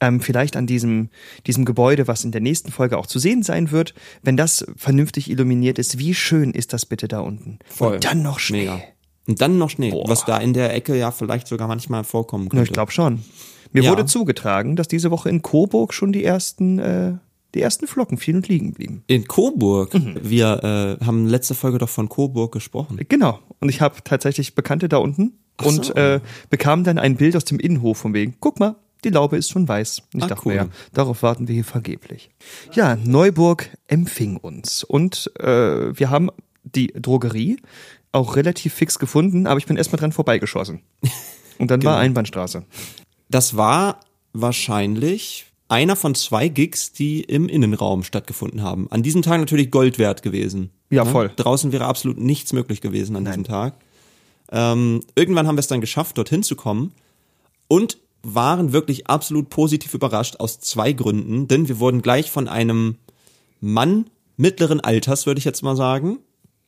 Ähm, 0.00 0.20
vielleicht 0.20 0.56
an 0.56 0.66
diesem, 0.66 1.08
diesem 1.46 1.64
Gebäude, 1.64 2.08
was 2.08 2.24
in 2.24 2.32
der 2.32 2.40
nächsten 2.40 2.72
Folge 2.72 2.98
auch 2.98 3.06
zu 3.06 3.18
sehen 3.18 3.42
sein 3.42 3.70
wird, 3.70 3.94
wenn 4.22 4.36
das 4.36 4.66
vernünftig 4.76 5.30
illuminiert 5.30 5.78
ist, 5.78 5.98
wie 5.98 6.14
schön 6.14 6.52
ist 6.52 6.72
das 6.72 6.86
bitte 6.86 7.06
da 7.08 7.20
unten? 7.20 7.58
Voll. 7.66 7.94
Und 7.94 8.04
dann 8.04 8.22
noch 8.22 8.38
Schnee. 8.38 8.60
Mega. 8.62 8.80
Und 9.28 9.40
dann 9.40 9.56
noch 9.58 9.70
Schnee, 9.70 9.90
Boah. 9.90 10.08
was 10.08 10.24
da 10.24 10.38
in 10.38 10.52
der 10.52 10.74
Ecke 10.74 10.96
ja 10.96 11.12
vielleicht 11.12 11.46
sogar 11.46 11.68
manchmal 11.68 12.02
vorkommen 12.02 12.44
Na, 12.46 12.50
könnte. 12.50 12.64
ich 12.64 12.72
glaube 12.72 12.90
schon. 12.90 13.22
Mir 13.70 13.84
Ja. 13.84 13.90
wurde 13.90 14.04
zugetragen, 14.04 14.74
dass 14.76 14.88
diese 14.88 15.10
Woche 15.12 15.28
in 15.28 15.42
Coburg 15.42 15.94
schon 15.94 16.12
die 16.12 16.24
ersten, 16.24 16.78
äh, 16.80 17.12
die 17.54 17.60
ersten 17.62 17.86
Flocken 17.86 18.18
fielen 18.18 18.38
und 18.38 18.48
liegen 18.48 18.72
blieben. 18.72 19.04
In 19.06 19.26
Coburg. 19.28 19.92
Mhm. 19.94 20.16
Wir 20.22 20.98
äh, 21.00 21.04
haben 21.04 21.26
letzte 21.26 21.54
Folge 21.54 21.78
doch 21.78 21.88
von 21.88 22.08
Coburg 22.08 22.52
gesprochen. 22.52 22.98
Genau. 23.08 23.38
Und 23.60 23.68
ich 23.68 23.80
habe 23.80 23.96
tatsächlich 24.04 24.54
Bekannte 24.54 24.88
da 24.88 24.96
unten 24.98 25.32
Ach 25.58 25.66
und 25.66 25.84
so. 25.86 25.94
äh, 25.94 26.20
bekam 26.50 26.82
dann 26.84 26.98
ein 26.98 27.16
Bild 27.16 27.36
aus 27.36 27.44
dem 27.44 27.58
Innenhof 27.58 27.98
von 27.98 28.14
wegen, 28.14 28.36
guck 28.40 28.58
mal, 28.58 28.76
die 29.04 29.10
Laube 29.10 29.36
ist 29.36 29.50
schon 29.50 29.66
weiß. 29.68 30.02
Ich 30.14 30.22
Ah, 30.22 30.28
dachte 30.28 30.42
cool. 30.46 30.52
mir, 30.54 30.58
ja, 30.62 30.68
darauf 30.94 31.22
warten 31.22 31.48
wir 31.48 31.54
hier 31.54 31.64
vergeblich. 31.64 32.30
Ja, 32.72 32.96
Neuburg 32.96 33.68
empfing 33.88 34.36
uns 34.36 34.84
und 34.84 35.30
äh, 35.40 35.46
wir 35.98 36.08
haben 36.10 36.30
die 36.64 36.86
Drogerie 36.94 37.56
auch 38.12 38.36
relativ 38.36 38.74
fix 38.74 38.98
gefunden, 38.98 39.46
aber 39.46 39.58
ich 39.58 39.66
bin 39.66 39.76
erstmal 39.76 39.98
dran 39.98 40.12
vorbeigeschossen. 40.12 40.80
Und 41.58 41.70
dann 41.70 41.80
Genau. 41.80 41.92
war 41.92 41.98
Einbahnstraße. 41.98 42.64
Das 43.30 43.56
war 43.56 44.00
wahrscheinlich 44.32 45.46
einer 45.72 45.96
von 45.96 46.14
zwei 46.14 46.48
Gigs, 46.48 46.92
die 46.92 47.22
im 47.22 47.48
Innenraum 47.48 48.02
stattgefunden 48.02 48.62
haben. 48.62 48.88
An 48.90 49.02
diesem 49.02 49.22
Tag 49.22 49.40
natürlich 49.40 49.70
Gold 49.70 49.98
wert 49.98 50.22
gewesen. 50.22 50.70
Ja, 50.90 51.06
voll. 51.06 51.30
Draußen 51.34 51.72
wäre 51.72 51.86
absolut 51.86 52.18
nichts 52.18 52.52
möglich 52.52 52.82
gewesen 52.82 53.16
an 53.16 53.24
diesem 53.24 53.44
Tag. 53.44 53.74
Ähm, 54.50 55.00
irgendwann 55.14 55.46
haben 55.46 55.56
wir 55.56 55.60
es 55.60 55.68
dann 55.68 55.80
geschafft, 55.80 56.18
dorthin 56.18 56.42
zu 56.42 56.56
kommen 56.56 56.92
und 57.68 57.96
waren 58.22 58.74
wirklich 58.74 59.06
absolut 59.06 59.48
positiv 59.48 59.94
überrascht 59.94 60.36
aus 60.40 60.60
zwei 60.60 60.92
Gründen, 60.92 61.48
denn 61.48 61.68
wir 61.68 61.80
wurden 61.80 62.02
gleich 62.02 62.30
von 62.30 62.48
einem 62.48 62.96
Mann 63.60 64.10
mittleren 64.36 64.80
Alters, 64.80 65.24
würde 65.24 65.38
ich 65.38 65.46
jetzt 65.46 65.62
mal 65.62 65.74
sagen. 65.74 66.18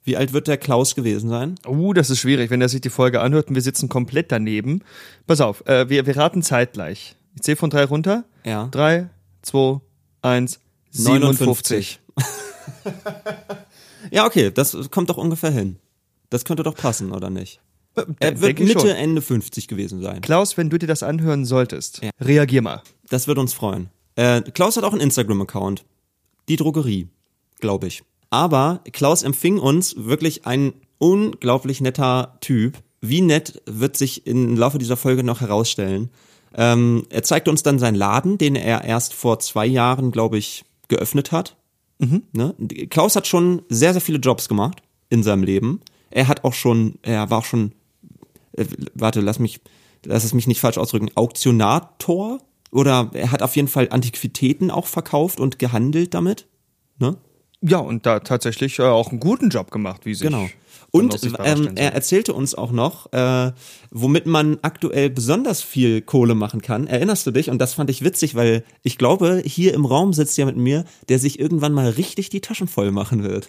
Wie 0.02 0.16
alt 0.16 0.32
wird 0.32 0.48
der 0.48 0.56
Klaus 0.56 0.94
gewesen 0.94 1.28
sein? 1.28 1.56
Uh, 1.66 1.92
das 1.92 2.08
ist 2.08 2.20
schwierig, 2.20 2.50
wenn 2.50 2.62
er 2.62 2.70
sich 2.70 2.80
die 2.80 2.90
Folge 2.90 3.20
anhört 3.20 3.48
und 3.48 3.54
wir 3.54 3.62
sitzen 3.62 3.90
komplett 3.90 4.32
daneben. 4.32 4.80
Pass 5.26 5.42
auf, 5.42 5.66
äh, 5.66 5.90
wir, 5.90 6.06
wir 6.06 6.16
raten 6.16 6.42
zeitgleich. 6.42 7.16
Ich 7.34 7.42
zähle 7.42 7.56
von 7.56 7.70
drei 7.70 7.84
runter. 7.84 8.24
Ja. 8.44 8.68
Drei, 8.70 9.08
zwei, 9.42 9.80
eins, 10.22 10.60
57. 10.90 12.00
Ja, 14.10 14.26
okay, 14.26 14.50
das 14.50 14.76
kommt 14.90 15.08
doch 15.10 15.16
ungefähr 15.16 15.50
hin. 15.50 15.76
Das 16.30 16.44
könnte 16.44 16.62
doch 16.62 16.74
passen, 16.74 17.10
oder 17.12 17.30
nicht? 17.30 17.60
Er 18.18 18.40
wird 18.40 18.58
Mitte, 18.58 18.80
schon. 18.80 18.88
Ende 18.90 19.22
50 19.22 19.66
gewesen 19.66 20.02
sein. 20.02 20.20
Klaus, 20.20 20.56
wenn 20.56 20.68
du 20.68 20.78
dir 20.78 20.86
das 20.86 21.02
anhören 21.02 21.44
solltest, 21.44 22.02
Ja. 22.02 22.10
reagier 22.20 22.60
mal. 22.60 22.82
Das 23.08 23.26
wird 23.28 23.38
uns 23.38 23.54
freuen. 23.54 23.88
Äh, 24.16 24.42
Klaus 24.42 24.76
hat 24.76 24.84
auch 24.84 24.92
einen 24.92 25.00
Instagram-Account. 25.00 25.84
Die 26.48 26.56
Drogerie, 26.56 27.08
glaube 27.60 27.86
ich. 27.86 28.02
Aber 28.30 28.80
Klaus 28.92 29.22
empfing 29.22 29.58
uns 29.58 29.94
wirklich 29.96 30.46
ein 30.46 30.74
unglaublich 30.98 31.80
netter 31.80 32.36
Typ. 32.40 32.76
Wie 33.00 33.20
nett 33.20 33.62
wird 33.66 33.96
sich 33.96 34.26
im 34.26 34.56
Laufe 34.56 34.78
dieser 34.78 34.96
Folge 34.96 35.22
noch 35.24 35.40
herausstellen. 35.40 36.10
Ähm, 36.56 37.04
er 37.10 37.22
zeigte 37.22 37.50
uns 37.50 37.62
dann 37.62 37.78
seinen 37.78 37.96
Laden, 37.96 38.38
den 38.38 38.54
er 38.56 38.84
erst 38.84 39.14
vor 39.14 39.38
zwei 39.40 39.66
Jahren, 39.66 40.12
glaube 40.12 40.38
ich, 40.38 40.64
geöffnet 40.88 41.32
hat. 41.32 41.56
Ne? 42.32 42.54
Klaus 42.90 43.16
hat 43.16 43.26
schon 43.26 43.62
sehr, 43.68 43.92
sehr 43.92 44.00
viele 44.00 44.18
Jobs 44.18 44.48
gemacht 44.48 44.82
in 45.10 45.22
seinem 45.22 45.42
Leben. 45.42 45.80
Er 46.10 46.28
hat 46.28 46.44
auch 46.44 46.54
schon, 46.54 46.94
er 47.02 47.30
war 47.30 47.38
auch 47.38 47.44
schon, 47.44 47.72
äh, 48.52 48.66
warte, 48.94 49.20
lass 49.20 49.38
mich, 49.38 49.60
lass 50.04 50.24
es 50.24 50.34
mich 50.34 50.46
nicht 50.46 50.60
falsch 50.60 50.78
ausdrücken, 50.78 51.10
Auktionator 51.14 52.38
oder 52.70 53.10
er 53.14 53.30
hat 53.30 53.42
auf 53.42 53.56
jeden 53.56 53.68
Fall 53.68 53.88
Antiquitäten 53.90 54.70
auch 54.70 54.86
verkauft 54.86 55.40
und 55.40 55.58
gehandelt 55.58 56.14
damit. 56.14 56.46
Ne? 56.98 57.16
Ja, 57.60 57.78
und 57.78 58.06
da 58.06 58.20
tatsächlich 58.20 58.78
äh, 58.78 58.82
auch 58.82 59.10
einen 59.10 59.20
guten 59.20 59.48
Job 59.48 59.70
gemacht, 59.70 60.04
wie 60.04 60.14
sich 60.14 60.26
Genau. 60.26 60.48
Und 60.90 61.18
ähm, 61.44 61.72
er 61.74 61.92
erzählte 61.92 62.34
uns 62.34 62.54
auch 62.54 62.70
noch, 62.70 63.12
äh, 63.12 63.50
womit 63.90 64.26
man 64.26 64.58
aktuell 64.62 65.10
besonders 65.10 65.60
viel 65.60 66.02
Kohle 66.02 66.36
machen 66.36 66.62
kann. 66.62 66.86
Erinnerst 66.86 67.26
du 67.26 67.32
dich? 67.32 67.50
Und 67.50 67.58
das 67.58 67.74
fand 67.74 67.90
ich 67.90 68.04
witzig, 68.04 68.36
weil 68.36 68.62
ich 68.84 68.96
glaube, 68.96 69.42
hier 69.44 69.74
im 69.74 69.86
Raum 69.86 70.12
sitzt 70.12 70.38
ja 70.38 70.46
mit 70.46 70.56
mir, 70.56 70.84
der 71.08 71.18
sich 71.18 71.40
irgendwann 71.40 71.72
mal 71.72 71.88
richtig 71.88 72.28
die 72.28 72.40
Taschen 72.40 72.68
voll 72.68 72.92
machen 72.92 73.24
wird. 73.24 73.48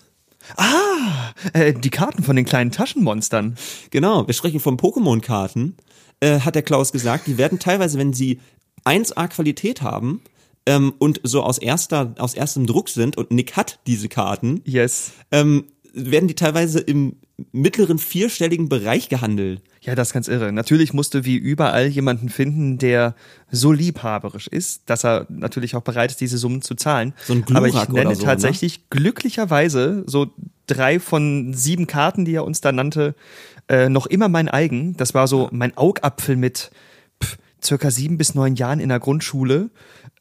äh, 1.53 1.73
die 1.73 1.91
Karten 1.91 2.23
von 2.23 2.35
den 2.35 2.45
kleinen 2.45 2.71
Taschenmonstern. 2.71 3.55
Genau, 3.91 4.25
wir 4.25 4.33
sprechen 4.33 4.59
von 4.59 4.77
Pokémon-Karten, 4.77 5.77
äh, 6.21 6.39
hat 6.39 6.55
der 6.55 6.63
Klaus 6.63 6.91
gesagt. 6.91 7.27
Die 7.27 7.37
werden 7.37 7.59
teilweise, 7.59 7.99
wenn 7.99 8.13
sie 8.13 8.39
1A 8.85 9.27
Qualität 9.27 9.83
haben 9.83 10.21
ähm, 10.65 10.93
und 10.97 11.21
so 11.23 11.43
aus 11.43 11.57
erster, 11.57 12.15
aus 12.17 12.33
erstem 12.33 12.65
Druck 12.65 12.89
sind 12.89 13.17
und 13.17 13.31
Nick 13.31 13.55
hat 13.55 13.79
diese 13.87 14.09
Karten, 14.09 14.61
Yes. 14.65 15.11
ähm, 15.31 15.65
werden 15.93 16.27
die 16.27 16.35
teilweise 16.35 16.79
im 16.79 17.15
mittleren 17.51 17.97
vierstelligen 17.97 18.69
Bereich 18.69 19.09
gehandelt. 19.09 19.61
Ja, 19.81 19.93
das 19.93 20.09
ist 20.09 20.13
ganz 20.13 20.27
irre. 20.27 20.51
Natürlich 20.51 20.93
musste 20.93 21.25
wie 21.25 21.35
überall 21.35 21.87
jemanden 21.87 22.29
finden, 22.29 22.77
der 22.77 23.13
so 23.51 23.71
liebhaberisch 23.71 24.47
ist, 24.47 24.83
dass 24.89 25.03
er 25.03 25.25
natürlich 25.29 25.75
auch 25.75 25.81
bereit 25.81 26.11
ist, 26.11 26.21
diese 26.21 26.37
Summen 26.37 26.61
zu 26.61 26.75
zahlen. 26.75 27.13
So 27.25 27.33
ein 27.33 27.43
Aber 27.53 27.67
ich 27.67 27.73
Glurak 27.73 27.91
nenne 27.91 28.15
so, 28.15 28.21
ne? 28.21 28.25
tatsächlich 28.27 28.89
glücklicherweise 28.89 30.03
so 30.07 30.27
drei 30.67 30.99
von 30.99 31.53
sieben 31.53 31.87
Karten, 31.87 32.25
die 32.25 32.35
er 32.35 32.45
uns 32.45 32.61
da 32.61 32.71
nannte, 32.71 33.15
äh, 33.67 33.89
noch 33.89 34.05
immer 34.05 34.29
mein 34.29 34.47
eigen. 34.47 34.95
Das 34.97 35.13
war 35.13 35.27
so 35.27 35.49
mein 35.51 35.75
Augapfel 35.77 36.37
mit 36.37 36.71
pff, 37.23 37.37
circa 37.63 37.91
sieben 37.91 38.17
bis 38.17 38.33
neun 38.33 38.55
Jahren 38.55 38.79
in 38.79 38.89
der 38.89 38.99
Grundschule. 38.99 39.69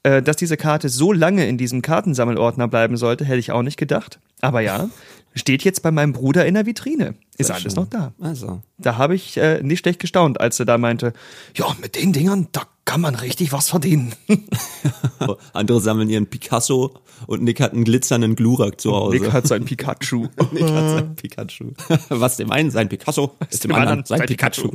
Äh, 0.04 0.22
dass 0.22 0.36
diese 0.36 0.58
Karte 0.58 0.90
so 0.90 1.12
lange 1.12 1.46
in 1.48 1.56
diesem 1.56 1.80
Kartensammelordner 1.80 2.68
bleiben 2.68 2.98
sollte, 2.98 3.24
hätte 3.24 3.38
ich 3.38 3.52
auch 3.52 3.62
nicht 3.62 3.78
gedacht. 3.78 4.20
Aber 4.42 4.60
ja, 4.60 4.90
steht 5.34 5.64
jetzt 5.64 5.82
bei 5.82 5.90
meinem 5.90 6.12
Bruder 6.12 6.44
in 6.44 6.52
der 6.52 6.66
Vitrine. 6.66 7.14
Ist 7.38 7.46
Sehr 7.46 7.56
alles 7.56 7.72
schön. 7.72 7.82
noch 7.82 7.88
da. 7.88 8.12
Also. 8.20 8.60
Da 8.76 8.98
habe 8.98 9.14
ich 9.14 9.38
äh, 9.38 9.62
nicht 9.62 9.78
schlecht 9.80 10.00
gestaunt, 10.00 10.42
als 10.42 10.60
er 10.60 10.66
da 10.66 10.76
meinte, 10.76 11.14
ja, 11.56 11.74
mit 11.80 11.96
den 11.96 12.12
Dingern, 12.12 12.48
da 12.52 12.64
kann 12.84 13.00
man 13.00 13.14
richtig 13.14 13.52
was 13.52 13.70
verdienen. 13.70 14.12
Andere 15.54 15.80
sammeln 15.80 16.10
ihren 16.10 16.26
Picasso 16.26 16.98
und 17.26 17.42
Nick 17.42 17.60
hat 17.60 17.72
einen 17.72 17.84
glitzernden 17.84 18.36
Glurak 18.36 18.82
zu 18.82 18.92
Hause. 18.92 19.16
Nick 19.20 19.32
hat 19.32 19.46
sein 19.46 19.64
Pikachu. 19.64 20.28
Nick 20.52 20.64
hat 20.64 20.90
sein 20.90 21.16
Pikachu. 21.16 21.70
Was 22.10 22.36
dem 22.36 22.50
einen 22.50 22.70
sein 22.70 22.90
Picasso, 22.90 23.34
ist 23.48 23.64
dem 23.64 23.72
anderen 23.72 24.04
sein 24.04 24.20
Pikachu. 24.26 24.72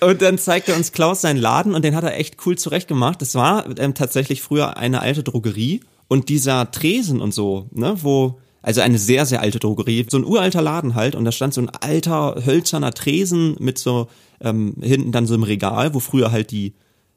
Und 0.00 0.22
dann 0.22 0.38
zeigte 0.38 0.74
uns 0.74 0.92
Klaus 0.92 1.22
seinen 1.22 1.38
Laden 1.38 1.74
und 1.74 1.84
den 1.84 1.94
hat 1.96 2.04
er 2.04 2.16
echt 2.16 2.36
cool 2.46 2.56
zurechtgemacht. 2.56 3.20
Das 3.20 3.34
war 3.34 3.66
ähm, 3.78 3.94
tatsächlich 3.94 4.42
früher 4.42 4.76
eine 4.76 5.00
alte 5.00 5.22
Drogerie 5.22 5.80
und 6.08 6.28
dieser 6.28 6.70
Tresen 6.70 7.20
und 7.20 7.34
so, 7.34 7.68
ne, 7.72 7.96
wo 8.02 8.38
also 8.62 8.80
eine 8.80 8.98
sehr 8.98 9.24
sehr 9.24 9.40
alte 9.40 9.58
Drogerie, 9.58 10.06
so 10.08 10.18
ein 10.18 10.24
uralter 10.24 10.62
Laden 10.62 10.94
halt 10.94 11.14
und 11.14 11.24
da 11.24 11.32
stand 11.32 11.54
so 11.54 11.60
ein 11.60 11.70
alter 11.70 12.42
hölzerner 12.44 12.92
Tresen 12.92 13.56
mit 13.60 13.78
so 13.78 14.08
ähm, 14.40 14.74
hinten 14.80 15.12
dann 15.12 15.26
so 15.26 15.34
im 15.34 15.42
Regal, 15.42 15.94
wo 15.94 16.00
früher 16.00 16.32
halt 16.32 16.50
die 16.50 16.74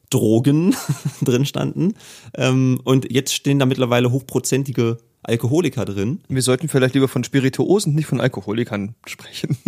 Drogen 0.10 0.76
drin 1.22 1.46
standen 1.46 1.94
ähm, 2.36 2.80
und 2.84 3.12
jetzt 3.12 3.34
stehen 3.34 3.60
da 3.60 3.66
mittlerweile 3.66 4.12
hochprozentige 4.12 4.98
Alkoholiker 5.24 5.86
drin. 5.86 6.22
Wir 6.30 6.42
sollten 6.42 6.68
vielleicht 6.68 6.96
lieber 6.96 7.08
von 7.08 7.24
Spirituosen, 7.24 7.94
nicht 7.94 8.08
von 8.08 8.22
Alkoholikern 8.22 8.96
sprechen. 9.06 9.58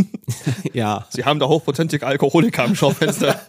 Ja, 0.74 1.06
Sie 1.12 1.26
haben 1.26 1.40
da 1.40 1.48
hochprozentige 1.48 2.08
Alkoholiker 2.08 2.66
im 2.66 2.76
Schaufenster. 2.76 3.40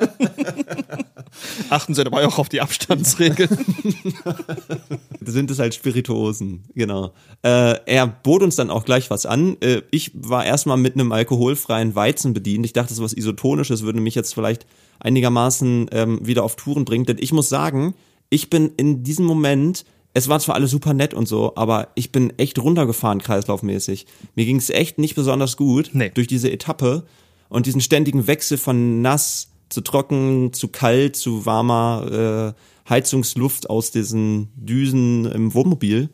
Achten 1.71 1.95
Sie 1.95 2.05
dabei 2.05 2.27
auch 2.27 2.39
auf 2.39 2.51
die 2.51 2.61
Abstandsregeln. 2.61 3.49
sind 5.21 5.51
es 5.51 5.59
halt 5.59 5.75
Spirituosen, 5.75 6.65
genau. 6.75 7.13
Äh, 7.43 7.79
er 7.87 8.07
bot 8.07 8.43
uns 8.43 8.57
dann 8.57 8.71
auch 8.71 8.85
gleich 8.85 9.11
was 9.11 9.25
an. 9.25 9.57
Äh, 9.61 9.83
ich 9.91 10.11
war 10.15 10.45
erstmal 10.45 10.77
mit 10.77 10.95
einem 10.95 11.13
alkoholfreien 11.13 11.95
Weizen 11.95 12.35
bedient. 12.35 12.67
Ich 12.67 12.73
dachte, 12.73 12.93
so 12.93 13.03
was 13.03 13.15
Isotonisches 13.15 13.83
würde 13.83 14.01
mich 14.01 14.15
jetzt 14.15 14.35
vielleicht 14.35 14.67
einigermaßen 15.01 15.89
ähm, 15.93 16.27
wieder 16.27 16.45
auf 16.45 16.57
Touren 16.57 16.85
bringt. 16.85 17.09
Denn 17.09 17.19
ich 17.19 17.33
muss 17.33 17.49
sagen, 17.49 17.95
ich 18.31 18.51
bin 18.51 18.73
in 18.77 19.03
diesem 19.03 19.25
Moment, 19.25 19.85
es 20.15 20.29
war 20.29 20.39
zwar 20.41 20.55
alles 20.55 20.71
super 20.71 20.95
nett 20.95 21.13
und 21.13 21.27
so, 21.27 21.53
aber 21.57 21.89
ich 21.97 22.13
bin 22.13 22.33
echt 22.39 22.59
runtergefahren 22.59 23.21
kreislaufmäßig. 23.21 24.07
Mir 24.37 24.47
ging 24.47 24.57
es 24.57 24.71
echt 24.71 24.99
nicht 24.99 25.17
besonders 25.17 25.57
gut 25.57 25.91
Nee. 25.93 26.11
durch 26.15 26.29
diese 26.29 26.51
Etappe 26.51 27.05
und 27.49 27.67
diesen 27.67 27.81
ständigen 27.81 28.27
Wechsel 28.27 28.57
von 28.57 29.03
nass 29.03 29.49
zu 29.69 29.81
trocken, 29.81 30.53
zu 30.53 30.69
kalt, 30.69 31.17
zu 31.17 31.47
warmer 31.47 32.55
äh, 32.55 32.89
Heizungsluft 32.89 33.69
aus 33.69 33.91
diesen 33.91 34.49
Düsen 34.55 35.25
im 35.27 35.53
Wohnmobil. 35.53 36.11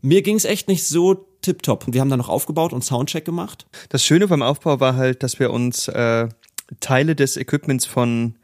Mir 0.00 0.22
ging 0.22 0.36
es 0.36 0.44
echt 0.44 0.68
nicht 0.68 0.84
so 0.84 1.26
tipptopp. 1.42 1.86
Wir 1.88 2.00
haben 2.00 2.10
dann 2.10 2.18
noch 2.18 2.28
aufgebaut 2.28 2.72
und 2.72 2.84
Soundcheck 2.84 3.24
gemacht. 3.24 3.66
Das 3.88 4.04
Schöne 4.04 4.28
beim 4.28 4.42
Aufbau 4.42 4.78
war 4.80 4.94
halt, 4.94 5.22
dass 5.22 5.40
wir 5.40 5.50
uns 5.50 5.88
äh, 5.88 6.28
Teile 6.80 7.16
des 7.16 7.36
Equipments 7.36 7.86
von 7.86 8.36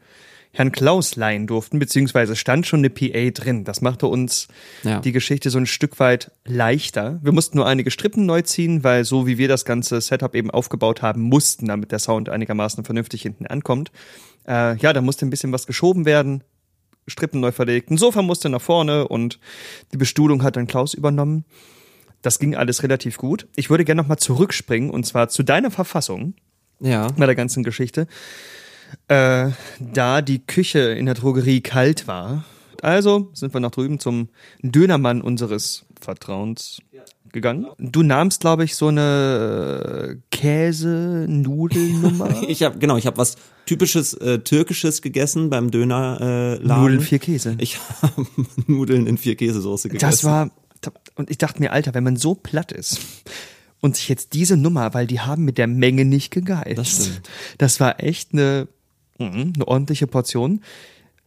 Herrn 0.57 0.71
Klaus 0.71 1.15
leihen 1.17 1.47
durften, 1.47 1.79
beziehungsweise 1.79 2.35
stand 2.37 2.65
schon 2.65 2.79
eine 2.79 2.89
PA 2.89 3.29
drin. 3.31 3.65
Das 3.65 3.81
machte 3.81 4.07
uns 4.07 4.47
Ja. 4.83 4.99
die 5.01 5.11
Geschichte 5.11 5.49
so 5.49 5.57
ein 5.57 5.65
Stück 5.65 5.99
weit 5.99 6.31
leichter. 6.45 7.19
Wir 7.21 7.33
mussten 7.33 7.57
nur 7.57 7.67
einige 7.67 7.91
Strippen 7.91 8.25
neu 8.25 8.41
ziehen, 8.41 8.83
weil 8.83 9.03
so 9.03 9.27
wie 9.27 9.37
wir 9.37 9.47
das 9.49 9.65
ganze 9.65 9.99
Setup 9.99 10.33
eben 10.33 10.49
aufgebaut 10.49 11.01
haben 11.01 11.21
mussten, 11.21 11.67
damit 11.67 11.91
der 11.91 11.99
Sound 11.99 12.29
einigermaßen 12.29 12.85
vernünftig 12.85 13.21
hinten 13.21 13.45
ankommt. 13.47 13.91
Äh, 14.47 14.77
ja, 14.77 14.93
da 14.93 15.01
musste 15.01 15.25
ein 15.25 15.29
bisschen 15.29 15.51
was 15.51 15.67
geschoben 15.67 16.05
werden, 16.05 16.43
Strippen 17.07 17.41
neu 17.41 17.51
verlegt, 17.51 17.91
ein 17.91 17.97
Sofa 17.97 18.21
musste 18.21 18.47
nach 18.49 18.61
vorne 18.61 19.07
und 19.07 19.39
die 19.93 19.97
Bestuhlung 19.97 20.41
hat 20.41 20.55
dann 20.55 20.67
Klaus 20.67 20.93
übernommen. 20.93 21.43
Das 22.21 22.39
ging 22.39 22.55
alles 22.55 22.81
relativ 22.81 23.17
gut. 23.17 23.47
Ich 23.55 23.69
würde 23.69 23.85
gerne 23.85 24.01
nochmal 24.01 24.17
zurückspringen 24.19 24.89
und 24.89 25.05
zwar 25.05 25.27
zu 25.29 25.43
deiner 25.43 25.69
Verfassung 25.69 26.33
Ja. 26.79 27.07
bei 27.17 27.25
der 27.25 27.35
ganzen 27.35 27.63
Geschichte. 27.63 28.07
Äh, 29.07 29.51
da 29.79 30.21
die 30.21 30.39
Küche 30.39 30.79
in 30.79 31.05
der 31.05 31.15
Drogerie 31.15 31.61
kalt 31.61 32.07
war. 32.07 32.45
Also 32.81 33.29
sind 33.33 33.53
wir 33.53 33.59
nach 33.59 33.71
drüben 33.71 33.99
zum 33.99 34.29
Dönermann 34.61 35.21
unseres 35.21 35.85
Vertrauens 35.99 36.79
gegangen. 37.35 37.67
Du 37.77 38.01
nahmst, 38.01 38.41
glaube 38.41 38.63
ich, 38.63 38.75
so 38.75 38.87
eine 38.87 40.19
Käse-Nudelnummer. 40.31 42.41
Ich 42.47 42.63
habe 42.63 42.79
genau, 42.79 42.97
ich 42.97 43.05
habe 43.05 43.17
was 43.17 43.35
typisches 43.65 44.13
äh, 44.13 44.39
türkisches 44.39 45.01
gegessen 45.01 45.49
beim 45.49 45.69
Dönerladen. 45.69 46.63
Äh. 46.63 46.79
Nudeln 46.79 47.01
vier 47.01 47.19
Käse. 47.19 47.55
Ich 47.59 47.79
habe 48.01 48.25
Nudeln 48.67 49.07
in 49.07 49.17
vier 49.17 49.35
Käsesoße 49.35 49.89
gegessen. 49.89 50.09
Das 50.09 50.23
war, 50.23 50.51
und 51.15 51.29
ich 51.29 51.37
dachte 51.37 51.59
mir, 51.59 51.71
Alter, 51.71 51.93
wenn 51.93 52.03
man 52.03 52.17
so 52.17 52.35
platt 52.35 52.71
ist 52.71 52.99
und 53.81 53.95
sich 53.95 54.09
jetzt 54.09 54.33
diese 54.33 54.57
Nummer, 54.57 54.93
weil 54.93 55.07
die 55.07 55.19
haben 55.19 55.45
mit 55.45 55.57
der 55.57 55.67
Menge 55.67 56.05
nicht 56.05 56.31
gegeizt. 56.31 56.77
Das 56.77 56.89
stimmt. 56.89 57.29
Das 57.57 57.79
war 57.79 58.03
echt 58.03 58.33
eine, 58.33 58.67
eine 59.19 59.67
ordentliche 59.67 60.07
Portion. 60.07 60.61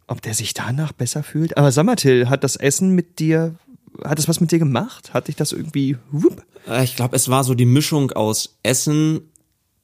Ob 0.06 0.22
der 0.22 0.34
sich 0.34 0.54
danach 0.54 0.92
besser 0.92 1.22
fühlt? 1.22 1.56
Aber 1.56 1.70
sag 1.70 1.86
hat 1.86 2.44
das 2.44 2.56
Essen 2.56 2.94
mit 2.94 3.18
dir, 3.18 3.56
hat 4.04 4.18
es 4.18 4.28
was 4.28 4.40
mit 4.40 4.52
dir 4.52 4.58
gemacht? 4.58 5.12
Hat 5.12 5.28
dich 5.28 5.36
das 5.36 5.52
irgendwie, 5.52 5.96
whoop? 6.10 6.42
Äh, 6.66 6.84
Ich 6.84 6.96
glaube, 6.96 7.16
es 7.16 7.28
war 7.28 7.44
so 7.44 7.54
die 7.54 7.66
Mischung 7.66 8.12
aus 8.12 8.58
Essen, 8.62 9.20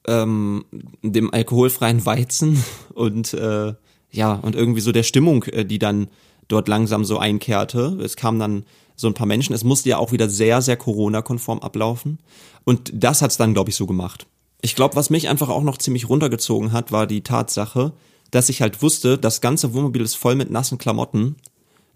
ähm, 0.07 0.64
dem 1.02 1.32
alkoholfreien 1.32 2.05
Weizen 2.07 2.62
und 2.94 3.34
äh, 3.34 3.74
ja 4.11 4.34
und 4.34 4.55
irgendwie 4.55 4.80
so 4.80 4.92
der 4.92 5.02
Stimmung, 5.02 5.44
äh, 5.44 5.64
die 5.64 5.78
dann 5.78 6.09
dort 6.48 6.68
langsam 6.68 7.05
so 7.05 7.18
einkehrte. 7.18 7.98
Es 8.02 8.16
kamen 8.16 8.38
dann 8.38 8.64
so 8.96 9.09
ein 9.09 9.14
paar 9.14 9.26
Menschen. 9.26 9.55
Es 9.55 9.64
musste 9.64 9.88
ja 9.88 9.98
auch 9.98 10.12
wieder 10.12 10.28
sehr, 10.28 10.62
sehr 10.62 10.76
Corona-konform 10.76 11.61
ablaufen. 11.61 12.18
Und 12.64 12.90
das 12.94 13.22
hat's 13.22 13.36
dann, 13.36 13.55
glaube 13.55 13.70
ich, 13.70 13.76
so 13.76 13.86
gemacht. 13.86 14.26
Ich 14.64 14.74
glaube, 14.74 14.96
was 14.96 15.10
mich 15.10 15.28
einfach 15.28 15.50
auch 15.50 15.62
noch 15.62 15.76
ziemlich 15.76 16.08
runtergezogen 16.08 16.72
hat, 16.72 16.90
war 16.90 17.06
die 17.06 17.20
Tatsache, 17.20 17.92
dass 18.30 18.48
ich 18.48 18.62
halt 18.62 18.80
wusste, 18.80 19.18
das 19.18 19.42
ganze 19.42 19.74
Wohnmobil 19.74 20.00
ist 20.00 20.14
voll 20.14 20.36
mit 20.36 20.50
nassen 20.50 20.78
Klamotten. 20.78 21.36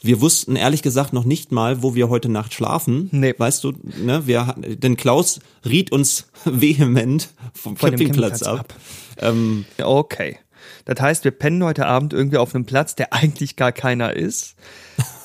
Wir 0.02 0.20
wussten 0.20 0.54
ehrlich 0.54 0.82
gesagt 0.82 1.14
noch 1.14 1.24
nicht 1.24 1.50
mal, 1.50 1.82
wo 1.82 1.94
wir 1.94 2.10
heute 2.10 2.28
Nacht 2.28 2.52
schlafen. 2.52 3.08
Nee. 3.10 3.34
Weißt 3.38 3.64
du, 3.64 3.72
ne, 3.82 4.26
wir, 4.26 4.54
denn 4.58 4.98
Klaus 4.98 5.40
riet 5.64 5.92
uns 5.92 6.28
vehement 6.44 7.30
vom 7.54 7.78
Von 7.78 7.88
Campingplatz 7.88 8.40
Campingplatz 8.40 8.70
ab. 8.70 8.74
Ähm, 9.16 9.64
Okay. 9.78 10.36
Das 10.84 11.00
heißt, 11.00 11.24
wir 11.24 11.30
pennen 11.30 11.64
heute 11.64 11.86
Abend 11.86 12.12
irgendwie 12.12 12.36
auf 12.36 12.54
einem 12.54 12.66
Platz, 12.66 12.94
der 12.94 13.12
eigentlich 13.14 13.56
gar 13.56 13.72
keiner 13.72 14.12
ist. 14.12 14.56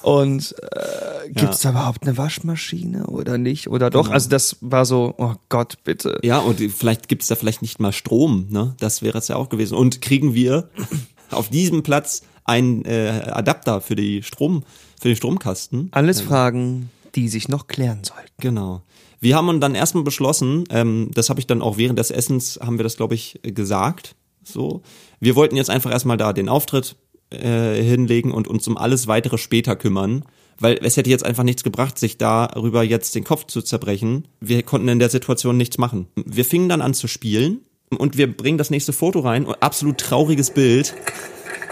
Und 0.04 0.54
äh, 0.62 1.30
gibt's 1.30 1.62
da 1.62 1.70
überhaupt 1.70 2.04
eine 2.04 2.18
Waschmaschine 2.18 3.08
oder 3.08 3.38
nicht? 3.38 3.70
Oder 3.70 3.90
doch? 3.90 4.10
Also 4.10 4.30
das 4.30 4.58
war 4.60 4.86
so, 4.86 5.16
oh 5.18 5.36
Gott, 5.48 5.78
bitte. 5.86 6.20
ja, 6.24 6.40
und 6.40 6.60
vielleicht 6.60 7.08
gibt's 7.08 7.28
da 7.28 7.36
vielleicht 7.36 7.62
nicht 7.62 7.80
mal 7.80 7.94
Strom, 7.94 8.48
ne? 8.50 8.76
Das 8.80 9.02
wäre 9.02 9.18
es 9.18 9.30
ja 9.30 9.38
auch 9.38 9.48
gewesen. 9.48 9.76
Und 9.78 10.02
kriegen 10.02 10.34
wir 10.34 10.70
auf 11.32 11.50
diesem 11.50 11.84
Platz 11.84 12.24
einen 12.44 12.84
äh, 12.84 13.24
Adapter 13.32 13.80
für 13.80 13.96
die 13.96 14.24
Strom, 14.24 14.64
für 15.00 15.08
den 15.08 15.16
Stromkasten? 15.16 15.88
Alles 15.92 16.20
Fragen, 16.20 16.90
die 17.16 17.30
sich 17.30 17.48
noch 17.48 17.68
klären 17.68 18.04
sollten. 18.04 18.34
Genau. 18.40 18.82
Wir 19.22 19.38
haben 19.38 19.62
dann 19.62 19.74
erstmal 19.74 20.04
beschlossen, 20.04 20.66
ähm, 20.70 21.12
das 21.14 21.30
habe 21.30 21.40
ich 21.40 21.48
dann 21.48 21.62
auch 21.62 21.78
während 21.78 21.98
des 21.98 22.12
Essens, 22.12 22.60
haben 22.62 22.78
wir 22.78 22.84
das, 22.84 22.98
glaube 22.98 23.16
ich, 23.16 23.40
gesagt. 23.42 24.18
So. 24.44 24.82
Wir 25.22 25.38
wollten 25.38 25.56
jetzt 25.56 25.70
einfach 25.70 25.92
erstmal 25.92 26.18
da 26.18 26.34
den 26.34 26.50
Auftritt 26.50 26.98
äh, 27.34 27.82
hinlegen 27.82 28.32
und 28.32 28.48
uns 28.48 28.68
um 28.68 28.78
alles 28.78 29.08
weitere 29.08 29.38
später 29.38 29.76
kümmern. 29.76 30.24
Weil 30.60 30.80
es 30.84 30.98
hätte 30.98 31.10
jetzt 31.10 31.26
einfach 31.26 31.44
nichts 31.44 31.64
gebracht, 31.64 31.98
sich 31.98 32.18
darüber 32.18 32.84
jetzt 32.84 33.16
den 33.16 33.24
Kopf 33.24 33.48
zu 33.48 33.62
zerbrechen. 33.62 34.28
Wir 34.40 34.62
konnten 34.64 34.88
in 34.88 35.00
der 35.00 35.10
Situation 35.10 35.58
nichts 35.58 35.78
machen. 35.78 36.08
Wir 36.16 36.46
fingen 36.46 36.70
dann 36.70 36.82
an 36.82 36.94
zu 36.94 37.08
spielen 37.08 37.62
und 37.90 38.18
wir 38.18 38.32
bringen 38.32 38.58
das 38.58 38.70
nächste 38.70 38.94
Foto 38.94 39.22
rein. 39.22 39.48
Absolut 39.60 39.98
trauriges 39.98 40.52
Bild. 40.52 40.94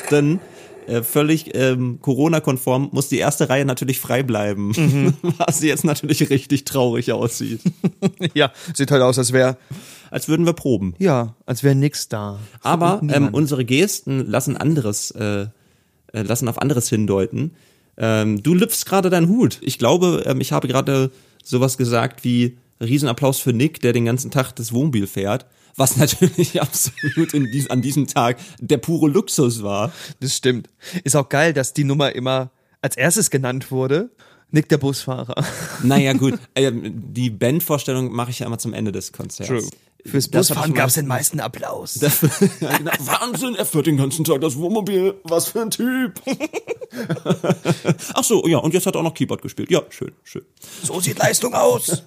Denn 0.09 0.39
äh, 0.87 1.03
völlig 1.03 1.55
ähm, 1.55 1.99
Corona-konform 2.01 2.89
muss 2.91 3.09
die 3.09 3.17
erste 3.17 3.49
Reihe 3.49 3.65
natürlich 3.65 3.99
frei 3.99 4.23
bleiben. 4.23 4.73
Was 5.37 5.61
jetzt 5.61 5.83
natürlich 5.83 6.29
richtig 6.29 6.65
traurig 6.65 7.11
aussieht. 7.11 7.61
Ja, 8.33 8.51
sieht 8.73 8.91
halt 8.91 9.01
aus, 9.01 9.17
als 9.17 9.33
wäre, 9.33 9.57
Als 10.09 10.27
würden 10.27 10.45
wir 10.45 10.53
proben. 10.53 10.95
ja, 10.99 11.35
als 11.45 11.63
wäre 11.63 11.75
nix 11.75 12.07
da. 12.07 12.39
Aber 12.61 13.01
ähm, 13.09 13.29
unsere 13.31 13.65
Gesten 13.65 14.25
lassen 14.27 14.57
anderes, 14.57 15.11
äh, 15.11 15.47
äh, 16.13 16.21
lassen 16.21 16.47
auf 16.47 16.61
anderes 16.61 16.89
hindeuten. 16.89 17.51
Ähm, 17.97 18.41
du 18.41 18.53
lüpfst 18.53 18.85
gerade 18.85 19.09
deinen 19.09 19.27
Hut. 19.27 19.59
Ich 19.61 19.77
glaube, 19.77 20.23
ähm, 20.25 20.39
ich 20.41 20.51
habe 20.51 20.67
gerade 20.67 21.11
sowas 21.43 21.77
gesagt 21.77 22.23
wie 22.23 22.57
Riesenapplaus 22.79 23.39
für 23.39 23.53
Nick, 23.53 23.81
der 23.81 23.93
den 23.93 24.05
ganzen 24.05 24.31
Tag 24.31 24.53
das 24.53 24.71
Wohnmobil 24.73 25.07
fährt. 25.07 25.45
Was 25.75 25.97
natürlich 25.97 26.61
absolut 26.61 27.31
dies, 27.53 27.69
an 27.69 27.81
diesem 27.81 28.07
Tag 28.07 28.37
der 28.59 28.77
pure 28.77 29.09
Luxus 29.09 29.63
war. 29.63 29.91
Das 30.19 30.35
stimmt. 30.37 30.69
Ist 31.03 31.15
auch 31.15 31.29
geil, 31.29 31.53
dass 31.53 31.73
die 31.73 31.83
Nummer 31.83 32.13
immer 32.15 32.51
als 32.81 32.97
erstes 32.97 33.29
genannt 33.29 33.71
wurde. 33.71 34.09
Nick 34.53 34.67
der 34.69 34.77
Busfahrer. 34.79 35.35
Naja, 35.83 36.13
gut. 36.13 36.37
Ähm, 36.55 37.13
die 37.13 37.29
Bandvorstellung 37.29 38.11
mache 38.11 38.31
ich 38.31 38.39
ja 38.39 38.45
immer 38.47 38.57
zum 38.57 38.73
Ende 38.73 38.91
des 38.91 39.11
Konzerts. 39.13 39.69
Fürs 40.03 40.29
Das 40.31 40.49
hab 40.49 40.57
Busfahren 40.57 40.73
gab's 40.73 40.95
meistens- 40.97 41.01
den 41.03 41.07
meisten 41.07 41.39
Applaus. 41.39 41.99
Ja, 42.59 42.77
genau. 42.77 42.91
Wahnsinn, 42.99 43.55
er 43.55 43.65
fährt 43.65 43.85
den 43.87 43.97
ganzen 43.97 44.25
Tag 44.25 44.41
das 44.41 44.57
Wohnmobil. 44.57 45.13
Was 45.23 45.47
für 45.49 45.61
ein 45.61 45.69
Typ. 45.71 46.19
Ach 48.13 48.23
so, 48.23 48.45
ja, 48.47 48.57
und 48.57 48.73
jetzt 48.73 48.85
hat 48.85 48.95
er 48.95 48.99
auch 48.99 49.03
noch 49.03 49.13
Keyboard 49.13 49.41
gespielt. 49.41 49.71
Ja, 49.71 49.83
schön, 49.89 50.11
schön. 50.23 50.43
So 50.83 50.99
sieht 50.99 51.17
Leistung 51.19 51.53
aus. 51.53 52.03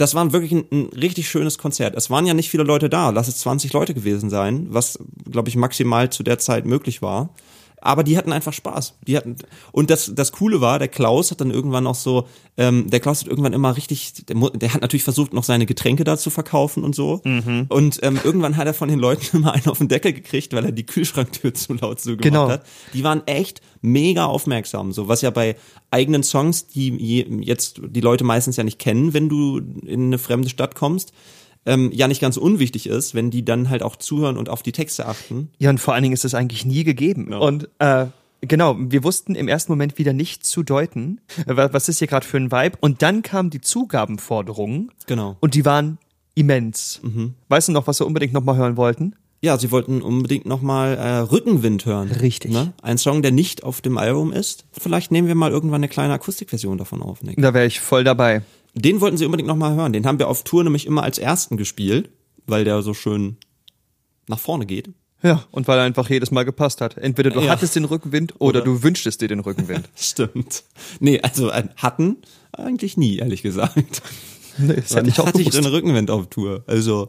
Das 0.00 0.14
war 0.14 0.32
wirklich 0.32 0.52
ein, 0.52 0.64
ein 0.72 0.86
richtig 0.98 1.28
schönes 1.28 1.58
Konzert. 1.58 1.94
Es 1.94 2.08
waren 2.08 2.24
ja 2.24 2.32
nicht 2.32 2.48
viele 2.48 2.62
Leute 2.62 2.88
da, 2.88 3.10
lass 3.10 3.28
es 3.28 3.36
20 3.40 3.74
Leute 3.74 3.92
gewesen 3.92 4.30
sein, 4.30 4.68
was, 4.70 4.98
glaube 5.30 5.50
ich, 5.50 5.56
maximal 5.56 6.08
zu 6.08 6.22
der 6.22 6.38
Zeit 6.38 6.64
möglich 6.64 7.02
war. 7.02 7.34
Aber 7.82 8.04
die 8.04 8.16
hatten 8.18 8.32
einfach 8.32 8.52
Spaß. 8.52 8.94
Die 9.06 9.16
hatten 9.16 9.36
und 9.72 9.90
das 9.90 10.12
das 10.14 10.32
Coole 10.32 10.60
war, 10.60 10.78
der 10.78 10.88
Klaus 10.88 11.30
hat 11.30 11.40
dann 11.40 11.50
irgendwann 11.50 11.86
auch 11.86 11.94
so, 11.94 12.26
ähm, 12.56 12.90
der 12.90 13.00
Klaus 13.00 13.20
hat 13.20 13.28
irgendwann 13.28 13.52
immer 13.52 13.76
richtig, 13.76 14.26
der, 14.26 14.36
der 14.50 14.74
hat 14.74 14.82
natürlich 14.82 15.04
versucht, 15.04 15.32
noch 15.32 15.44
seine 15.44 15.66
Getränke 15.66 16.04
da 16.04 16.16
zu 16.18 16.30
verkaufen 16.30 16.84
und 16.84 16.94
so. 16.94 17.20
Und 17.68 17.98
ähm, 18.02 18.20
irgendwann 18.22 18.56
hat 18.56 18.66
er 18.66 18.74
von 18.74 18.88
den 18.88 18.98
Leuten 18.98 19.24
immer 19.38 19.52
einen 19.52 19.66
auf 19.68 19.78
den 19.78 19.88
Deckel 19.88 20.12
gekriegt, 20.12 20.52
weil 20.52 20.64
er 20.64 20.72
die 20.72 20.84
Kühlschranktür 20.86 21.54
zu 21.54 21.74
laut 21.74 22.00
zugemacht 22.00 22.22
Genau. 22.22 22.48
hat. 22.48 22.64
Die 22.92 23.02
waren 23.04 23.26
echt 23.26 23.60
mega 23.82 24.26
aufmerksam, 24.26 24.92
so 24.92 25.08
was 25.08 25.22
ja 25.22 25.30
bei 25.30 25.56
eigenen 25.90 26.22
Songs, 26.22 26.66
die 26.66 26.90
je, 26.96 27.26
jetzt 27.40 27.80
die 27.88 28.00
Leute 28.02 28.24
meistens 28.24 28.56
ja 28.56 28.64
nicht 28.64 28.78
kennen, 28.78 29.14
wenn 29.14 29.28
du 29.28 29.58
in 29.86 30.06
eine 30.06 30.18
fremde 30.18 30.48
Stadt 30.50 30.74
kommst, 30.74 31.12
ähm, 31.66 31.90
ja 31.92 32.08
nicht 32.08 32.20
ganz 32.20 32.36
unwichtig 32.36 32.86
ist, 32.86 33.14
wenn 33.14 33.30
die 33.30 33.44
dann 33.44 33.68
halt 33.70 33.82
auch 33.82 33.96
zuhören 33.96 34.36
und 34.36 34.48
auf 34.48 34.62
die 34.62 34.72
Texte 34.72 35.06
achten. 35.06 35.50
Ja, 35.58 35.70
und 35.70 35.78
vor 35.78 35.94
allen 35.94 36.02
Dingen 36.02 36.14
ist 36.14 36.24
es 36.24 36.34
eigentlich 36.34 36.64
nie 36.64 36.84
gegeben. 36.84 37.32
Und 37.34 37.68
äh, 37.78 38.06
genau, 38.40 38.76
wir 38.78 39.04
wussten 39.04 39.34
im 39.34 39.46
ersten 39.48 39.72
Moment 39.72 39.98
wieder 39.98 40.12
nicht 40.12 40.44
zu 40.46 40.62
deuten, 40.62 41.20
äh, 41.46 41.56
wa- 41.56 41.68
was 41.72 41.88
ist 41.88 41.98
hier 41.98 42.08
gerade 42.08 42.26
für 42.26 42.38
ein 42.38 42.50
Vibe. 42.50 42.78
Und 42.80 43.02
dann 43.02 43.22
kamen 43.22 43.50
die 43.50 43.60
Zugabenforderungen 43.60 44.90
Genau. 45.06 45.36
und 45.40 45.54
die 45.54 45.64
waren 45.64 45.98
immens. 46.34 47.00
Mhm. 47.02 47.34
Weißt 47.48 47.68
du 47.68 47.72
noch, 47.72 47.86
was 47.86 48.00
wir 48.00 48.06
unbedingt 48.06 48.32
nochmal 48.32 48.56
hören 48.56 48.76
wollten? 48.76 49.14
Ja, 49.42 49.56
sie 49.56 49.70
wollten 49.70 50.02
unbedingt 50.02 50.44
nochmal 50.44 50.96
äh, 50.98 51.16
Rückenwind 51.20 51.86
hören. 51.86 52.10
Richtig. 52.10 52.52
Ne? 52.52 52.74
Ein 52.82 52.98
Song, 52.98 53.22
der 53.22 53.32
nicht 53.32 53.64
auf 53.64 53.80
dem 53.80 53.96
Album 53.96 54.32
ist. 54.32 54.66
Vielleicht 54.72 55.12
nehmen 55.12 55.28
wir 55.28 55.34
mal 55.34 55.50
irgendwann 55.50 55.80
eine 55.80 55.88
kleine 55.88 56.12
Akustikversion 56.12 56.76
davon 56.76 57.00
auf, 57.00 57.22
Nick. 57.22 57.40
Da 57.40 57.54
wäre 57.54 57.64
ich 57.66 57.80
voll 57.80 58.04
dabei. 58.04 58.42
Den 58.74 59.00
wollten 59.00 59.16
sie 59.16 59.24
unbedingt 59.24 59.48
nochmal 59.48 59.74
hören. 59.74 59.92
Den 59.92 60.06
haben 60.06 60.18
wir 60.18 60.28
auf 60.28 60.44
Tour 60.44 60.64
nämlich 60.64 60.86
immer 60.86 61.02
als 61.02 61.18
ersten 61.18 61.56
gespielt, 61.56 62.10
weil 62.46 62.64
der 62.64 62.82
so 62.82 62.94
schön 62.94 63.36
nach 64.28 64.38
vorne 64.38 64.66
geht. 64.66 64.90
Ja, 65.22 65.44
und 65.50 65.68
weil 65.68 65.78
er 65.78 65.84
einfach 65.84 66.08
jedes 66.08 66.30
Mal 66.30 66.44
gepasst 66.44 66.80
hat. 66.80 66.96
Entweder 66.96 67.30
du 67.30 67.40
Ja. 67.40 67.50
hattest 67.50 67.76
den 67.76 67.84
Rückenwind 67.84 68.34
oder, 68.38 68.60
Oder- 68.60 68.64
du 68.64 68.82
wünschtest 68.82 69.20
dir 69.20 69.28
den 69.28 69.40
Rückenwind. 69.40 69.88
Stimmt. 69.96 70.64
Nee, 70.98 71.20
also 71.20 71.50
äh, 71.50 71.64
hatten 71.76 72.16
eigentlich 72.52 72.96
nie, 72.96 73.18
ehrlich 73.18 73.42
gesagt. 73.42 73.76
nee, 74.56 74.76
das 74.76 74.94
hätte 74.94 75.10
ich 75.10 75.20
auch 75.20 75.26
hatte 75.26 75.42
ich 75.42 75.50
den 75.50 75.66
Rückenwind 75.66 76.10
auf 76.10 76.28
Tour? 76.28 76.64
Also 76.66 77.08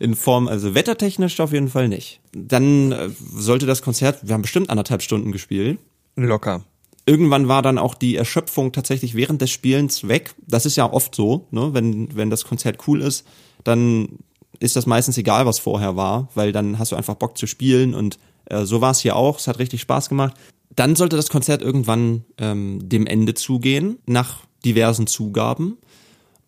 in 0.00 0.16
Form, 0.16 0.48
also 0.48 0.74
wettertechnisch 0.74 1.38
auf 1.38 1.52
jeden 1.52 1.68
Fall 1.68 1.86
nicht. 1.88 2.20
Dann 2.32 2.90
äh, 2.90 3.10
sollte 3.36 3.66
das 3.66 3.82
Konzert, 3.82 4.26
wir 4.26 4.34
haben 4.34 4.42
bestimmt 4.42 4.68
anderthalb 4.70 5.02
Stunden 5.02 5.30
gespielt. 5.30 5.78
Locker. 6.16 6.64
Irgendwann 7.06 7.48
war 7.48 7.60
dann 7.62 7.78
auch 7.78 7.94
die 7.94 8.16
Erschöpfung 8.16 8.72
tatsächlich 8.72 9.14
während 9.14 9.42
des 9.42 9.50
Spielens 9.50 10.08
weg. 10.08 10.34
Das 10.46 10.64
ist 10.64 10.76
ja 10.76 10.90
oft 10.90 11.14
so, 11.14 11.46
ne? 11.50 11.70
wenn, 11.74 12.16
wenn 12.16 12.30
das 12.30 12.44
Konzert 12.44 12.88
cool 12.88 13.02
ist, 13.02 13.26
dann 13.62 14.18
ist 14.60 14.76
das 14.76 14.86
meistens 14.86 15.18
egal, 15.18 15.44
was 15.46 15.58
vorher 15.58 15.96
war, 15.96 16.28
weil 16.34 16.52
dann 16.52 16.78
hast 16.78 16.92
du 16.92 16.96
einfach 16.96 17.16
Bock 17.16 17.36
zu 17.36 17.46
spielen 17.46 17.94
und 17.94 18.18
äh, 18.46 18.64
so 18.64 18.80
war 18.80 18.92
es 18.92 19.00
hier 19.00 19.16
auch. 19.16 19.38
Es 19.38 19.46
hat 19.46 19.58
richtig 19.58 19.80
Spaß 19.82 20.08
gemacht. 20.08 20.34
Dann 20.74 20.96
sollte 20.96 21.16
das 21.16 21.28
Konzert 21.28 21.62
irgendwann 21.62 22.24
ähm, 22.38 22.80
dem 22.82 23.06
Ende 23.06 23.34
zugehen, 23.34 23.98
nach 24.06 24.40
diversen 24.64 25.06
Zugaben. 25.06 25.78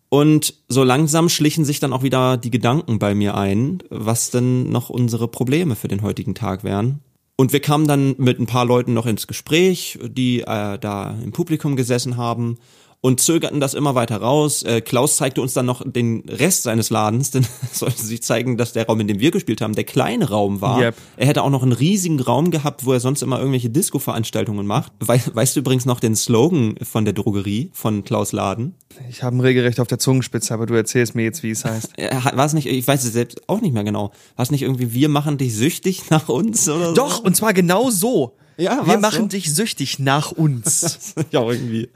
Und 0.09 0.53
so 0.69 0.83
langsam 0.83 1.27
schlichen 1.29 1.65
sich 1.65 1.79
dann 1.79 1.93
auch 1.93 2.03
wieder 2.03 2.37
die 2.37 2.51
Gedanken 2.51 2.97
bei 2.97 3.13
mir 3.13 3.35
ein, 3.35 3.83
was 3.89 4.31
denn 4.31 4.69
noch 4.69 4.89
unsere 4.89 5.27
Probleme 5.27 5.75
für 5.75 5.89
den 5.89 6.01
heutigen 6.01 6.33
Tag 6.33 6.63
wären. 6.63 7.01
Und 7.39 7.53
wir 7.53 7.59
kamen 7.59 7.87
dann 7.87 8.15
mit 8.17 8.39
ein 8.39 8.47
paar 8.47 8.65
Leuten 8.65 8.95
noch 8.95 9.05
ins 9.05 9.27
Gespräch, 9.27 9.99
die 10.01 10.41
äh, 10.41 10.79
da 10.79 11.15
im 11.23 11.31
Publikum 11.31 11.75
gesessen 11.75 12.17
haben 12.17 12.57
und 13.01 13.19
zögerten 13.19 13.59
das 13.59 13.73
immer 13.73 13.95
weiter 13.95 14.17
raus. 14.17 14.63
Äh, 14.63 14.81
Klaus 14.81 15.17
zeigte 15.17 15.41
uns 15.41 15.53
dann 15.53 15.65
noch 15.65 15.83
den 15.85 16.23
Rest 16.27 16.63
seines 16.63 16.89
Ladens, 16.89 17.31
denn 17.31 17.45
es 17.71 17.79
sollte 17.79 18.01
sich 18.01 18.23
zeigen, 18.23 18.57
dass 18.57 18.73
der 18.73 18.87
Raum, 18.87 18.99
in 18.99 19.07
dem 19.07 19.19
wir 19.19 19.31
gespielt 19.31 19.61
haben, 19.61 19.75
der 19.75 19.83
kleine 19.83 20.29
Raum 20.29 20.61
war. 20.61 20.79
Yep. 20.79 20.95
Er 21.17 21.27
hätte 21.27 21.43
auch 21.43 21.49
noch 21.49 21.63
einen 21.63 21.73
riesigen 21.73 22.19
Raum 22.19 22.51
gehabt, 22.51 22.85
wo 22.85 22.93
er 22.93 22.99
sonst 22.99 23.21
immer 23.21 23.37
irgendwelche 23.37 23.69
Disco-Veranstaltungen 23.69 24.65
macht. 24.65 24.91
Wei 24.99 25.21
weißt 25.31 25.55
du 25.55 25.59
übrigens 25.59 25.85
noch 25.85 25.99
den 25.99 26.15
Slogan 26.15 26.75
von 26.81 27.05
der 27.05 27.13
Drogerie, 27.13 27.69
von 27.73 28.03
Klaus 28.03 28.31
Laden? 28.31 28.75
Ich 29.09 29.23
habe 29.23 29.35
ein 29.37 29.41
regelrecht 29.41 29.79
auf 29.79 29.87
der 29.87 29.99
Zungenspitze, 29.99 30.53
aber 30.53 30.65
du 30.65 30.73
erzählst 30.73 31.15
mir 31.15 31.23
jetzt, 31.23 31.43
wie 31.43 31.51
es 31.51 31.65
heißt. 31.65 31.93
War 31.97 32.45
es 32.45 32.53
nicht, 32.53 32.67
ich 32.67 32.87
weiß 32.87 33.03
es 33.03 33.13
selbst 33.13 33.47
auch 33.47 33.61
nicht 33.61 33.73
mehr 33.73 33.83
genau. 33.83 34.11
War 34.35 34.43
es 34.43 34.51
nicht 34.51 34.63
irgendwie, 34.63 34.93
wir 34.93 35.09
machen 35.09 35.37
dich 35.37 35.55
süchtig 35.55 36.03
nach 36.09 36.29
uns 36.29 36.67
oder 36.67 36.89
so? 36.89 36.93
Doch, 36.95 37.23
und 37.23 37.35
zwar 37.35 37.53
genau 37.53 37.89
so. 37.89 38.35
Ja, 38.57 38.85
Wir 38.87 38.97
machen 38.97 39.23
so? 39.23 39.27
dich 39.27 39.53
süchtig 39.53 39.99
nach 39.99 40.31
uns. 40.31 41.13
ja, 41.31 41.41
irgendwie. 41.43 41.89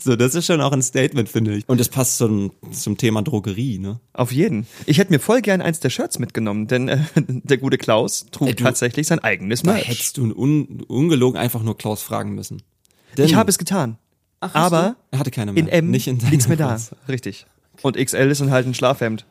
So, 0.00 0.16
das 0.16 0.34
ist 0.34 0.46
schon 0.46 0.60
auch 0.60 0.72
ein 0.72 0.82
Statement, 0.82 1.28
finde 1.28 1.54
ich. 1.56 1.68
Und 1.68 1.80
es 1.80 1.88
passt 1.88 2.18
zum, 2.18 2.52
zum 2.72 2.96
Thema 2.96 3.22
Drogerie, 3.22 3.78
ne? 3.78 4.00
Auf 4.14 4.32
jeden. 4.32 4.66
Ich 4.86 4.98
hätte 4.98 5.12
mir 5.12 5.20
voll 5.20 5.42
gern 5.42 5.60
eins 5.62 5.78
der 5.80 5.90
Shirts 5.90 6.18
mitgenommen, 6.18 6.66
denn 6.66 6.88
äh, 6.88 6.98
der 7.28 7.58
gute 7.58 7.78
Klaus 7.78 8.26
trug 8.32 8.48
Ey, 8.48 8.54
du- 8.56 8.64
tatsächlich 8.64 9.06
sein 9.06 9.20
eigenes 9.20 9.62
Da 9.62 9.72
Merch. 9.74 9.86
hättest 9.88 10.16
du 10.16 10.24
un, 10.34 10.82
ungelogen 10.88 11.38
einfach 11.38 11.62
nur 11.62 11.78
Klaus 11.78 12.02
fragen 12.02 12.34
müssen. 12.34 12.62
Denn, 13.16 13.26
Ich 13.26 13.34
habe 13.36 13.48
es 13.50 13.58
getan. 13.58 13.96
Ach, 14.40 14.54
aber 14.54 14.96
du? 15.10 15.16
er 15.16 15.18
hatte 15.20 15.30
keine 15.30 15.52
mehr. 15.52 15.62
in 15.62 15.68
M 15.68 15.90
nicht 15.90 16.08
in 16.08 16.16
nichts 16.18 16.48
mehr 16.48 16.56
da. 16.56 16.80
Richtig. 17.08 17.46
Und 17.82 17.96
XL 17.96 18.30
ist 18.30 18.40
dann 18.40 18.50
halt 18.50 18.66
ein 18.66 18.74
Schlafhemd. 18.74 19.24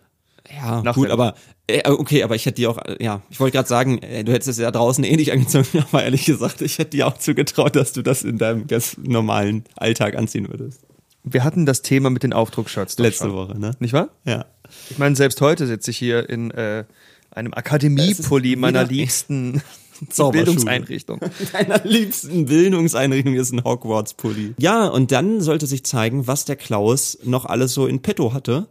Ja, 0.56 0.82
Nach 0.82 0.96
gut, 0.96 1.10
aber 1.10 1.30
äh, 1.30 1.34
okay, 1.86 2.24
aber 2.24 2.36
ich 2.36 2.46
hätte 2.46 2.56
dir 2.56 2.70
auch, 2.70 2.78
äh, 2.78 3.04
ja, 3.04 3.22
ich 3.30 3.40
wollte 3.40 3.56
gerade 3.56 3.68
sagen, 3.68 4.00
äh, 4.00 4.24
du 4.24 4.32
hättest 4.32 4.50
es 4.50 4.58
ja 4.58 4.72
draußen 4.72 5.04
eh 5.04 5.16
nicht 5.16 5.32
angezogen, 5.32 5.68
aber 5.92 6.04
ehrlich 6.04 6.26
gesagt, 6.26 6.62
ich 6.62 6.78
hätte 6.78 6.92
dir 6.92 7.08
auch 7.08 7.18
zugetraut, 7.18 7.76
dass 7.76 7.94
du 7.94 8.02
das 8.02 8.24
in 8.24 8.38
deinem 8.38 8.68
ganz 8.68 8.98
normalen 8.98 9.66
Alltag 9.76 10.16
anziehen 10.16 10.48
würdest. 10.50 10.82
Wir 11.24 11.44
hatten 11.44 11.66
das 11.66 11.82
Thema 11.82 12.10
mit 12.10 12.24
den 12.24 12.32
Aufdruckshirts. 12.32 12.98
Letzte 13.00 13.26
schon. 13.26 13.34
Woche, 13.34 13.60
ne? 13.60 13.76
Nicht 13.80 13.94
wahr? 13.94 14.10
Ja. 14.24 14.46
Ich 14.90 14.98
meine, 14.98 15.16
selbst 15.16 15.42
heute 15.42 15.68
sitze 15.68 15.92
ich 15.92 15.98
hier 15.98 16.30
in 16.30 16.52
äh, 16.52 16.86
einem 17.32 17.54
Akademiepulli 17.54 18.56
meiner 18.56 18.86
liebsten. 18.86 19.62
Bildungseinrichtung. 20.32 21.20
Deiner 21.54 21.84
liebsten 21.84 22.46
Bildungseinrichtung 22.46 23.34
ist 23.34 23.52
ein 23.52 23.64
Hogwarts-Pulli. 23.64 24.54
Ja, 24.60 24.88
und 24.88 25.12
dann 25.12 25.42
sollte 25.42 25.66
sich 25.66 25.84
zeigen, 25.86 26.28
was 26.28 26.46
der 26.46 26.56
Klaus 26.56 27.18
noch 27.24 27.46
alles 27.46 27.74
so 27.74 27.88
in 27.88 28.04
petto 28.04 28.32
hatte. 28.32 28.68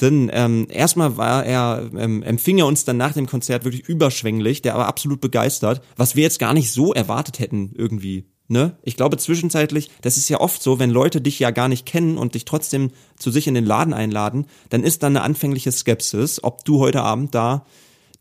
Denn 0.00 0.30
ähm, 0.32 0.66
erstmal 0.70 1.16
war 1.16 1.44
er, 1.44 1.90
ähm, 1.96 2.22
empfing 2.22 2.58
er 2.58 2.66
uns 2.66 2.84
dann 2.84 2.96
nach 2.96 3.14
dem 3.14 3.26
Konzert 3.26 3.64
wirklich 3.64 3.88
überschwänglich, 3.88 4.62
der 4.62 4.74
war 4.74 4.86
absolut 4.86 5.20
begeistert, 5.20 5.82
was 5.96 6.14
wir 6.14 6.22
jetzt 6.22 6.38
gar 6.38 6.54
nicht 6.54 6.70
so 6.70 6.94
erwartet 6.94 7.40
hätten 7.40 7.72
irgendwie. 7.74 8.26
Ne? 8.50 8.78
Ich 8.82 8.96
glaube 8.96 9.18
zwischenzeitlich, 9.18 9.90
das 10.00 10.16
ist 10.16 10.28
ja 10.30 10.40
oft 10.40 10.62
so, 10.62 10.78
wenn 10.78 10.90
Leute 10.90 11.20
dich 11.20 11.38
ja 11.38 11.50
gar 11.50 11.68
nicht 11.68 11.84
kennen 11.84 12.16
und 12.16 12.34
dich 12.34 12.46
trotzdem 12.46 12.92
zu 13.18 13.30
sich 13.30 13.46
in 13.46 13.54
den 13.54 13.66
Laden 13.66 13.92
einladen, 13.92 14.46
dann 14.70 14.84
ist 14.84 15.02
da 15.02 15.08
eine 15.08 15.22
anfängliche 15.22 15.70
Skepsis, 15.70 16.42
ob 16.42 16.64
du 16.64 16.78
heute 16.78 17.02
Abend 17.02 17.34
da 17.34 17.66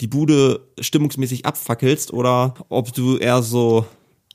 die 0.02 0.08
Bude 0.08 0.68
stimmungsmäßig 0.80 1.46
abfackelst 1.46 2.12
oder 2.12 2.56
ob 2.70 2.94
du 2.94 3.18
eher 3.18 3.42
so 3.42 3.86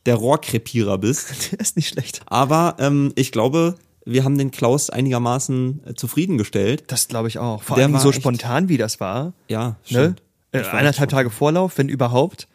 der 0.07 0.17
Rohrkrepierer 0.17 0.99
bist. 0.99 1.35
Der 1.53 1.61
ist 1.61 1.77
nicht 1.77 1.89
schlecht. 1.89 2.23
Aber 2.27 2.77
ähm, 2.79 3.13
ich 3.15 3.31
glaube, 3.31 3.77
wir 4.05 4.25
haben 4.25 4.39
den 4.39 4.51
Klaus 4.51 4.91
einigermaßen 4.91 5.83
äh, 5.87 5.95
zufriedengestellt. 5.95 6.85
Das 6.89 7.09
glaube 7.09 7.29
ich 7.29 7.39
auch. 7.39 7.63
Vor 7.63 7.77
Der 7.77 7.87
allem 7.87 7.99
so 7.99 8.11
echt- 8.11 8.21
spontan, 8.21 8.69
wie 8.69 8.77
das 8.79 9.01
war. 9.01 9.33
Ja, 9.49 9.69
Ne? 9.69 9.77
stimmt. 9.85 10.23
Äh, 10.53 10.63
war 10.65 10.75
eineinhalb 10.75 11.11
Tage 11.11 11.31
Vorlauf, 11.31 11.79
wenn 11.79 11.89
überhaupt. 11.89 12.49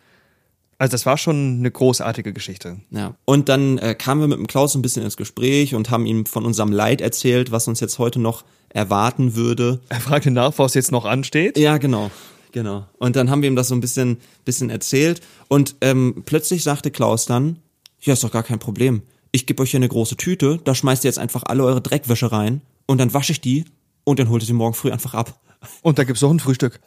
Also 0.78 0.92
das 0.92 1.08
war 1.08 1.18
schon 1.18 1.58
eine 1.60 1.72
großartige 1.72 2.34
Geschichte. 2.34 2.78
Ja. 2.92 3.16
Und 3.26 3.50
dann 3.50 3.80
äh, 3.80 3.96
kamen 3.96 4.22
wir 4.22 4.28
mit 4.28 4.38
dem 4.38 4.46
Klaus 4.46 4.76
ein 4.76 4.84
bisschen 4.84 5.02
ins 5.04 5.18
Gespräch 5.18 5.74
und 5.74 5.90
haben 5.90 6.06
ihm 6.06 6.28
von 6.28 6.46
unserem 6.46 6.72
Leid 6.72 7.02
erzählt, 7.02 7.52
was 7.52 7.68
uns 7.68 7.80
jetzt 7.80 7.98
heute 7.98 8.20
noch 8.20 8.44
erwarten 8.70 9.36
würde. 9.36 9.80
Er 9.90 10.00
fragte 10.00 10.30
nach, 10.30 10.54
was 10.60 10.76
jetzt 10.76 10.92
noch 10.92 11.06
ansteht. 11.06 11.58
Ja, 11.58 11.78
genau. 11.80 12.12
Genau. 12.52 12.86
Und 13.00 13.16
dann 13.16 13.32
haben 13.32 13.42
wir 13.42 13.50
ihm 13.50 13.56
das 13.56 13.70
so 13.70 13.76
ein 13.76 13.82
bisschen, 13.82 14.18
bisschen 14.46 14.70
erzählt. 14.70 15.22
Und 15.48 15.76
ähm, 15.82 16.22
plötzlich 16.26 16.62
sagte 16.64 16.92
Klaus 16.92 17.26
dann, 17.26 17.58
ja, 18.02 18.14
ist 18.14 18.24
doch 18.24 18.32
gar 18.32 18.44
kein 18.44 18.60
Problem. 18.60 19.02
Ich 19.32 19.46
gebe 19.46 19.62
euch 19.64 19.72
hier 19.72 19.80
eine 19.80 19.90
große 19.90 20.18
Tüte, 20.18 20.60
da 20.64 20.74
schmeißt 20.74 21.04
ihr 21.04 21.10
jetzt 21.10 21.20
einfach 21.20 21.44
alle 21.46 21.64
eure 21.64 21.82
Dreckwäsche 21.82 22.32
rein 22.32 22.62
und 22.86 23.00
dann 23.00 23.14
wasche 23.14 23.32
ich 23.32 23.42
die 23.42 23.66
und 24.04 24.20
dann 24.20 24.30
holt 24.30 24.44
ihr 24.44 24.48
sie 24.48 24.54
morgen 24.54 24.74
früh 24.74 24.92
einfach 24.92 25.14
ab. 25.14 25.40
Und 25.82 26.00
da 26.00 26.04
gibt's 26.04 26.22
noch 26.22 26.32
ein 26.32 26.40
Frühstück. 26.40 26.80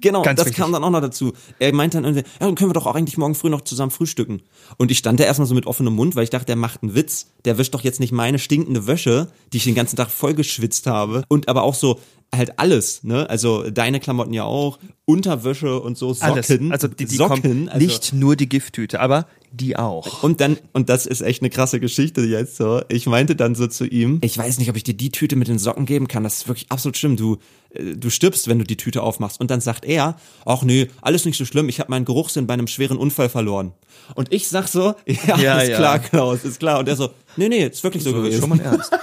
Genau, 0.00 0.22
Ganz 0.22 0.38
das 0.38 0.46
wichtig. 0.46 0.62
kam 0.62 0.72
dann 0.72 0.82
auch 0.82 0.90
noch 0.90 1.00
dazu. 1.00 1.32
Er 1.58 1.74
meinte 1.74 1.98
dann, 1.98 2.04
irgendwie, 2.04 2.22
ja, 2.40 2.46
dann 2.46 2.54
können 2.54 2.70
wir 2.70 2.74
doch 2.74 2.86
auch 2.86 2.94
eigentlich 2.94 3.18
morgen 3.18 3.34
früh 3.34 3.50
noch 3.50 3.62
zusammen 3.62 3.90
frühstücken. 3.90 4.42
Und 4.78 4.90
ich 4.90 4.98
stand 4.98 5.20
da 5.20 5.24
erstmal 5.24 5.46
so 5.46 5.54
mit 5.54 5.66
offenem 5.66 5.94
Mund, 5.94 6.16
weil 6.16 6.24
ich 6.24 6.30
dachte, 6.30 6.46
der 6.46 6.56
macht 6.56 6.82
einen 6.82 6.94
Witz. 6.94 7.26
Der 7.44 7.58
wischt 7.58 7.74
doch 7.74 7.82
jetzt 7.82 8.00
nicht 8.00 8.12
meine 8.12 8.38
stinkende 8.38 8.86
Wäsche, 8.86 9.30
die 9.52 9.58
ich 9.58 9.64
den 9.64 9.74
ganzen 9.74 9.96
Tag 9.96 10.10
vollgeschwitzt 10.10 10.86
habe. 10.86 11.24
Und 11.28 11.48
aber 11.48 11.62
auch 11.62 11.74
so 11.74 12.00
halt 12.36 12.58
alles, 12.58 13.04
ne? 13.04 13.28
Also 13.28 13.70
deine 13.70 14.00
Klamotten 14.00 14.32
ja 14.32 14.44
auch, 14.44 14.78
Unterwäsche 15.06 15.80
und 15.80 15.98
so, 15.98 16.14
Socken. 16.14 16.32
Alles. 16.32 16.50
Also 16.50 16.88
die, 16.88 17.04
die 17.04 17.16
Socken. 17.16 17.42
kommt 17.42 17.68
also, 17.68 17.84
nicht 17.84 18.12
nur 18.12 18.36
die 18.36 18.48
Gifttüte, 18.48 19.00
aber 19.00 19.26
die 19.52 19.76
auch. 19.76 20.22
Und 20.22 20.40
dann, 20.40 20.56
und 20.72 20.88
das 20.88 21.06
ist 21.06 21.20
echt 21.20 21.42
eine 21.42 21.50
krasse 21.50 21.78
Geschichte 21.78 22.22
jetzt 22.22 22.56
so. 22.56 22.82
Ich 22.88 23.06
meinte 23.06 23.36
dann 23.36 23.54
so 23.54 23.66
zu 23.66 23.86
ihm, 23.86 24.18
ich 24.22 24.36
weiß 24.36 24.58
nicht, 24.58 24.70
ob 24.70 24.76
ich 24.76 24.82
dir 24.82 24.94
die 24.94 25.10
Tüte 25.10 25.36
mit 25.36 25.48
den 25.48 25.58
Socken 25.58 25.86
geben 25.86 26.08
kann. 26.08 26.24
Das 26.24 26.38
ist 26.38 26.48
wirklich 26.48 26.70
absolut 26.70 26.96
schlimm. 26.96 27.16
Du, 27.16 27.38
äh, 27.70 27.94
du 27.96 28.10
stirbst, 28.10 28.48
wenn 28.48 28.58
du 28.58 28.64
die 28.64 28.76
Tüte 28.76 29.02
aufmachst. 29.02 29.40
Und 29.40 29.50
dann 29.50 29.60
sagt 29.60 29.84
er, 29.84 30.16
ach 30.44 30.62
nee, 30.62 30.88
alles 31.02 31.24
nicht 31.24 31.36
so 31.36 31.44
schlimm. 31.44 31.68
Ich 31.68 31.80
habe 31.80 31.90
meinen 31.90 32.04
Geruchssinn 32.04 32.46
bei 32.46 32.54
einem 32.54 32.66
schweren 32.66 32.96
Unfall 32.96 33.28
verloren. 33.28 33.72
Und 34.14 34.32
ich 34.32 34.48
sag 34.48 34.68
so, 34.68 34.94
ja, 35.06 35.36
Ja, 35.38 35.58
ist 35.60 35.70
ja. 35.70 35.76
klar, 35.76 35.98
Klaus, 35.98 36.44
ist 36.44 36.58
klar. 36.58 36.78
Und 36.80 36.88
er 36.88 36.96
so, 36.96 37.10
nee, 37.36 37.48
nee, 37.48 37.66
ist 37.66 37.82
wirklich 37.82 38.02
so, 38.02 38.10
So, 38.10 38.16
gewesen. 38.16 38.40
schon 38.40 38.48
mal 38.50 38.60
ernst. 38.60 38.92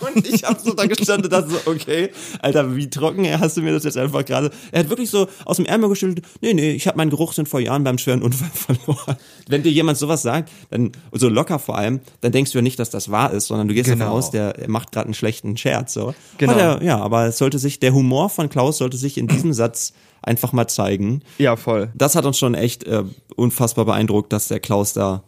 Und 0.00 0.26
ich 0.26 0.44
hab 0.44 0.60
so 0.60 0.72
da 0.74 0.84
gestanden 0.86 1.24
und 1.24 1.32
dachte 1.32 1.50
so, 1.50 1.70
okay, 1.70 2.10
Alter, 2.42 2.74
wie 2.76 2.90
trocken 2.90 3.24
hast 3.40 3.56
du 3.56 3.62
mir 3.62 3.72
das 3.72 3.84
jetzt 3.84 3.96
einfach 3.96 4.24
gerade. 4.24 4.50
Er 4.72 4.80
hat 4.80 4.90
wirklich 4.90 5.08
so 5.10 5.28
aus 5.44 5.56
dem 5.56 5.64
Ärmel 5.66 5.88
geschüttelt, 5.88 6.26
nee, 6.40 6.52
nee, 6.52 6.72
ich 6.72 6.86
habe 6.86 6.96
meinen 6.98 7.08
Geruchssinn 7.10 7.46
vor 7.46 7.60
Jahren 7.60 7.84
beim 7.84 7.96
schweren 7.96 8.20
Unfall 8.22 8.50
verloren. 8.54 9.16
Wenn 9.48 9.62
dir 9.62 9.70
jemand 9.72 9.96
sowas 9.96 10.22
sagt, 10.22 10.50
dann 10.70 10.92
so 11.12 11.28
locker 11.28 11.58
vor 11.58 11.78
allem, 11.78 12.00
dann 12.20 12.32
denkst 12.32 12.52
du 12.52 12.58
ja 12.58 12.62
nicht, 12.62 12.78
dass 12.78 12.90
das 12.90 13.10
wahr 13.10 13.32
ist, 13.32 13.46
sondern 13.46 13.68
du 13.68 13.74
gehst 13.74 13.88
Genau. 13.88 14.06
davon 14.06 14.18
aus, 14.18 14.30
der 14.30 14.54
macht 14.66 14.92
gerade 14.92 15.06
einen 15.06 15.14
schlechten 15.14 15.56
Scherz. 15.56 15.94
So. 15.94 16.14
Genau. 16.38 16.52
Aber 16.52 16.60
der, 16.80 16.86
ja, 16.86 16.98
aber 16.98 17.26
es 17.26 17.38
sollte 17.38 17.58
sich, 17.58 17.78
der 17.78 17.94
Humor 17.94 18.28
von 18.28 18.48
Klaus 18.50 18.78
sollte 18.78 18.96
sich 18.96 19.16
in 19.16 19.28
diesem 19.28 19.52
Satz 19.52 19.92
einfach 20.22 20.52
mal 20.52 20.68
zeigen. 20.68 21.22
Ja, 21.38 21.56
voll. 21.56 21.90
Das 21.94 22.14
hat 22.14 22.26
uns 22.26 22.38
schon 22.38 22.54
echt 22.54 22.84
äh, 22.84 23.04
unfassbar 23.36 23.84
beeindruckt, 23.84 24.32
dass 24.32 24.48
der 24.48 24.60
Klaus 24.60 24.92
da 24.92 25.22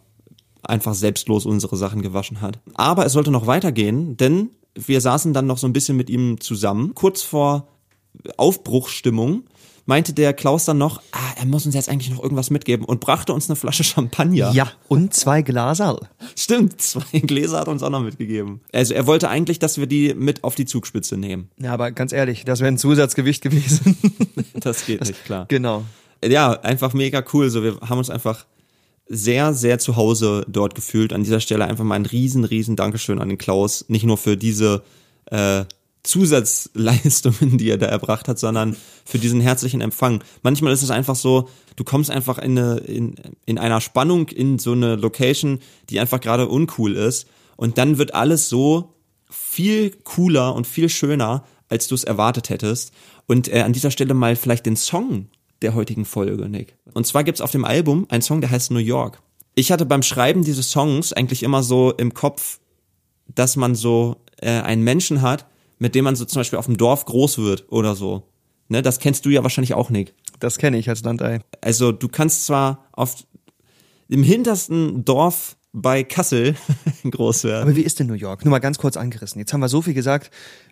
einfach 0.61 0.93
selbstlos 0.93 1.45
unsere 1.45 1.75
Sachen 1.77 2.01
gewaschen 2.01 2.41
hat. 2.41 2.59
Aber 2.73 3.05
es 3.05 3.13
sollte 3.13 3.31
noch 3.31 3.47
weitergehen, 3.47 4.17
denn 4.17 4.51
wir 4.75 5.01
saßen 5.01 5.33
dann 5.33 5.45
noch 5.45 5.57
so 5.57 5.67
ein 5.67 5.73
bisschen 5.73 5.97
mit 5.97 6.09
ihm 6.09 6.39
zusammen. 6.39 6.93
Kurz 6.95 7.21
vor 7.21 7.67
Aufbruchsstimmung 8.37 9.43
meinte 9.85 10.13
der 10.13 10.33
Klaus 10.33 10.65
dann 10.65 10.77
noch, 10.77 11.01
ah, 11.11 11.33
er 11.37 11.45
muss 11.45 11.65
uns 11.65 11.75
jetzt 11.75 11.89
eigentlich 11.89 12.11
noch 12.11 12.21
irgendwas 12.21 12.49
mitgeben 12.49 12.85
und 12.85 12.99
brachte 12.99 13.33
uns 13.33 13.49
eine 13.49 13.55
Flasche 13.55 13.83
Champagner. 13.83 14.51
Ja, 14.51 14.71
und 14.87 15.13
zwei 15.13 15.41
Glaser. 15.41 15.99
Stimmt, 16.35 16.81
zwei 16.81 17.19
Gläser 17.19 17.59
hat 17.59 17.67
er 17.67 17.71
uns 17.71 17.83
auch 17.83 17.89
noch 17.89 18.01
mitgegeben. 18.01 18.61
Also 18.71 18.93
er 18.93 19.07
wollte 19.07 19.29
eigentlich, 19.29 19.59
dass 19.59 19.77
wir 19.77 19.87
die 19.87 20.13
mit 20.13 20.43
auf 20.43 20.55
die 20.55 20.65
Zugspitze 20.65 21.17
nehmen. 21.17 21.49
Ja, 21.59 21.73
aber 21.73 21.91
ganz 21.91 22.13
ehrlich, 22.13 22.45
das 22.45 22.59
wäre 22.59 22.71
ein 22.71 22.77
Zusatzgewicht 22.77 23.41
gewesen. 23.41 23.97
Das 24.55 24.85
geht 24.85 25.01
nicht, 25.01 25.25
klar. 25.25 25.45
genau. 25.49 25.83
ja, 26.23 26.51
einfach 26.51 26.93
mega 26.93 27.23
cool. 27.33 27.49
So, 27.49 27.63
wir 27.63 27.79
haben 27.81 27.97
uns 27.97 28.09
einfach 28.09 28.45
sehr, 29.07 29.53
sehr 29.53 29.79
zu 29.79 29.95
Hause 29.97 30.45
dort 30.47 30.75
gefühlt. 30.75 31.11
An 31.11 31.23
dieser 31.23 31.39
Stelle 31.39 31.65
einfach 31.65 31.83
mal 31.83 31.95
ein 31.95 32.05
riesen, 32.05 32.45
riesen 32.45 32.75
Dankeschön 32.75 33.19
an 33.19 33.29
den 33.29 33.37
Klaus. 33.37 33.85
Nicht 33.89 34.05
nur 34.05 34.17
für 34.17 34.37
diese 34.37 34.83
äh, 35.25 35.65
Zusatzleistungen, 36.03 37.57
die 37.57 37.69
er 37.69 37.77
da 37.77 37.85
erbracht 37.85 38.27
hat, 38.27 38.37
sondern 38.37 38.75
für 39.05 39.19
diesen 39.19 39.41
herzlichen 39.41 39.81
Empfang. 39.81 40.23
Manchmal 40.41 40.73
ist 40.73 40.83
es 40.83 40.91
einfach 40.91 41.15
so, 41.15 41.49
du 41.75 41.83
kommst 41.83 42.11
einfach 42.11 42.37
in, 42.37 42.57
eine, 42.57 42.77
in, 42.79 43.15
in 43.45 43.57
einer 43.57 43.81
Spannung 43.81 44.27
in 44.27 44.59
so 44.59 44.73
eine 44.73 44.95
Location, 44.95 45.59
die 45.89 45.99
einfach 45.99 46.19
gerade 46.19 46.47
uncool 46.47 46.95
ist 46.95 47.27
und 47.55 47.77
dann 47.77 47.97
wird 47.97 48.13
alles 48.13 48.49
so 48.49 48.93
viel 49.29 49.91
cooler 50.03 50.53
und 50.53 50.67
viel 50.67 50.89
schöner, 50.89 51.45
als 51.69 51.87
du 51.87 51.95
es 51.95 52.03
erwartet 52.03 52.49
hättest. 52.49 52.91
Und 53.25 53.47
äh, 53.47 53.61
an 53.61 53.73
dieser 53.73 53.91
Stelle 53.91 54.13
mal 54.13 54.35
vielleicht 54.35 54.65
den 54.65 54.75
Song 54.75 55.29
der 55.61 55.73
heutigen 55.73 56.05
Folge, 56.05 56.49
Nick. 56.49 56.75
Und 56.93 57.07
zwar 57.07 57.23
gibt's 57.23 57.41
auf 57.41 57.51
dem 57.51 57.65
Album 57.65 58.05
einen 58.09 58.21
Song, 58.21 58.41
der 58.41 58.51
heißt 58.51 58.71
New 58.71 58.79
York. 58.79 59.21
Ich 59.55 59.71
hatte 59.71 59.85
beim 59.85 60.03
Schreiben 60.03 60.43
dieses 60.43 60.71
Songs 60.71 61.13
eigentlich 61.13 61.43
immer 61.43 61.63
so 61.63 61.91
im 61.91 62.13
Kopf, 62.13 62.59
dass 63.33 63.55
man 63.55 63.75
so 63.75 64.17
äh, 64.37 64.49
einen 64.49 64.83
Menschen 64.83 65.21
hat, 65.21 65.45
mit 65.83 65.95
dem 65.95 66.05
man 66.05 66.15
so 66.15 66.23
zum 66.23 66.39
Beispiel 66.39 66.57
auf 66.57 66.67
dem 66.67 66.77
Dorf 66.77 67.03
groß 67.03 67.39
wird 67.39 67.65
oder 67.69 67.93
so. 67.93 68.23
Ne, 68.69 68.81
das 68.81 68.99
kennst 68.99 69.25
du 69.25 69.29
ja 69.29 69.43
wahrscheinlich 69.43 69.73
auch, 69.73 69.89
Nick. 69.89 70.13
Das 70.39 70.57
kenne 70.57 70.77
ich 70.77 70.87
als 70.87 71.03
Landei. 71.03 71.41
Also 71.59 71.91
du 71.91 72.07
kannst 72.07 72.45
zwar 72.45 72.85
auf 72.93 73.27
im 74.07 74.23
hintersten 74.23 75.03
Dorf 75.03 75.57
bei 75.73 76.03
Kassel 76.03 76.55
groß 77.09 77.45
werden. 77.45 77.63
Aber 77.63 77.75
wie 77.75 77.81
ist 77.81 77.99
denn 77.99 78.07
New 78.07 78.13
York? 78.13 78.45
Nur 78.45 78.51
mal 78.51 78.59
ganz 78.59 78.77
kurz 78.77 78.95
angerissen. 78.95 79.39
Jetzt 79.39 79.53
haben 79.53 79.59
wir 79.61 79.69
so 79.69 79.81
viel 79.81 79.93
gesagt, 79.95 80.29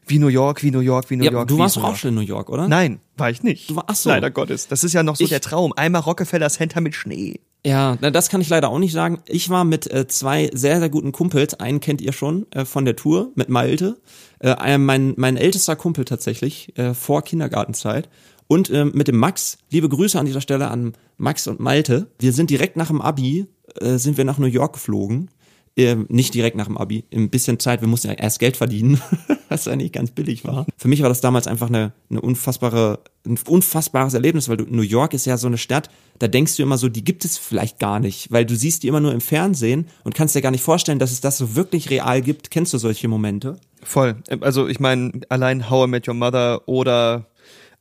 wie 0.08 0.20
New 0.20 0.28
York, 0.28 0.62
wie 0.64 0.72
New 0.72 0.80
York, 0.80 1.10
wie 1.10 1.16
New 1.18 1.24
ja, 1.26 1.32
York. 1.32 1.48
du 1.48 1.58
warst 1.58 1.76
doch 1.78 1.84
auch 1.84 1.96
schon 1.96 2.10
in 2.10 2.16
New 2.16 2.22
York, 2.22 2.50
oder? 2.50 2.68
Nein, 2.68 3.00
war 3.18 3.30
ich 3.30 3.42
nicht. 3.44 3.70
Du 3.70 3.76
war- 3.76 3.86
ach 3.88 3.96
so. 3.96 4.10
Leider 4.10 4.30
Gottes. 4.32 4.68
Das 4.68 4.84
ist 4.84 4.94
ja 4.94 5.02
noch 5.04 5.16
so 5.16 5.24
Ich- 5.24 5.30
der 5.32 5.42
Traum. 5.42 5.74
Einmal 5.76 6.02
Rockefeller 6.02 6.50
Center 6.50 6.82
mit 6.82 6.94
Schnee. 6.96 7.40
Ja, 7.64 7.96
na, 8.02 8.10
das 8.10 8.30
kann 8.30 8.42
ich 8.42 8.50
leider 8.50 8.70
auch 8.70 8.80
nicht 8.80 8.92
sagen. 8.94 9.20
Ich 9.28 9.50
war 9.52 9.64
mit 9.66 9.86
äh, 9.92 10.08
zwei 10.08 10.50
sehr, 10.52 10.80
sehr 10.80 10.90
guten 10.90 11.12
Kumpels. 11.12 11.54
Einen 11.60 11.80
kennt 11.80 12.02
ihr 12.02 12.12
schon 12.12 12.48
äh, 12.52 12.66
von 12.66 12.86
der 12.86 12.96
Tour 12.96 13.32
mit 13.36 13.50
Malte. 13.50 13.98
Äh, 14.40 14.54
ein- 14.54 14.84
mein, 14.84 15.14
mein 15.18 15.38
ältester 15.38 15.76
Kumpel 15.76 16.06
tatsächlich, 16.06 16.76
äh, 16.80 16.96
vor 16.96 17.24
Kindergartenzeit. 17.24 18.10
Und 18.52 18.70
ähm, 18.70 18.92
mit 18.94 19.08
dem 19.08 19.16
Max. 19.16 19.60
Liebe 19.70 19.88
Grüße 19.88 20.20
an 20.20 20.26
dieser 20.26 20.42
Stelle 20.42 20.68
an 20.68 20.92
Max 21.16 21.48
und 21.48 21.62
Malte. 21.62 22.08
Wir 22.20 22.34
sind 22.34 22.50
direkt 22.50 22.76
nach 22.76 22.90
dem 22.90 23.00
Abi, 23.00 23.46
äh, 23.80 23.98
sind 23.98 24.18
wir 24.18 24.26
nach 24.26 24.40
New 24.40 24.46
York 24.46 24.74
geflogen. 24.74 25.30
Ähm, 25.78 26.06
nicht 26.10 26.34
direkt 26.34 26.58
nach 26.58 26.66
dem 26.66 26.78
Abi, 26.78 27.06
ein 27.14 27.30
bisschen 27.30 27.60
Zeit, 27.60 27.80
wir 27.80 27.88
mussten 27.88 28.10
ja 28.10 28.14
erst 28.14 28.40
Geld 28.40 28.58
verdienen, 28.58 29.02
was 29.50 29.70
eigentlich 29.70 29.94
ganz 29.94 30.12
billig 30.12 30.44
war. 30.44 30.66
Für 30.76 30.90
mich 30.90 31.02
war 31.02 31.08
das 31.08 31.22
damals 31.22 31.48
einfach 31.48 31.70
eine, 31.70 31.94
eine 32.10 32.20
unfassbare, 32.20 33.00
ein 33.26 33.40
unfassbares 33.48 34.14
Erlebnis, 34.14 34.50
weil 34.50 34.58
du, 34.58 34.66
New 34.66 34.82
York 34.82 35.14
ist 35.14 35.26
ja 35.26 35.38
so 35.38 35.48
eine 35.48 35.58
Stadt, 35.58 35.90
da 36.20 36.28
denkst 36.28 36.58
du 36.58 36.64
immer 36.64 36.78
so, 36.78 36.90
die 36.90 37.06
gibt 37.06 37.24
es 37.24 37.38
vielleicht 37.38 37.80
gar 37.80 38.02
nicht, 38.02 38.34
weil 38.34 38.46
du 38.46 38.58
siehst 38.58 38.84
die 38.84 38.90
immer 38.90 39.00
nur 39.00 39.14
im 39.14 39.22
Fernsehen 39.22 39.88
und 40.04 40.14
kannst 40.14 40.36
dir 40.36 40.42
gar 40.42 40.52
nicht 40.52 40.64
vorstellen, 40.64 41.00
dass 41.00 41.14
es 41.14 41.22
das 41.22 41.38
so 41.38 41.56
wirklich 41.56 41.90
real 41.90 42.22
gibt. 42.22 42.52
Kennst 42.52 42.74
du 42.74 42.78
solche 42.78 43.08
Momente? 43.08 43.58
Voll. 43.82 44.18
Also 44.42 44.68
ich 44.68 44.82
meine, 44.82 45.22
allein 45.30 45.70
How 45.70 45.88
I 45.88 45.90
Met 45.90 46.08
Your 46.10 46.16
Mother 46.16 46.68
oder 46.68 47.31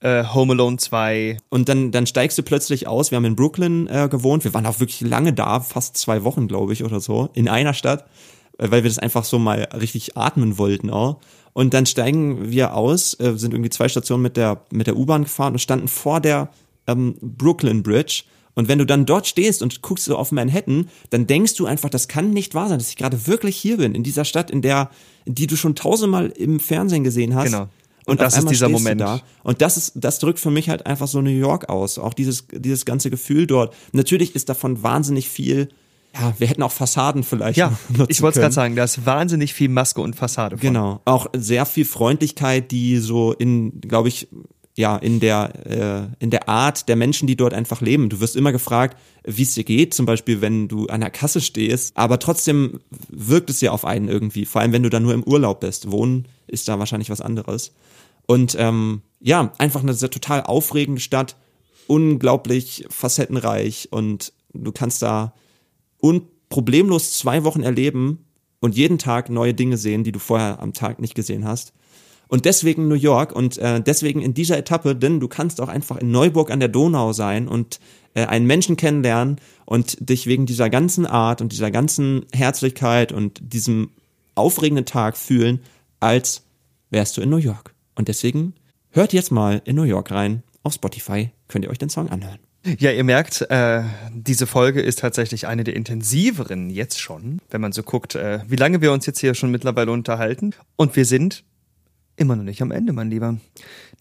äh, 0.01 0.25
Home 0.25 0.55
Alone 0.55 0.79
2. 0.79 1.39
Und 1.49 1.69
dann, 1.69 1.91
dann 1.91 2.07
steigst 2.07 2.39
du 2.39 2.43
plötzlich 2.43 2.87
aus. 2.87 3.11
Wir 3.11 3.17
haben 3.17 3.25
in 3.25 3.37
Brooklyn 3.37 3.87
äh, 3.87 4.09
gewohnt. 4.11 4.45
Wir 4.45 4.55
waren 4.55 4.67
auch 4.67 4.81
wirklich 4.81 5.01
lange 5.03 5.33
da, 5.33 5.61
fast 5.61 5.97
zwei 5.97 6.25
Wochen, 6.25 6.49
glaube 6.49 6.73
ich, 6.73 6.85
oder 6.85 7.01
so, 7.01 7.31
in 7.35 7.49
einer 7.49 7.75
Stadt, 7.75 8.07
äh, 8.59 8.71
weil 8.71 8.83
wir 8.83 8.91
das 8.91 8.99
einfach 8.99 9.25
so 9.25 9.39
mal 9.39 9.69
richtig 9.79 10.17
atmen 10.17 10.59
wollten 10.59 10.91
auch. 10.91 11.19
Und 11.53 11.75
dann 11.75 11.87
steigen 11.87 12.51
wir 12.51 12.75
aus, 12.75 13.19
äh, 13.21 13.37
sind 13.37 13.53
irgendwie 13.53 13.71
zwei 13.71 13.89
Stationen 13.89 14.23
mit 14.23 14.37
der, 14.37 14.63
mit 14.71 14.87
der 14.87 14.97
U-Bahn 14.97 15.25
gefahren 15.25 15.53
und 15.55 15.59
standen 15.59 15.89
vor 15.89 16.21
der 16.21 16.51
ähm, 16.87 17.17
Brooklyn 17.21 17.83
Bridge. 17.83 18.23
Und 18.55 18.69
wenn 18.69 18.79
du 18.79 18.87
dann 18.87 19.07
dort 19.07 19.27
stehst 19.27 19.63
und 19.63 19.81
guckst 19.83 20.05
so 20.05 20.17
auf 20.17 20.33
Manhattan, 20.33 20.89
dann 21.11 21.27
denkst 21.27 21.55
du 21.55 21.67
einfach, 21.67 21.89
das 21.89 22.09
kann 22.09 22.31
nicht 22.31 22.55
wahr 22.55 22.69
sein, 22.69 22.79
dass 22.79 22.91
ich 22.91 22.97
gerade 22.97 23.27
wirklich 23.27 23.57
hier 23.57 23.79
bin, 23.79 23.95
in 23.95 24.03
dieser 24.03 24.25
Stadt, 24.25 24.51
in 24.51 24.61
der, 24.61 24.91
die 25.25 25.47
du 25.47 25.57
schon 25.57 25.75
tausendmal 25.75 26.29
im 26.29 26.61
Fernsehen 26.61 27.05
gesehen 27.05 27.35
hast. 27.35 27.53
Genau. 27.53 27.69
Und, 28.07 28.13
Und 28.13 28.21
das 28.21 28.39
ist 28.39 28.49
dieser 28.49 28.69
Moment. 28.69 29.01
Da. 29.01 29.21
Und 29.43 29.61
das 29.63 29.77
ist, 29.77 29.93
das 29.95 30.19
drückt 30.19 30.41
für 30.41 30.51
mich 30.51 30.69
halt 30.69 30.87
einfach 30.87 31.09
so 31.09 31.21
New 31.21 31.31
York 31.31 31.69
aus. 31.69 31.99
Auch 31.99 32.15
dieses, 32.15 32.47
dieses 32.51 32.85
ganze 32.85 33.11
Gefühl 33.11 33.47
dort. 33.47 33.75
Natürlich 33.93 34.35
ist 34.35 34.49
davon 34.49 34.83
wahnsinnig 34.83 35.29
viel. 35.29 35.69
Ja, 36.15 36.35
wir 36.39 36.49
hätten 36.49 36.63
auch 36.63 36.73
Fassaden 36.73 37.23
vielleicht. 37.23 37.57
Ja, 37.57 37.79
ich 38.09 38.21
wollte 38.23 38.39
es 38.39 38.43
gerade 38.43 38.55
sagen, 38.55 38.77
da 38.77 38.85
ist 38.85 39.07
wahnsinnig 39.07 39.55
viel 39.55 39.69
Maske 39.69 40.01
und 40.01 40.17
Fassade 40.17 40.57
von. 40.57 40.67
Genau. 40.67 41.01
Auch 41.05 41.27
sehr 41.35 41.67
viel 41.67 41.85
Freundlichkeit, 41.85 42.71
die 42.71 42.99
so 42.99 43.33
in, 43.33 43.81
glaube 43.81 44.09
ich, 44.09 44.29
ja, 44.81 44.97
in 44.97 45.21
der, 45.21 46.11
äh, 46.19 46.25
in 46.25 46.31
der 46.31 46.49
Art 46.49 46.89
der 46.89 46.97
Menschen, 46.97 47.29
die 47.29 47.37
dort 47.37 47.55
einfach 47.55 47.81
leben. 47.81 48.09
Du 48.09 48.21
wirst 48.21 48.35
immer 48.35 48.51
gefragt, 48.51 48.97
wie 49.25 49.43
es 49.43 49.55
dir 49.55 49.65
geht, 49.65 49.95
zum 49.95 50.07
Beispiel, 50.07 50.41
wenn 50.41 50.67
du 50.67 50.87
an 50.87 51.03
der 51.03 51.11
Kasse 51.11 51.41
stehst, 51.41 51.97
aber 51.97 52.19
trotzdem 52.19 52.81
wirkt 53.09 53.51
es 53.51 53.61
ja 53.61 53.71
auf 53.71 53.85
einen 53.85 54.09
irgendwie, 54.09 54.47
vor 54.47 54.63
allem 54.63 54.73
wenn 54.73 54.83
du 54.83 54.89
dann 54.89 55.03
nur 55.03 55.15
im 55.15 55.23
Urlaub 55.23 55.61
bist. 55.61 55.91
Wohnen 55.91 56.27
ist 56.47 56.67
da 56.67 56.79
wahrscheinlich 56.79 57.11
was 57.11 57.21
anderes. 57.21 57.73
Und 58.27 58.57
ähm, 58.59 59.03
ja, 59.21 59.53
einfach 59.59 59.83
eine 59.83 59.97
total 59.97 60.43
aufregende 60.43 61.01
Stadt, 61.01 61.37
unglaublich 61.87 62.87
facettenreich 62.89 63.89
und 63.91 64.33
du 64.55 64.73
kannst 64.73 65.03
da 65.03 65.35
un 66.03 66.23
problemlos 66.49 67.17
zwei 67.19 67.45
Wochen 67.45 67.63
erleben 67.63 68.25
und 68.61 68.77
jeden 68.77 68.99
Tag 68.99 69.31
neue 69.31 69.55
Dinge 69.55 69.77
sehen, 69.77 70.03
die 70.03 70.13
du 70.13 70.19
vorher 70.19 70.61
am 70.61 70.73
Tag 70.73 71.01
nicht 71.01 71.15
gesehen 71.15 71.45
hast. 71.45 71.73
Und 72.31 72.45
deswegen 72.45 72.87
New 72.87 72.95
York 72.95 73.33
und 73.33 73.59
äh, 73.59 73.81
deswegen 73.81 74.23
in 74.23 74.35
dieser 74.35 74.57
Etappe, 74.57 74.95
denn 74.95 75.19
du 75.19 75.27
kannst 75.27 75.61
auch 75.61 75.69
einfach 75.69 75.97
in 75.97 76.13
Neuburg 76.13 76.53
an 76.53 76.61
der 76.61 76.69
Donau 76.69 77.13
sein 77.13 77.49
und 77.49 77.81
äh, 78.15 78.25
einen 78.25 78.47
Menschen 78.47 78.77
kennenlernen 78.77 79.41
und 79.67 79.97
dich 79.99 80.29
wegen 80.29 80.47
dieser 80.47 80.71
ganzen 80.71 81.07
Art 81.07 81.41
und 81.41 81.51
dieser 81.51 81.73
ganzen 81.73 82.27
Herzlichkeit 82.33 83.11
und 83.11 83.41
diesem 83.43 83.91
aufregenden 84.37 84.87
Tag 84.87 85.17
fühlen, 85.17 85.59
als 85.99 86.45
wärst 86.91 87.17
du 87.17 87.21
in 87.21 87.31
New 87.31 87.37
York. 87.37 87.75
Und 87.97 88.07
deswegen 88.07 88.55
hört 88.91 89.13
jetzt 89.13 89.33
mal 89.33 89.61
in 89.65 89.75
New 89.75 89.83
York 89.83 90.13
rein. 90.13 90.45
Auf 90.63 90.75
Spotify 90.75 91.31
könnt 91.49 91.65
ihr 91.65 91.71
euch 91.73 91.79
den 91.79 91.91
Song 91.91 92.11
anhören. 92.11 92.39
Ja, 92.79 92.93
ihr 92.93 93.05
merkt, 93.05 93.41
äh, 93.51 93.83
diese 94.13 94.47
Folge 94.47 94.83
ist 94.83 95.01
tatsächlich 95.01 95.49
eine 95.49 95.65
der 95.65 95.75
intensiveren 95.75 96.71
jetzt 96.71 97.01
schon, 97.01 97.41
wenn 97.51 97.61
man 97.61 97.73
so 97.73 97.83
guckt, 97.83 98.15
äh, 98.15 98.41
wie 98.47 98.57
lange 98.57 98.81
wir 98.83 98.93
uns 98.93 99.07
jetzt 99.07 99.19
hier 99.19 99.35
schon 99.35 99.51
mittlerweile 99.51 99.91
unterhalten. 99.91 100.55
Und 100.77 100.95
wir 100.95 101.07
sind 101.07 101.43
immer 102.21 102.37
noch 102.37 102.45
nicht 102.45 102.63
am 102.63 102.71
Ende, 102.71 102.93
mein 102.93 103.11
Lieber. 103.11 103.39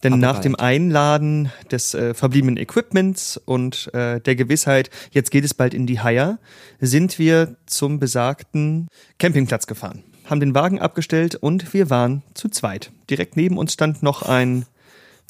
Denn 0.03 0.13
Aber 0.13 0.21
nach 0.21 0.33
bald. 0.33 0.45
dem 0.45 0.55
Einladen 0.55 1.51
des 1.71 1.93
äh, 1.93 2.13
verbliebenen 2.13 2.57
Equipments 2.57 3.37
und 3.37 3.93
äh, 3.93 4.19
der 4.19 4.35
Gewissheit, 4.35 4.89
jetzt 5.11 5.31
geht 5.31 5.43
es 5.43 5.53
bald 5.53 5.73
in 5.73 5.87
die 5.87 5.99
Haier, 5.99 6.39
sind 6.79 7.19
wir 7.19 7.55
zum 7.65 7.99
besagten 7.99 8.87
Campingplatz 9.17 9.67
gefahren, 9.67 10.03
haben 10.25 10.39
den 10.39 10.55
Wagen 10.55 10.79
abgestellt 10.79 11.35
und 11.35 11.73
wir 11.73 11.89
waren 11.89 12.23
zu 12.33 12.49
zweit. 12.49 12.91
Direkt 13.09 13.35
neben 13.35 13.57
uns 13.57 13.73
stand 13.73 14.03
noch 14.03 14.21
ein 14.21 14.65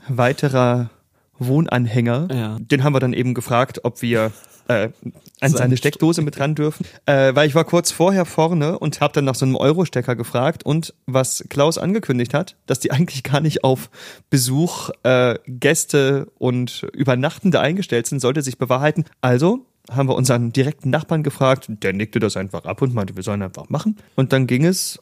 weiterer 0.07 0.89
Wohnanhänger. 1.39 2.27
Ja. 2.31 2.57
Den 2.59 2.83
haben 2.83 2.93
wir 2.93 2.99
dann 2.99 3.13
eben 3.13 3.33
gefragt, 3.33 3.81
ob 3.83 4.01
wir 4.01 4.31
äh, 4.69 4.89
an 5.41 5.51
seine 5.51 5.77
Steckdose 5.77 6.21
mit 6.21 6.39
ran 6.39 6.55
dürfen. 6.55 6.85
Äh, 7.05 7.35
weil 7.35 7.47
ich 7.47 7.55
war 7.55 7.65
kurz 7.65 7.91
vorher 7.91 8.25
vorne 8.25 8.79
und 8.79 9.01
habe 9.01 9.13
dann 9.13 9.25
nach 9.25 9.35
so 9.35 9.45
einem 9.45 9.55
Euro-Stecker 9.55 10.15
gefragt 10.15 10.63
und 10.63 10.93
was 11.05 11.43
Klaus 11.49 11.77
angekündigt 11.77 12.33
hat, 12.33 12.55
dass 12.67 12.79
die 12.79 12.91
eigentlich 12.91 13.23
gar 13.23 13.41
nicht 13.41 13.63
auf 13.63 13.89
Besuch, 14.29 14.91
äh, 15.03 15.35
Gäste 15.47 16.27
und 16.37 16.87
Übernachtende 16.93 17.59
eingestellt 17.59 18.07
sind, 18.07 18.19
sollte 18.19 18.41
sich 18.41 18.57
bewahrheiten. 18.57 19.05
Also 19.21 19.65
haben 19.89 20.07
wir 20.07 20.15
unseren 20.15 20.53
direkten 20.53 20.91
Nachbarn 20.91 21.23
gefragt, 21.23 21.65
der 21.67 21.93
nickte 21.93 22.19
das 22.19 22.37
einfach 22.37 22.65
ab 22.65 22.81
und 22.81 22.93
meinte, 22.93 23.15
wir 23.15 23.23
sollen 23.23 23.41
einfach 23.41 23.69
machen. 23.69 23.97
Und 24.15 24.33
dann 24.33 24.45
ging 24.45 24.65
es 24.65 24.99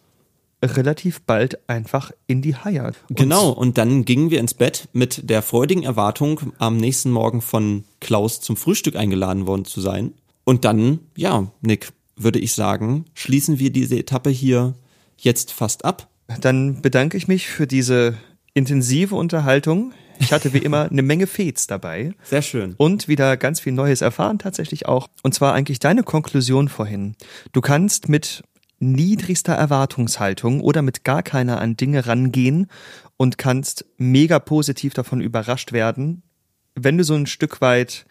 relativ 0.64 1.22
bald 1.22 1.70
einfach 1.70 2.12
in 2.26 2.42
die 2.42 2.56
Haier. 2.56 2.94
Und 3.10 3.18
Genau, 3.18 3.50
und 3.50 3.78
dann 3.78 4.06
gingen 4.06 4.32
wir 4.32 4.40
ins 4.40 4.54
Bett 4.54 4.88
mit 4.94 5.30
der 5.30 5.42
freudigen 5.42 5.84
Erwartung, 5.84 6.54
am 6.58 6.78
nächsten 6.78 7.12
Morgen 7.12 7.42
von 7.42 7.84
Klaus 8.00 8.42
zum 8.42 8.58
Frühstück 8.58 8.96
eingeladen 8.96 9.46
worden 9.48 9.66
zu 9.66 9.82
sein. 9.82 10.14
Und 10.44 10.66
dann, 10.66 11.00
ja, 11.16 11.52
Nick, 11.62 11.92
würde 12.16 12.40
ich 12.40 12.54
sagen, 12.54 13.06
schließen 13.14 13.60
wir 13.60 13.70
diese 13.70 13.98
Etappe 13.98 14.30
hier 14.30 14.74
jetzt 15.18 15.52
fast 15.52 15.86
ab. 15.86 16.08
Dann 16.42 16.82
bedanke 16.82 17.18
ich 17.18 17.28
mich 17.28 17.48
für 17.48 17.68
diese 17.68 18.18
intensive 18.54 19.16
Unterhaltung. 19.16 19.94
Ich 20.20 20.34
hatte 20.34 20.52
wie 20.52 20.58
immer 20.58 20.90
eine 20.90 21.04
Menge 21.04 21.28
Fets 21.28 21.68
dabei 21.68 22.14
Sehr 22.24 22.42
schön. 22.42 22.74
und 22.78 23.08
wieder 23.08 23.38
ganz 23.38 23.60
viel 23.60 23.74
Neues 23.74 24.02
erfahren 24.02 24.40
tatsächlich 24.40 24.88
auch. 24.88 25.08
Und 25.22 25.36
zwar 25.36 25.54
eigentlich 25.54 25.78
deine 25.78 26.02
Konklusion 26.02 26.70
vorhin. 26.70 27.16
Du 27.52 27.62
kannst 27.62 28.10
mit 28.10 28.44
niedrigster 28.80 29.54
Erwartungshaltung 29.54 30.62
oder 30.62 30.82
mit 30.82 31.04
gar 31.04 31.24
keiner 31.24 31.60
an 31.60 31.78
Dinge 31.78 32.06
rangehen 32.08 32.68
und 33.18 33.38
kannst 33.38 33.86
mega 33.98 34.40
positiv 34.40 34.94
davon 34.94 35.22
überrascht 35.22 35.72
werden, 35.72 36.22
wenn 36.76 36.98
du 36.98 37.04
so 37.04 37.16
ein 37.16 37.26
Stück 37.26 37.62
weit 37.62 38.06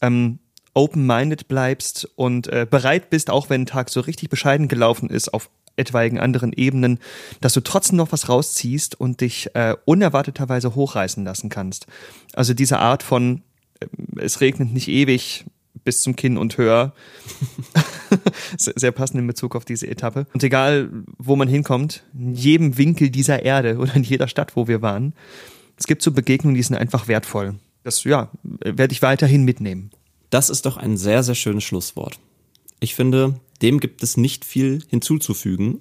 ähm, 0.00 0.38
open-minded 0.74 1.48
bleibst 1.48 2.08
und 2.16 2.46
äh, 2.48 2.66
bereit 2.68 3.10
bist, 3.10 3.30
auch 3.30 3.50
wenn 3.50 3.62
ein 3.62 3.66
Tag 3.66 3.90
so 3.90 4.00
richtig 4.00 4.28
bescheiden 4.28 4.68
gelaufen 4.68 5.10
ist, 5.10 5.32
auf 5.32 5.50
etwaigen 5.76 6.18
anderen 6.18 6.52
Ebenen, 6.52 6.98
dass 7.40 7.52
du 7.52 7.60
trotzdem 7.60 7.96
noch 7.96 8.12
was 8.12 8.28
rausziehst 8.28 8.98
und 8.98 9.20
dich 9.20 9.54
äh, 9.54 9.74
unerwarteterweise 9.84 10.74
hochreißen 10.74 11.24
lassen 11.24 11.48
kannst. 11.48 11.86
Also 12.32 12.54
diese 12.54 12.78
Art 12.78 13.02
von 13.02 13.42
äh, 13.80 13.86
es 14.20 14.40
regnet 14.40 14.72
nicht 14.72 14.88
ewig 14.88 15.44
bis 15.84 16.02
zum 16.02 16.16
Kinn 16.16 16.38
und 16.38 16.58
Hör 16.58 16.94
Sehr 18.56 18.92
passend 18.92 19.20
in 19.20 19.26
Bezug 19.26 19.56
auf 19.56 19.64
diese 19.64 19.86
Etappe. 19.86 20.26
Und 20.32 20.42
egal, 20.42 20.90
wo 21.18 21.36
man 21.36 21.48
hinkommt, 21.48 22.04
in 22.14 22.34
jedem 22.34 22.78
Winkel 22.78 23.10
dieser 23.10 23.42
Erde 23.42 23.78
oder 23.78 23.94
in 23.94 24.02
jeder 24.02 24.28
Stadt, 24.28 24.56
wo 24.56 24.68
wir 24.68 24.82
waren, 24.82 25.14
es 25.76 25.86
gibt 25.86 26.02
so 26.02 26.12
Begegnungen, 26.12 26.54
die 26.54 26.62
sind 26.62 26.76
einfach 26.76 27.08
wertvoll. 27.08 27.56
Das, 27.84 28.04
ja, 28.04 28.30
werde 28.42 28.92
ich 28.92 29.02
weiterhin 29.02 29.44
mitnehmen. 29.44 29.90
Das 30.30 30.50
ist 30.50 30.66
doch 30.66 30.76
ein 30.76 30.96
sehr, 30.96 31.22
sehr 31.22 31.34
schönes 31.34 31.64
Schlusswort. 31.64 32.18
Ich 32.80 32.94
finde, 32.94 33.38
dem 33.62 33.80
gibt 33.80 34.02
es 34.02 34.16
nicht 34.16 34.44
viel 34.44 34.82
hinzuzufügen. 34.88 35.80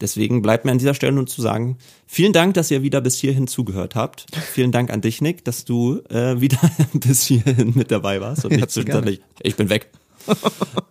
Deswegen 0.00 0.40
bleibt 0.40 0.64
mir 0.64 0.72
an 0.72 0.78
dieser 0.78 0.94
Stelle 0.94 1.12
nur 1.12 1.26
zu 1.26 1.42
sagen, 1.42 1.76
vielen 2.06 2.32
Dank, 2.32 2.54
dass 2.54 2.70
ihr 2.70 2.82
wieder 2.82 3.00
bis 3.00 3.18
hierhin 3.18 3.46
zugehört 3.46 3.94
habt. 3.94 4.26
Vielen 4.52 4.72
Dank 4.72 4.90
an 4.90 5.02
dich, 5.02 5.20
Nick, 5.20 5.44
dass 5.44 5.64
du 5.64 6.00
äh, 6.08 6.40
wieder 6.40 6.58
bis 6.92 7.24
hierhin 7.24 7.72
mit 7.74 7.90
dabei 7.90 8.20
warst 8.20 8.44
und 8.44 8.52
nicht 8.52 8.70
zwischenzeitlich, 8.70 9.20
ich 9.42 9.56
bin 9.56 9.68
weg. 9.68 9.90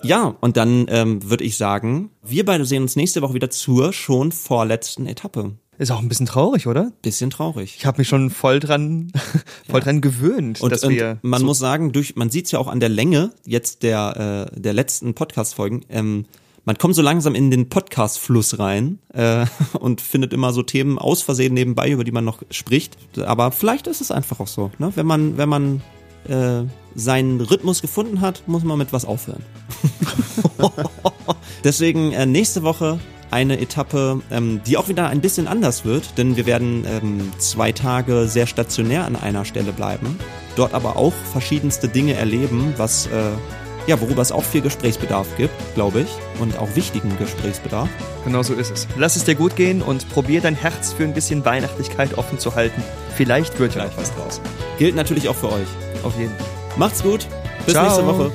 Ja, 0.02 0.36
und 0.40 0.58
dann 0.58 0.86
ähm, 0.90 1.30
würde 1.30 1.44
ich 1.44 1.58
sagen, 1.58 2.12
wir 2.24 2.46
beide 2.46 2.66
sehen 2.66 2.84
uns 2.84 2.96
nächste 2.96 3.22
Woche 3.22 3.34
wieder 3.34 3.50
zur 3.50 3.94
schon 3.94 4.32
vorletzten 4.32 5.06
Etappe. 5.06 5.54
Ist 5.80 5.92
auch 5.92 6.02
ein 6.02 6.10
bisschen 6.10 6.26
traurig, 6.26 6.68
oder? 6.68 6.92
Bisschen 7.02 7.30
traurig. 7.30 7.76
Ich 7.78 7.86
habe 7.86 8.00
mich 8.00 8.08
schon 8.10 8.30
voll 8.32 8.60
dran, 8.60 9.14
voll 9.70 9.80
ja. 9.80 9.86
dran 9.86 10.02
gewöhnt, 10.02 10.60
und, 10.60 10.72
dass 10.74 10.84
und 10.84 10.92
wir. 10.92 11.20
Man 11.22 11.40
so 11.40 11.46
muss 11.46 11.60
sagen, 11.60 11.94
durch, 11.94 12.18
man 12.18 12.30
sieht's 12.30 12.52
ja 12.52 12.60
auch 12.60 12.68
an 12.68 12.82
der 12.82 12.90
Länge 12.90 13.32
jetzt 13.46 13.84
der 13.84 14.50
äh, 14.52 14.60
der 14.60 14.74
letzten 14.74 15.14
Podcast-Folgen. 15.14 15.86
Ähm, 15.88 16.26
man 16.66 16.78
kommt 16.78 16.96
so 16.96 17.02
langsam 17.02 17.34
in 17.34 17.50
den 17.50 17.70
Podcast-Fluss 17.70 18.60
rein 18.60 19.00
äh, 19.14 19.46
und 19.80 20.02
findet 20.02 20.34
immer 20.34 20.52
so 20.52 20.64
Themen 20.64 21.00
aus 21.00 21.22
Versehen 21.22 21.54
nebenbei, 21.54 21.90
über 21.90 22.04
die 22.04 22.12
man 22.12 22.26
noch 22.26 22.44
spricht. 22.52 22.98
Aber 23.18 23.54
vielleicht 23.54 23.88
ist 23.88 24.02
es 24.02 24.12
einfach 24.12 24.42
auch 24.42 24.48
so, 24.48 24.72
ne? 24.80 24.92
Wenn 24.96 25.06
man, 25.06 25.38
wenn 25.38 25.48
man 25.48 25.82
äh, 26.30 26.66
seinen 26.96 27.42
Rhythmus 27.42 27.82
gefunden 27.82 28.22
hat, 28.22 28.44
muss 28.48 28.64
man 28.64 28.78
mit 28.78 28.94
was 28.94 29.06
aufhören. 29.06 29.44
Deswegen 31.64 32.12
äh, 32.14 32.26
nächste 32.26 32.64
Woche 32.64 33.00
eine 33.32 33.60
Etappe, 33.60 34.22
ähm, 34.32 34.62
die 34.66 34.78
auch 34.78 34.88
wieder 34.88 35.08
ein 35.08 35.22
bisschen 35.22 35.48
anders 35.48 35.86
wird, 35.86 36.18
denn 36.18 36.36
wir 36.36 36.46
werden 36.46 36.86
ähm, 36.88 37.32
zwei 37.38 37.72
Tage 37.72 38.28
sehr 38.28 38.48
stationär 38.48 39.06
an 39.06 39.16
einer 39.16 39.46
Stelle 39.46 39.72
bleiben, 39.72 40.18
dort 40.56 40.74
aber 40.74 40.96
auch 40.96 41.14
verschiedenste 41.32 41.88
Dinge 41.88 42.14
erleben, 42.14 42.74
was 42.78 43.06
äh, 43.08 43.10
ja, 43.88 44.00
worüber 44.02 44.22
es 44.22 44.32
auch 44.32 44.44
viel 44.44 44.62
Gesprächsbedarf 44.62 45.28
gibt, 45.38 45.54
glaube 45.74 46.02
ich, 46.02 46.10
und 46.40 46.58
auch 46.60 46.76
wichtigen 46.76 47.18
Gesprächsbedarf. 47.18 47.90
Genau 48.24 48.44
so 48.44 48.54
ist 48.54 48.72
es. 48.72 48.88
Lass 48.98 49.16
es 49.16 49.24
dir 49.24 49.36
gut 49.36 49.56
gehen 49.56 49.82
und 49.82 50.08
probier 50.10 50.42
dein 50.42 50.56
Herz 50.56 50.94
für 50.94 51.04
ein 51.04 51.14
bisschen 51.14 51.44
Weihnachtlichkeit 51.44 52.16
offen 52.18 52.38
zu 52.38 52.54
halten. 52.54 52.84
Vielleicht 53.16 53.60
wird 53.60 53.76
ja 53.76 53.86
noch 53.86 53.98
was 53.98 54.14
draus. 54.14 54.42
Gilt 54.78 54.96
natürlich 54.96 55.28
auch 55.28 55.36
für 55.36 55.52
euch. 55.52 55.89
Auf 56.04 56.18
jeden 56.18 56.36
Fall. 56.38 56.47
Macht's 56.78 57.04
gut. 57.04 57.28
Bis 57.66 57.74
Ciao. 57.74 57.86
nächste 57.86 58.06
Woche. 58.06 58.32